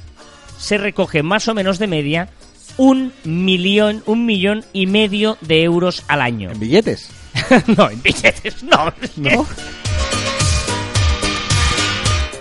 se 0.58 0.76
recoge 0.76 1.22
más 1.22 1.48
o 1.48 1.54
menos 1.54 1.78
de 1.78 1.86
media 1.86 2.28
un 2.78 3.12
millón, 3.24 4.02
un 4.06 4.24
millón 4.24 4.64
y 4.72 4.86
medio 4.86 5.36
de 5.42 5.62
euros 5.62 6.02
al 6.08 6.22
año. 6.22 6.50
¿En 6.50 6.58
billetes? 6.58 7.10
no, 7.76 7.90
en 7.90 8.02
billetes, 8.02 8.62
no. 8.62 8.92
¿No? 9.16 9.46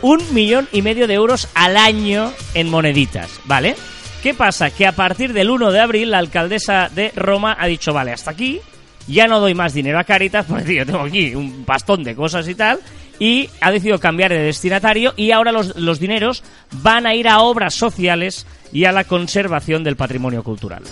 un 0.02 0.22
millón 0.34 0.68
y 0.72 0.82
medio 0.82 1.08
de 1.08 1.16
euros 1.16 1.50
al 1.54 1.76
año 1.76 2.32
en 2.54 2.70
moneditas, 2.70 3.40
¿vale? 3.46 3.76
¿Qué 4.22 4.34
pasa? 4.34 4.70
Que 4.70 4.86
a 4.86 4.92
partir 4.92 5.34
del 5.34 5.50
1 5.50 5.72
de 5.72 5.80
abril 5.80 6.12
la 6.12 6.20
alcaldesa 6.20 6.90
de 6.94 7.12
Roma 7.16 7.56
ha 7.60 7.68
dicho, 7.68 7.94
vale, 7.94 8.12
hasta 8.12 8.32
aquí, 8.32 8.60
ya 9.08 9.28
no 9.28 9.40
doy 9.40 9.54
más 9.54 9.74
dinero 9.74 10.00
a 10.00 10.04
Caritas 10.04 10.46
porque 10.48 10.64
tío, 10.66 10.86
tengo 10.86 11.02
aquí 11.02 11.36
un 11.36 11.64
pastón 11.66 12.04
de 12.04 12.16
cosas 12.16 12.48
y 12.48 12.56
tal, 12.56 12.80
y 13.20 13.50
ha 13.62 13.72
decidido 13.72 14.00
cambiar 14.00 14.32
de 14.32 14.40
destinatario 14.44 15.14
y 15.16 15.32
ahora 15.32 15.52
los, 15.52 15.76
los 15.76 16.00
dineros 16.00 16.44
van 16.82 17.06
a 17.08 17.16
ir 17.16 17.28
a 17.28 17.40
obras 17.40 17.74
sociales 17.74 18.46
y 18.72 18.86
a 18.86 18.92
la 18.92 19.04
conservación 19.06 19.84
del 19.84 19.96
patrimonio 19.96 20.44
cultural. 20.44 20.84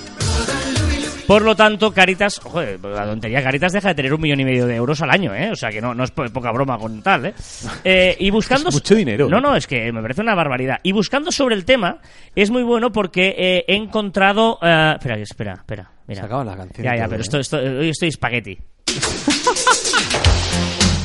Por 1.28 1.42
lo 1.42 1.56
tanto, 1.56 1.92
Caritas, 1.92 2.40
joder, 2.40 2.80
la 2.86 3.04
tontería, 3.06 3.42
Caritas 3.42 3.74
deja 3.74 3.88
de 3.90 3.96
tener 3.96 4.14
un 4.14 4.22
millón 4.22 4.42
y 4.42 4.46
medio 4.46 4.68
de 4.68 4.76
euros 4.76 5.02
al 5.02 5.10
año, 5.10 5.34
¿eh? 5.34 5.50
O 5.52 5.56
sea 5.56 5.72
que 5.72 5.82
no, 5.82 5.96
no 5.96 6.04
es 6.04 6.12
po- 6.12 6.26
poca 6.26 6.52
broma 6.52 6.78
con 6.78 7.02
tal, 7.02 7.26
¿eh? 7.26 7.34
Eh, 7.84 8.16
y 8.20 8.30
buscando... 8.30 8.70
Es 8.70 8.76
mucho 8.76 8.94
dinero, 8.94 9.28
No, 9.28 9.40
¿eh? 9.40 9.42
no, 9.42 9.56
es 9.56 9.66
que 9.66 9.92
me 9.92 10.04
parece 10.04 10.22
una 10.22 10.36
barbaridad. 10.36 10.78
Y 10.84 10.92
buscando 10.92 11.32
sobre 11.32 11.56
el 11.56 11.66
tema, 11.66 11.98
es 12.36 12.52
muy 12.52 12.62
bueno 12.62 12.92
porque 12.92 13.34
eh, 13.40 13.66
he 13.68 13.76
encontrado... 13.76 14.60
eh, 14.62 14.94
espera, 14.98 15.18
espera, 15.18 15.54
espera. 15.54 15.92
Mira. 16.06 16.22
Se 16.22 16.26
acaba 16.28 16.44
la 16.46 16.56
canción 16.58 16.86
Ya, 16.86 16.96
ya, 16.96 17.06
pero 17.08 17.18
¿eh? 17.18 17.22
esto, 17.24 17.40
esto, 17.40 17.58
hoy 17.58 17.90
estoy 17.90 18.10
espagueti. 18.10 18.60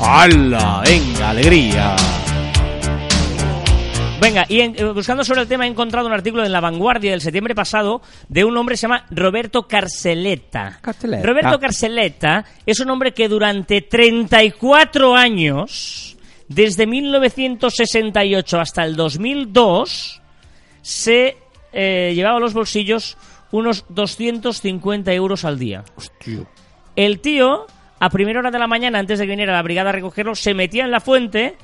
¡Hala! 0.01 0.83
¡Venga, 0.87 1.31
alegría! 1.31 1.97
Venga, 4.21 4.45
y 4.49 4.61
en- 4.61 4.75
eh, 4.79 4.85
buscando 4.93 5.25
sobre 5.25 5.43
el 5.43 5.49
tema 5.49 5.65
he 5.67 5.69
encontrado 5.71 6.07
un 6.07 6.13
artículo 6.13 6.45
en 6.45 6.53
La 6.53 6.61
Vanguardia 6.61 7.11
del 7.13 7.21
septiembre 7.23 7.55
pasado 7.55 8.03
de 8.29 8.45
un 8.45 8.57
hombre 8.57 8.75
que 8.75 8.77
se 8.79 8.83
llama 8.83 9.07
Roberto 9.11 9.67
Carceleta. 9.67 10.79
Carceleta. 10.83 11.27
Roberto 11.27 11.59
Carceleta 11.59 12.45
es 12.67 12.81
un 12.81 12.91
hombre 12.91 13.13
que 13.13 13.29
durante 13.29 13.81
34 13.83 15.15
años, 15.17 16.17
desde 16.49 16.87
1968 16.87 18.61
hasta 18.61 18.85
el 18.85 18.95
2002, 18.97 20.21
se 20.83 21.37
eh, 21.73 22.13
llevaba 22.15 22.37
a 22.37 22.41
los 22.41 22.53
bolsillos 22.53 23.17
unos 23.53 23.87
250 23.89 25.13
euros 25.15 25.45
al 25.47 25.59
día. 25.59 25.83
Hostia. 25.97 26.41
El 26.95 27.21
tío, 27.21 27.67
a 28.01 28.11
primera 28.11 28.41
hora 28.41 28.51
de 28.51 28.59
la 28.59 28.67
mañana, 28.67 28.99
antes 28.99 29.19
de 29.19 29.27
que 29.27 29.31
viniera 29.31 29.53
la 29.53 29.63
brigada 29.63 29.91
a 29.91 29.93
recogerlo, 29.93 30.35
se 30.35 30.55
metía 30.55 30.85
en 30.85 30.91
la 30.91 31.01
fuente 31.01 31.55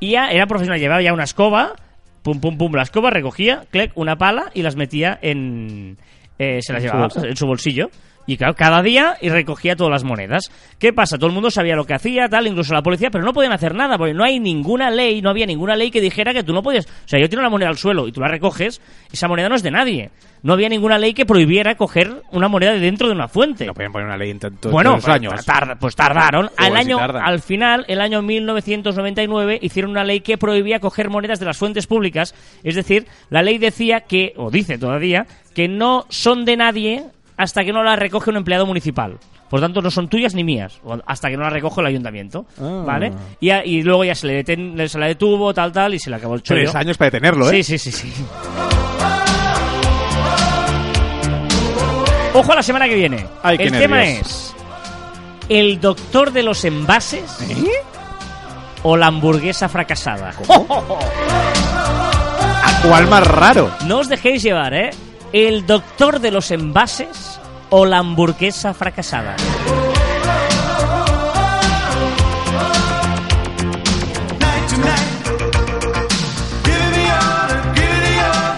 y 0.00 0.10
ya 0.12 0.30
era 0.30 0.46
profesional, 0.46 0.80
llevaba 0.80 1.00
ya 1.00 1.12
una 1.12 1.24
escoba, 1.24 1.74
pum, 2.22 2.40
pum, 2.40 2.58
pum, 2.58 2.74
la 2.74 2.82
escoba, 2.82 3.10
recogía, 3.10 3.64
clec, 3.70 3.92
una 3.94 4.16
pala 4.16 4.50
y 4.54 4.62
las 4.62 4.76
metía 4.76 5.18
en... 5.22 5.96
eh, 6.38 6.58
se 6.62 6.72
las 6.72 6.82
llevaba 6.82 7.08
en 7.22 7.36
su 7.36 7.46
bolsillo. 7.46 7.90
Y 8.26 8.36
claro, 8.36 8.54
cada 8.54 8.82
día 8.82 9.16
y 9.20 9.28
recogía 9.28 9.76
todas 9.76 9.90
las 9.90 10.04
monedas. 10.04 10.50
¿Qué 10.78 10.92
pasa? 10.92 11.16
Todo 11.18 11.26
el 11.28 11.34
mundo 11.34 11.50
sabía 11.50 11.76
lo 11.76 11.84
que 11.84 11.94
hacía, 11.94 12.28
tal, 12.28 12.46
incluso 12.46 12.72
la 12.72 12.82
policía, 12.82 13.10
pero 13.10 13.24
no 13.24 13.32
podían 13.32 13.52
hacer 13.52 13.74
nada, 13.74 13.98
porque 13.98 14.14
no 14.14 14.24
hay 14.24 14.40
ninguna 14.40 14.90
ley, 14.90 15.20
no 15.20 15.30
había 15.30 15.46
ninguna 15.46 15.76
ley 15.76 15.90
que 15.90 16.00
dijera 16.00 16.32
que 16.32 16.42
tú 16.42 16.52
no 16.52 16.62
podías. 16.62 16.86
O 16.86 17.08
sea, 17.08 17.20
yo 17.20 17.28
tiro 17.28 17.40
una 17.40 17.50
moneda 17.50 17.68
al 17.68 17.76
suelo 17.76 18.08
y 18.08 18.12
tú 18.12 18.20
la 18.20 18.28
recoges, 18.28 18.80
esa 19.12 19.28
moneda 19.28 19.48
no 19.48 19.54
es 19.56 19.62
de 19.62 19.70
nadie. 19.70 20.10
No 20.42 20.52
había 20.52 20.68
ninguna 20.68 20.98
ley 20.98 21.14
que 21.14 21.24
prohibiera 21.24 21.74
coger 21.74 22.22
una 22.30 22.48
moneda 22.48 22.72
de 22.72 22.78
dentro 22.80 23.08
de 23.08 23.14
una 23.14 23.28
fuente. 23.28 23.64
No 23.64 23.72
pueden 23.72 23.92
poner 23.92 24.06
una 24.08 24.16
ley 24.18 24.30
en 24.30 24.38
tantos 24.38 24.70
Bueno, 24.70 24.92
pues, 24.92 25.08
años. 25.08 25.32
pues 25.80 25.96
tardaron. 25.96 26.50
Al, 26.58 26.72
si 26.72 26.78
año, 26.78 26.98
tardan. 26.98 27.22
al 27.24 27.40
final, 27.40 27.86
el 27.88 28.00
año 28.02 28.20
1999, 28.20 29.58
hicieron 29.62 29.90
una 29.92 30.04
ley 30.04 30.20
que 30.20 30.36
prohibía 30.36 30.80
coger 30.80 31.08
monedas 31.08 31.40
de 31.40 31.46
las 31.46 31.56
fuentes 31.56 31.86
públicas. 31.86 32.34
Es 32.62 32.74
decir, 32.74 33.06
la 33.30 33.42
ley 33.42 33.56
decía 33.58 34.00
que, 34.02 34.34
o 34.36 34.50
dice 34.50 34.76
todavía, 34.76 35.26
que 35.54 35.68
no 35.68 36.04
son 36.10 36.44
de 36.44 36.56
nadie 36.58 37.04
hasta 37.36 37.64
que 37.64 37.72
no 37.72 37.82
las 37.82 37.98
recoge 37.98 38.30
un 38.30 38.36
empleado 38.36 38.64
municipal. 38.66 39.18
Por 39.50 39.60
tanto, 39.60 39.80
no 39.82 39.90
son 39.90 40.08
tuyas 40.08 40.34
ni 40.34 40.42
mías, 40.44 40.80
hasta 41.06 41.28
que 41.30 41.36
no 41.36 41.42
las 41.44 41.52
recoge 41.52 41.80
el 41.80 41.86
ayuntamiento. 41.88 42.46
Ah. 42.60 42.82
¿Vale? 42.86 43.12
Y, 43.40 43.50
a- 43.50 43.64
y 43.64 43.82
luego 43.82 44.04
ya 44.04 44.14
se 44.14 44.26
le, 44.26 44.44
deten- 44.44 44.86
se 44.88 44.98
la 44.98 45.06
detuvo, 45.06 45.52
tal, 45.54 45.70
tal, 45.72 45.94
y 45.94 45.98
se 45.98 46.10
le 46.10 46.16
acabó 46.16 46.34
el 46.34 46.42
chollo. 46.42 46.60
Tres 46.62 46.74
años 46.74 46.96
para 46.96 47.10
detenerlo, 47.10 47.50
¿eh? 47.50 47.62
Sí, 47.62 47.78
sí, 47.78 47.90
sí, 47.90 48.08
sí. 48.08 48.24
Ojo 52.34 52.52
a 52.52 52.56
la 52.56 52.62
semana 52.62 52.88
que 52.88 52.94
viene. 52.96 53.24
Ay, 53.42 53.56
el 53.60 53.70
tema 53.70 53.98
nervios. 53.98 54.26
es 54.26 54.54
el 55.48 55.80
doctor 55.80 56.32
de 56.32 56.42
los 56.42 56.64
envases 56.64 57.38
¿Eh? 57.48 57.64
o 58.82 58.96
la 58.96 59.06
hamburguesa 59.06 59.68
fracasada. 59.68 60.32
¿A 62.64 62.80
cuál 62.88 63.06
más 63.08 63.24
raro? 63.26 63.70
No 63.86 63.98
os 63.98 64.08
dejéis 64.08 64.42
llevar, 64.42 64.74
¿eh? 64.74 64.90
El 65.34 65.66
doctor 65.66 66.20
de 66.20 66.30
los 66.30 66.52
envases 66.52 67.40
o 67.70 67.86
la 67.86 67.98
hamburguesa 67.98 68.72
fracasada. 68.72 69.34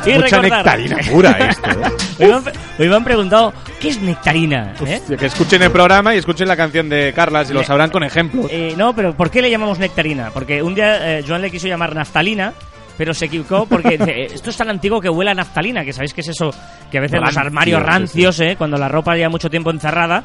Y 0.04 0.12
Mucha 0.12 0.40
recordar- 0.42 0.78
nectarina 0.78 0.98
pura 1.10 1.30
esto, 1.48 1.70
¿eh? 1.70 2.52
Hoy 2.78 2.88
me, 2.90 2.94
han, 2.96 3.04
preguntado, 3.04 3.54
¿qué 3.80 3.88
es 3.88 4.00
nectarina? 4.02 4.74
¿Eh? 4.84 4.96
Hostia, 4.96 5.16
Que 5.16 5.26
escuchen 5.26 5.62
el 5.62 5.70
programa 5.70 6.14
y 6.14 6.18
escuchen 6.18 6.46
la 6.46 6.58
canción 6.58 6.90
de 6.90 7.14
Carlas 7.14 7.48
y 7.48 7.54
lo 7.54 7.64
sabrán 7.64 7.88
con 7.88 8.04
ejemplos. 8.04 8.48
Eh, 8.50 8.74
no, 8.76 8.94
pero 8.94 9.16
¿por 9.16 9.30
qué 9.30 9.40
le 9.40 9.50
llamamos 9.50 9.78
nectarina? 9.78 10.30
Porque 10.30 10.62
un 10.62 10.74
día 10.74 11.20
eh, 11.20 11.24
Joan 11.26 11.40
le 11.40 11.50
quiso 11.50 11.68
llamar 11.68 11.94
naftalina, 11.94 12.52
pero 12.96 13.14
se 13.14 13.26
equivocó 13.26 13.66
porque 13.66 13.90
dice, 13.98 14.10
eh, 14.10 14.28
esto 14.32 14.50
es 14.50 14.56
tan 14.56 14.70
antiguo 14.70 15.00
que 15.00 15.08
huele 15.08 15.30
a 15.30 15.34
naftalina, 15.34 15.84
que 15.84 15.92
sabéis 15.92 16.14
que 16.14 16.20
es 16.20 16.28
eso, 16.28 16.50
que 16.90 16.98
a 16.98 17.00
veces 17.00 17.20
los 17.20 17.36
armarios 17.36 17.82
rancios, 17.82 18.40
eh, 18.40 18.56
cuando 18.56 18.76
la 18.76 18.88
ropa 18.88 19.14
lleva 19.14 19.28
mucho 19.28 19.50
tiempo 19.50 19.70
encerrada, 19.70 20.22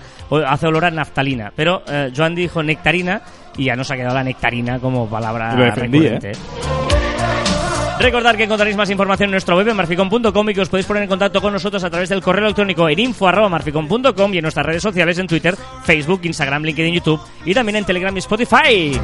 hace 0.47 0.67
olor 0.67 0.85
a 0.85 0.91
naftalina. 0.91 1.51
Pero 1.55 1.83
eh, 1.87 2.11
Joan 2.15 2.35
dijo 2.35 2.63
nectarina 2.63 3.21
y 3.57 3.65
ya 3.65 3.75
nos 3.75 3.89
ha 3.91 3.95
quedado 3.95 4.15
la 4.15 4.23
nectarina 4.23 4.79
como 4.79 5.09
palabra 5.09 5.55
Lo 5.55 5.65
defendí, 5.65 5.99
recurrente. 5.99 6.31
Recordad 7.99 8.35
que 8.35 8.45
encontraréis 8.45 8.75
más 8.75 8.89
información 8.89 9.27
en 9.27 9.31
nuestro 9.31 9.55
web 9.55 9.67
en 9.67 9.75
marficon.com 9.75 10.49
y 10.49 10.53
que 10.55 10.61
os 10.61 10.69
podéis 10.69 10.87
poner 10.87 11.03
en 11.03 11.09
contacto 11.09 11.39
con 11.39 11.53
nosotros 11.53 11.83
a 11.83 11.89
través 11.89 12.09
del 12.09 12.21
correo 12.21 12.45
electrónico 12.45 12.89
en 12.89 12.97
info.marficon.com 12.97 14.33
y 14.33 14.37
en 14.37 14.41
nuestras 14.41 14.65
redes 14.65 14.81
sociales 14.81 15.19
en 15.19 15.27
Twitter, 15.27 15.55
Facebook, 15.83 16.21
Instagram, 16.23 16.63
LinkedIn, 16.63 16.95
YouTube 16.95 17.21
y 17.45 17.53
también 17.53 17.75
en 17.75 17.85
Telegram 17.85 18.15
y 18.15 18.19
Spotify. 18.19 18.99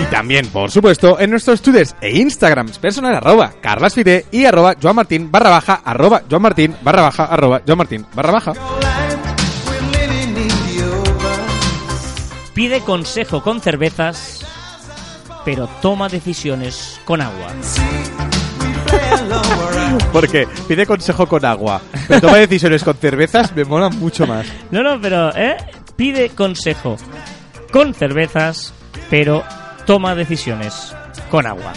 Y 0.00 0.04
también, 0.10 0.46
por 0.48 0.70
supuesto, 0.70 1.18
en 1.20 1.30
nuestros 1.30 1.60
twitters 1.60 1.94
e 2.00 2.16
instagrams 2.18 2.78
personal 2.78 3.14
arroba 3.14 3.52
carlasfide 3.60 4.26
y 4.30 4.44
arroba 4.44 4.74
joanmartin 4.80 5.30
barra 5.30 5.50
baja 5.50 5.80
arroba 5.84 6.22
joanmartin 6.28 6.76
barra 6.82 7.02
baja 7.02 7.24
arroba 7.24 7.62
joanmartin 7.66 8.06
barra 8.14 8.32
baja. 8.32 8.52
Pide 12.54 12.80
consejo 12.80 13.42
con 13.42 13.60
cervezas, 13.60 14.46
pero 15.44 15.68
toma 15.82 16.08
decisiones 16.08 16.98
con 17.04 17.20
agua. 17.20 17.48
Porque 20.12 20.48
pide 20.66 20.86
consejo 20.86 21.26
con 21.26 21.44
agua, 21.44 21.82
pero 22.08 22.22
toma 22.22 22.38
decisiones 22.38 22.82
con 22.82 22.96
cervezas, 22.96 23.54
me 23.54 23.64
mola 23.64 23.90
mucho 23.90 24.26
más. 24.26 24.46
No, 24.70 24.82
no, 24.82 24.98
pero, 25.00 25.36
¿eh? 25.36 25.56
Pide 25.96 26.30
consejo 26.30 26.96
con 27.70 27.92
cervezas, 27.92 28.72
pero 29.10 29.42
toma 29.86 30.14
decisiones 30.14 30.94
con 31.30 31.46
agua. 31.46 31.72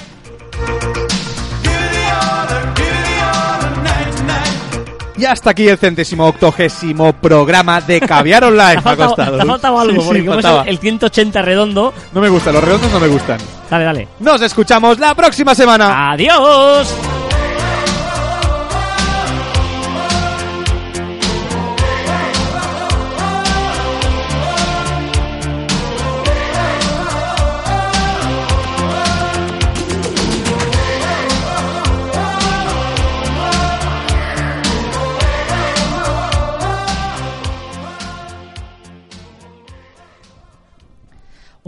Y 5.18 5.26
hasta 5.26 5.50
aquí 5.50 5.68
el 5.68 5.78
centésimo 5.78 6.26
octogésimo 6.28 7.12
programa 7.12 7.82
de 7.82 8.00
Caviar 8.00 8.46
Online. 8.46 8.82
Te 8.84 8.90
ha 8.90 8.96
costado, 8.96 9.36
te 9.36 9.44
ha 9.44 9.46
faltado 9.46 9.78
algo, 9.80 9.96
Sí, 9.96 10.00
sí, 10.02 10.06
porque 10.08 10.26
como 10.26 10.40
es 10.40 10.46
faltaba. 10.46 10.64
el, 10.64 10.70
el 10.70 10.78
180 10.80 11.42
redondo. 11.42 11.94
No 12.14 12.22
me 12.22 12.30
gusta, 12.30 12.54
los 12.54 12.64
redondos 12.64 12.90
no 12.90 13.00
me 13.02 13.08
gustan. 13.10 13.38
Dale, 13.70 13.84
dale. 13.84 14.08
Nos 14.22 14.42
escuchamos 14.42 14.98
la 14.98 15.14
próxima 15.16 15.54
semana. 15.54 16.12
¡Adiós! 16.14 16.94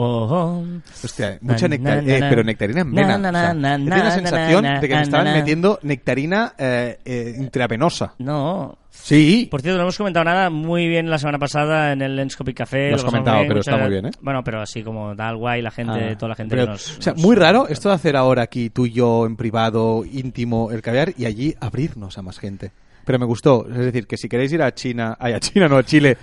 Oh, 0.03 0.27
oh. 0.29 0.65
Hostia, 1.03 1.37
mucha 1.41 1.67
Na, 1.67 1.75
nectarina, 1.77 2.13
na, 2.13 2.19
na, 2.19 2.29
pero 2.29 2.43
nectarina 2.43 2.81
en 2.81 2.91
na, 2.93 3.01
vena. 3.01 3.17
na, 3.19 3.29
o 3.29 3.31
sea, 3.33 3.53
na, 3.53 3.77
na, 3.77 3.95
tengo 3.95 4.03
la 4.03 4.11
sensación 4.11 4.63
de 4.81 4.87
que 4.87 4.95
me 4.95 5.01
estaban 5.01 5.33
metiendo 5.33 5.79
nectarina 5.83 6.53
eh, 6.57 6.97
eh, 7.05 7.35
intravenosa. 7.37 8.13
No. 8.17 8.77
Sí. 8.89 9.47
Por 9.49 9.61
cierto, 9.61 9.77
no 9.77 9.83
hemos 9.83 9.97
comentado 9.97 10.25
nada 10.25 10.49
muy 10.49 10.87
bien 10.87 11.09
la 11.09 11.17
semana 11.17 11.39
pasada 11.39 11.93
en 11.93 12.01
el 12.01 12.15
Lenscopic 12.15 12.57
Café. 12.57 12.89
Lo 12.89 12.95
has 12.97 13.03
comentado, 13.03 13.43
pero 13.47 13.59
está 13.59 13.71
muchas- 13.71 13.83
muy 13.85 13.91
bien, 13.91 14.05
¿eh? 14.07 14.11
Bueno, 14.21 14.43
pero 14.43 14.61
así 14.61 14.83
como 14.83 15.15
tal 15.15 15.37
guay, 15.37 15.61
la 15.61 15.71
gente, 15.71 16.09
Ah, 16.11 16.17
toda 16.17 16.29
la 16.29 16.35
gente 16.35 16.55
pero, 16.55 16.65
que 16.65 16.71
nos... 16.73 16.97
o 16.97 17.01
sea, 17.01 17.13
nos- 17.13 17.21
muy 17.21 17.35
raro 17.35 17.67
esto 17.67 17.89
de 17.89 17.95
hacer 17.95 18.15
ahora 18.17 18.41
aquí 18.43 18.69
tú 18.69 18.85
y 18.85 18.91
yo 18.91 19.25
en 19.25 19.35
privado, 19.37 20.03
íntimo, 20.11 20.71
el 20.71 20.81
caviar 20.81 21.13
y 21.17 21.25
allí 21.25 21.55
abrirnos 21.59 22.17
a 22.17 22.21
más 22.21 22.37
gente. 22.39 22.71
Pero 23.05 23.19
me 23.19 23.25
gustó, 23.25 23.67
es 23.69 23.77
decir, 23.77 24.07
que 24.07 24.17
si 24.17 24.29
queréis 24.29 24.51
ir 24.53 24.61
a 24.61 24.73
China, 24.73 25.15
ay, 25.19 25.33
a 25.33 25.39
China, 25.39 25.67
no 25.67 25.77
a 25.77 25.83
Chile, 25.83 26.17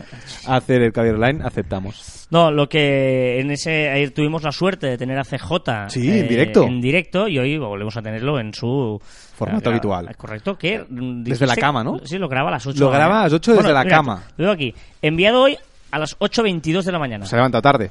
a 0.47 0.57
hacer 0.57 0.83
el 0.83 0.93
caviar 0.93 1.17
online, 1.17 1.43
aceptamos. 1.45 2.27
No, 2.31 2.51
lo 2.51 2.69
que 2.69 3.41
en 3.41 3.51
ese 3.51 4.13
tuvimos 4.15 4.43
la 4.43 4.53
suerte 4.53 4.87
de 4.87 4.99
tener 4.99 5.19
a 5.19 5.25
CJ 5.25 5.89
Sí, 5.89 6.11
en 6.11 6.29
directo. 6.29 6.63
en 6.63 6.81
directo 6.81 7.27
y 7.27 7.39
hoy 7.39 7.57
volvemos 7.57 7.97
a 7.97 8.03
tenerlo 8.03 8.39
en 8.39 8.53
su 8.53 9.01
Formato 9.35 9.71
eh, 9.71 9.73
habitual. 9.73 10.15
Correcto, 10.17 10.59
que 10.59 10.85
Desde 10.89 11.47
la 11.47 11.57
cama, 11.57 11.83
¿no? 11.83 12.01
Sí, 12.05 12.19
lo 12.19 12.29
graba 12.29 12.49
a 12.49 12.53
las 12.53 12.67
8. 12.67 12.79
Lo 12.79 12.91
graba 12.91 13.21
a 13.21 13.25
las 13.25 13.33
8 13.33 13.55
desde 13.55 13.73
la 13.73 13.85
cama. 13.87 14.25
Lo 14.37 14.45
veo 14.45 14.53
aquí. 14.53 14.75
Enviado 15.01 15.43
hoy 15.43 15.57
a 15.91 15.99
las 15.99 16.19
8.22 16.19 16.83
de 16.83 16.93
la 16.93 16.99
mañana. 16.99 17.25
Se 17.25 17.35
ha 17.35 17.39
levantado 17.39 17.63
tarde. 17.63 17.91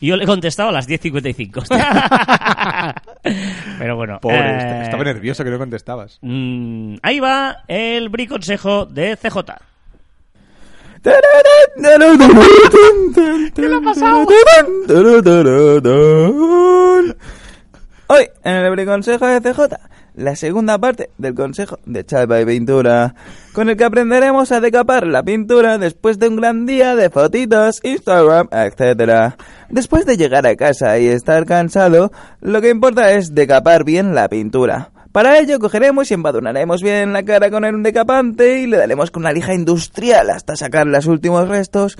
Y 0.00 0.08
yo 0.08 0.16
le 0.16 0.24
he 0.24 0.26
contestado 0.26 0.68
a 0.68 0.72
las 0.72 0.88
10.55. 0.88 1.58
hostia. 1.58 2.94
Pero 3.78 3.96
bueno. 3.96 4.18
Pobre, 4.20 4.36
eh, 4.38 4.56
esta- 4.58 4.82
estaba 4.84 5.04
nervioso 5.04 5.44
que 5.44 5.50
no 5.50 5.58
contestabas. 5.58 6.18
mm, 6.22 6.96
ahí 7.02 7.20
va 7.20 7.58
el 7.68 8.08
briconsejo 8.08 8.86
de 8.86 9.16
CJ. 9.16 9.38
¿Qué 13.54 13.68
le 13.68 13.74
ha 13.76 13.80
pasado? 13.80 14.26
Hoy, 18.06 18.28
en 18.44 18.52
el 18.54 18.70
briconsejo 18.70 19.26
de 19.26 19.40
CJ, 19.40 19.60
la 20.14 20.36
segunda 20.36 20.78
parte 20.78 21.10
del 21.18 21.34
consejo 21.34 21.78
de 21.86 22.04
chapa 22.04 22.40
y 22.40 22.46
pintura, 22.46 23.14
con 23.52 23.68
el 23.68 23.76
que 23.76 23.84
aprenderemos 23.84 24.52
a 24.52 24.60
decapar 24.60 25.06
la 25.06 25.22
pintura 25.22 25.78
después 25.78 26.18
de 26.18 26.28
un 26.28 26.36
gran 26.36 26.66
día 26.66 26.94
de 26.94 27.10
fotitos, 27.10 27.80
Instagram, 27.82 28.48
etc. 28.52 29.34
Después 29.68 30.06
de 30.06 30.16
llegar 30.16 30.46
a 30.46 30.56
casa 30.56 30.98
y 30.98 31.08
estar 31.08 31.44
cansado, 31.46 32.12
lo 32.40 32.60
que 32.60 32.70
importa 32.70 33.12
es 33.12 33.34
decapar 33.34 33.84
bien 33.84 34.14
la 34.14 34.28
pintura. 34.28 34.90
Para 35.14 35.38
ello 35.38 35.60
cogeremos 35.60 36.10
y 36.10 36.14
embadurnaremos 36.14 36.82
bien 36.82 37.12
la 37.12 37.24
cara 37.24 37.48
con 37.50 37.64
el 37.64 37.82
decapante 37.84 38.58
y 38.60 38.66
le 38.66 38.78
daremos 38.78 39.12
con 39.12 39.22
una 39.22 39.32
lija 39.32 39.54
industrial 39.54 40.30
hasta 40.30 40.56
sacar 40.56 40.88
los 40.88 41.06
últimos 41.06 41.48
restos. 41.48 41.96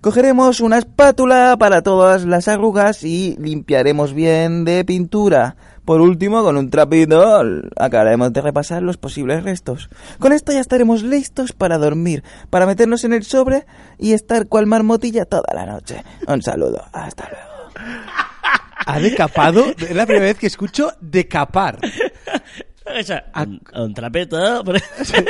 Cogeremos 0.00 0.60
una 0.60 0.78
espátula 0.78 1.56
para 1.58 1.82
todas 1.82 2.24
las 2.24 2.48
arrugas 2.48 3.04
y 3.04 3.36
limpiaremos 3.38 4.14
bien 4.14 4.64
de 4.64 4.84
pintura. 4.84 5.56
Por 5.86 6.00
último, 6.00 6.42
con 6.42 6.56
un 6.56 6.68
trapito 6.68 7.40
acabaremos 7.76 8.32
de 8.32 8.40
repasar 8.42 8.82
los 8.82 8.96
posibles 8.96 9.44
restos. 9.44 9.88
Con 10.18 10.32
esto 10.32 10.50
ya 10.52 10.58
estaremos 10.58 11.04
listos 11.04 11.52
para 11.52 11.78
dormir, 11.78 12.24
para 12.50 12.66
meternos 12.66 13.04
en 13.04 13.12
el 13.12 13.22
sobre 13.22 13.66
y 13.96 14.12
estar 14.12 14.48
cual 14.48 14.66
marmotilla 14.66 15.26
toda 15.26 15.46
la 15.54 15.64
noche. 15.64 16.02
Un 16.26 16.42
saludo, 16.42 16.84
hasta 16.92 17.30
luego. 17.30 17.70
Ha 18.84 18.98
decapado. 18.98 19.64
Es 19.78 19.94
la 19.94 20.06
primera 20.06 20.26
vez 20.26 20.38
que 20.38 20.48
escucho 20.48 20.90
decapar. 21.00 21.78
O 22.88 23.02
sea, 23.02 23.24
A- 23.32 23.42
un, 23.42 23.60
un 23.74 23.94
trapeto. 23.94 24.62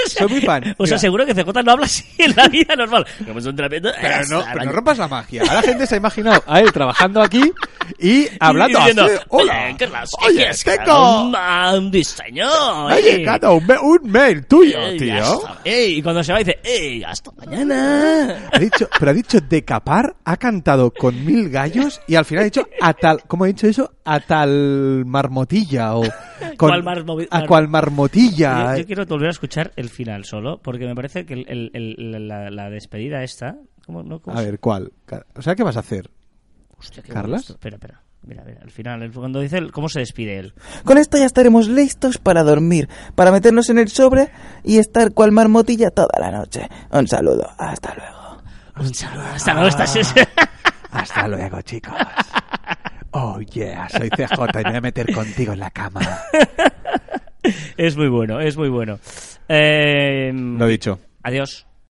Soy 0.07 0.29
muy 0.29 0.41
fan. 0.41 0.63
O 0.79 0.87
sea, 0.87 0.97
Mira. 0.97 0.99
seguro 0.99 1.27
que 1.27 1.35
CJ 1.35 1.63
no 1.65 1.73
habla 1.73 1.87
así 1.87 2.05
en 2.19 2.35
la 2.37 2.49
vida 2.49 2.77
normal. 2.77 3.07
Como 3.27 3.39
es 3.39 3.47
un 3.47 3.57
trapeto. 3.57 3.91
Pero 4.01 4.17
no, 4.31 4.45
pero 4.53 4.65
no 4.67 4.73
rompas 4.73 4.99
la 4.99 5.09
magia. 5.09 5.43
Ahora 5.43 5.55
la 5.55 5.63
gente 5.63 5.87
se 5.87 5.95
ha 5.95 5.99
imaginado 5.99 6.43
a 6.47 6.61
él 6.61 6.73
trabajando 6.73 7.23
aquí 7.23 7.53
y 7.99 8.27
hablando 8.41 8.79
y 8.79 8.81
diciendo, 8.81 9.05
así. 9.05 9.15
Hola. 9.29 9.65
Oye, 9.67 9.77
Carlos, 9.79 10.11
Oye, 10.27 10.37
¿qué 10.45 10.51
es 10.51 10.65
que 10.65 10.79
tengo- 10.79 11.23
un, 11.23 11.37
un 11.85 11.91
diseño. 11.91 12.49
Oye. 12.87 13.25
un, 13.43 13.67
ma- 13.67 13.81
un 13.81 14.11
mail 14.11 14.47
tuyo, 14.47 14.79
Ey, 14.79 14.99
tío. 14.99 15.23
hasta- 15.23 15.59
ey, 15.65 15.99
y 15.99 16.03
cuando 16.03 16.23
se 16.25 16.33
va 16.33 16.39
dice, 16.41 16.59
¡Ey, 16.63 17.03
hasta 17.05 17.31
mañana! 17.33 18.49
Ha 18.53 18.59
dicho, 18.59 18.89
pero 18.99 19.11
ha 19.11 19.15
dicho 19.15 19.41
decapar, 19.41 20.15
ha 20.25 20.37
cantado 20.37 20.91
con 20.91 21.25
mil 21.25 21.49
gallos 21.49 22.01
y 22.07 22.15
al 22.17 22.25
final 22.25 22.43
ha 22.43 22.45
dicho 22.45 22.69
a 22.81 22.93
tal, 22.95 23.23
¿cómo 23.27 23.45
ha 23.45 23.47
dicho 23.49 23.67
eso? 23.67 23.93
A 24.05 24.21
tal 24.21 25.05
marmotilla 25.07 25.95
o 25.97 26.03
con, 26.57 26.71
Cual 26.71 26.83
marmo- 26.85 27.27
a 27.31 27.46
cual 27.47 27.69
marmotilla. 27.69 28.73
Yo, 28.75 28.81
yo 28.81 28.87
quiero 28.87 29.07
volver 29.07 29.29
a 29.29 29.31
escuchar 29.31 29.73
el 29.77 29.89
final 29.91 30.25
solo, 30.25 30.61
porque 30.63 30.87
me 30.87 30.95
parece 30.95 31.25
que 31.27 31.35
el- 31.35 31.47
el- 31.49 31.71
el- 31.75 32.29
la, 32.29 32.51
la 32.51 32.71
despedida 32.71 33.23
esta... 33.23 33.57
¿cómo, 33.87 34.03
no, 34.03 34.21
cómo 34.21 34.37
A 34.37 34.41
se- 34.41 34.47
ver, 34.51 34.59
¿cuál? 34.61 34.93
O 35.37 35.43
sea, 35.43 35.55
¿qué 35.55 35.63
vas 35.63 35.77
a 35.77 35.81
hacer? 35.81 36.11
Hostia, 36.79 37.03
qué 37.03 37.13
¿Carlas? 37.13 37.49
Espera, 37.51 37.77
espera. 37.77 38.03
Mira, 38.23 38.43
mira, 38.45 38.61
al 38.61 38.71
final, 38.73 39.09
cuando 39.15 39.39
dice 39.41 39.59
el- 39.59 39.71
cómo 39.71 39.89
se 39.89 40.01
despide 40.01 40.39
él. 40.39 40.55
Con 40.85 40.99
esto 40.99 41.17
ya 41.17 41.27
estaremos 41.27 41.69
listos 41.69 42.19
para 42.19 42.43
dormir, 42.43 42.89
para 43.15 43.31
meternos 43.31 43.71
en 43.71 43.79
el 43.79 43.89
sobre 43.89 44.31
y 44.65 44.79
estar 44.79 45.13
cual 45.13 45.31
marmotilla 45.31 45.91
toda 45.91 46.19
la 46.19 46.33
noche. 46.33 46.69
Un 46.91 47.07
saludo, 47.07 47.49
hasta 47.57 47.95
luego. 47.95 48.43
Un 48.89 48.93
saludo. 48.95 49.23
Hasta 49.27 49.53
luego, 49.55 49.69
estás... 49.69 49.97
Hasta 50.91 51.29
luego, 51.29 51.63
chicos. 51.63 51.95
Oh, 53.19 53.41
yeah, 53.41 53.89
soy 53.89 54.11
CJ 54.11 54.35
y 54.35 54.57
me 54.59 54.63
voy 54.65 54.77
a 54.77 54.81
meter 54.83 55.11
contigo 55.15 55.55
en 55.55 55.61
la 55.61 55.71
cama. 55.71 56.01
es 57.77 57.97
muy 57.97 58.09
bueno, 58.09 58.41
es 58.41 58.57
muy 58.57 58.69
bueno. 58.69 58.99
Eh, 59.49 60.33
Lo 60.35 60.67
dicho. 60.67 60.99
Adiós. 61.23 61.66